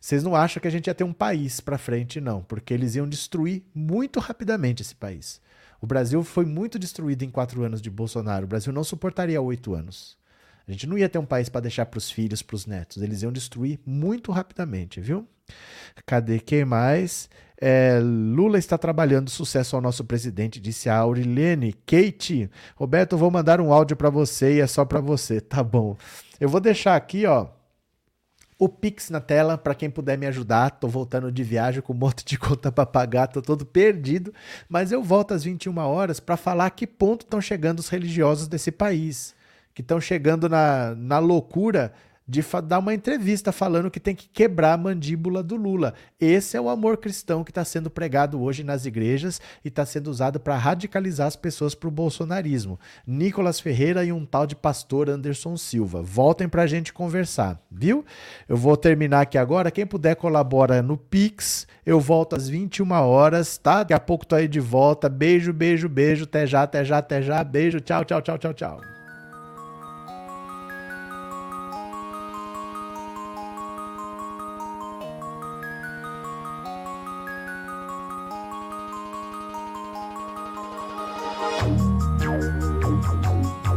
vocês 0.00 0.22
não 0.22 0.34
acham 0.34 0.58
que 0.58 0.68
a 0.68 0.70
gente 0.70 0.86
ia 0.86 0.94
ter 0.94 1.04
um 1.04 1.12
país 1.12 1.60
para 1.60 1.76
frente, 1.76 2.18
não, 2.18 2.42
porque 2.42 2.72
eles 2.72 2.94
iam 2.94 3.06
destruir 3.06 3.62
muito 3.74 4.18
rapidamente 4.20 4.80
esse 4.80 4.94
país. 4.94 5.38
O 5.82 5.86
Brasil 5.86 6.24
foi 6.24 6.46
muito 6.46 6.78
destruído 6.78 7.24
em 7.24 7.30
quatro 7.30 7.62
anos 7.62 7.82
de 7.82 7.90
Bolsonaro. 7.90 8.46
O 8.46 8.48
Brasil 8.48 8.72
não 8.72 8.84
suportaria 8.84 9.42
oito 9.42 9.74
anos. 9.74 10.16
A 10.72 10.74
gente 10.74 10.86
não 10.86 10.96
ia 10.96 11.06
ter 11.06 11.18
um 11.18 11.26
país 11.26 11.50
para 11.50 11.60
deixar 11.60 11.84
para 11.84 11.98
os 11.98 12.10
filhos, 12.10 12.40
para 12.40 12.56
os 12.56 12.64
netos. 12.64 13.02
Eles 13.02 13.20
iam 13.20 13.30
destruir 13.30 13.78
muito 13.84 14.32
rapidamente, 14.32 15.02
viu? 15.02 15.28
Cadê 16.06 16.40
quem 16.40 16.64
mais? 16.64 17.28
É, 17.60 18.00
Lula 18.02 18.58
está 18.58 18.78
trabalhando 18.78 19.28
sucesso 19.28 19.76
ao 19.76 19.82
nosso 19.82 20.02
presidente, 20.02 20.58
disse 20.58 20.88
a 20.88 20.96
Aurilene. 20.96 21.74
Kate, 21.74 22.50
Roberto, 22.74 23.18
vou 23.18 23.30
mandar 23.30 23.60
um 23.60 23.70
áudio 23.70 23.98
para 23.98 24.08
você 24.08 24.54
e 24.54 24.60
é 24.60 24.66
só 24.66 24.82
para 24.82 24.98
você. 24.98 25.42
Tá 25.42 25.62
bom. 25.62 25.94
Eu 26.40 26.48
vou 26.48 26.58
deixar 26.58 26.96
aqui, 26.96 27.26
ó 27.26 27.48
o 28.58 28.68
Pix 28.68 29.10
na 29.10 29.20
tela 29.20 29.58
para 29.58 29.74
quem 29.74 29.90
puder 29.90 30.16
me 30.16 30.24
ajudar. 30.26 30.70
Tô 30.70 30.86
voltando 30.86 31.32
de 31.32 31.42
viagem 31.42 31.82
com 31.82 31.92
um 31.92 31.96
monte 31.96 32.24
de 32.24 32.38
conta 32.38 32.70
para 32.70 32.86
pagar, 32.86 33.26
tô 33.26 33.42
todo 33.42 33.66
perdido, 33.66 34.32
mas 34.68 34.92
eu 34.92 35.02
volto 35.02 35.34
às 35.34 35.42
21 35.42 35.76
horas 35.78 36.20
para 36.20 36.36
falar 36.36 36.66
a 36.66 36.70
que 36.70 36.86
ponto 36.86 37.22
estão 37.22 37.40
chegando 37.40 37.80
os 37.80 37.88
religiosos 37.88 38.46
desse 38.46 38.70
país, 38.70 39.34
que 39.74 39.82
estão 39.82 40.00
chegando 40.00 40.48
na, 40.48 40.94
na 40.94 41.18
loucura 41.18 41.92
de 42.26 42.42
dar 42.64 42.78
uma 42.78 42.94
entrevista 42.94 43.50
falando 43.50 43.90
que 43.90 43.98
tem 43.98 44.14
que 44.14 44.28
quebrar 44.28 44.74
a 44.74 44.76
mandíbula 44.76 45.42
do 45.42 45.56
Lula. 45.56 45.92
Esse 46.20 46.56
é 46.56 46.60
o 46.60 46.68
amor 46.68 46.96
cristão 46.96 47.42
que 47.42 47.50
está 47.50 47.64
sendo 47.64 47.90
pregado 47.90 48.40
hoje 48.40 48.62
nas 48.62 48.86
igrejas 48.86 49.40
e 49.64 49.68
está 49.68 49.84
sendo 49.84 50.08
usado 50.08 50.38
para 50.38 50.56
radicalizar 50.56 51.26
as 51.26 51.36
pessoas 51.36 51.74
para 51.74 51.88
o 51.88 51.92
bolsonarismo. 51.92 52.78
Nicolas 53.06 53.60
Ferreira 53.60 54.04
e 54.04 54.12
um 54.12 54.24
tal 54.24 54.46
de 54.46 54.54
pastor 54.54 55.10
Anderson 55.10 55.56
Silva. 55.56 56.00
Voltem 56.00 56.48
para 56.48 56.62
a 56.62 56.66
gente 56.66 56.92
conversar, 56.92 57.60
viu? 57.70 58.04
Eu 58.48 58.56
vou 58.56 58.76
terminar 58.76 59.22
aqui 59.22 59.36
agora. 59.36 59.70
Quem 59.70 59.86
puder 59.86 60.14
colabora 60.14 60.80
no 60.80 60.96
Pix. 60.96 61.66
Eu 61.84 61.98
volto 61.98 62.36
às 62.36 62.48
21 62.48 62.92
horas, 62.92 63.58
tá? 63.58 63.78
Daqui 63.78 63.94
a 63.94 64.00
pouco 64.00 64.24
tô 64.24 64.36
aí 64.36 64.46
de 64.46 64.60
volta. 64.60 65.08
Beijo, 65.08 65.52
beijo, 65.52 65.88
beijo. 65.88 66.24
Até 66.24 66.46
já, 66.46 66.62
até 66.62 66.84
já, 66.84 66.98
até 66.98 67.20
já. 67.20 67.42
Beijo. 67.42 67.80
Tchau, 67.80 68.04
tchau, 68.04 68.22
tchau, 68.22 68.38
tchau, 68.38 68.54
tchau. 68.54 69.01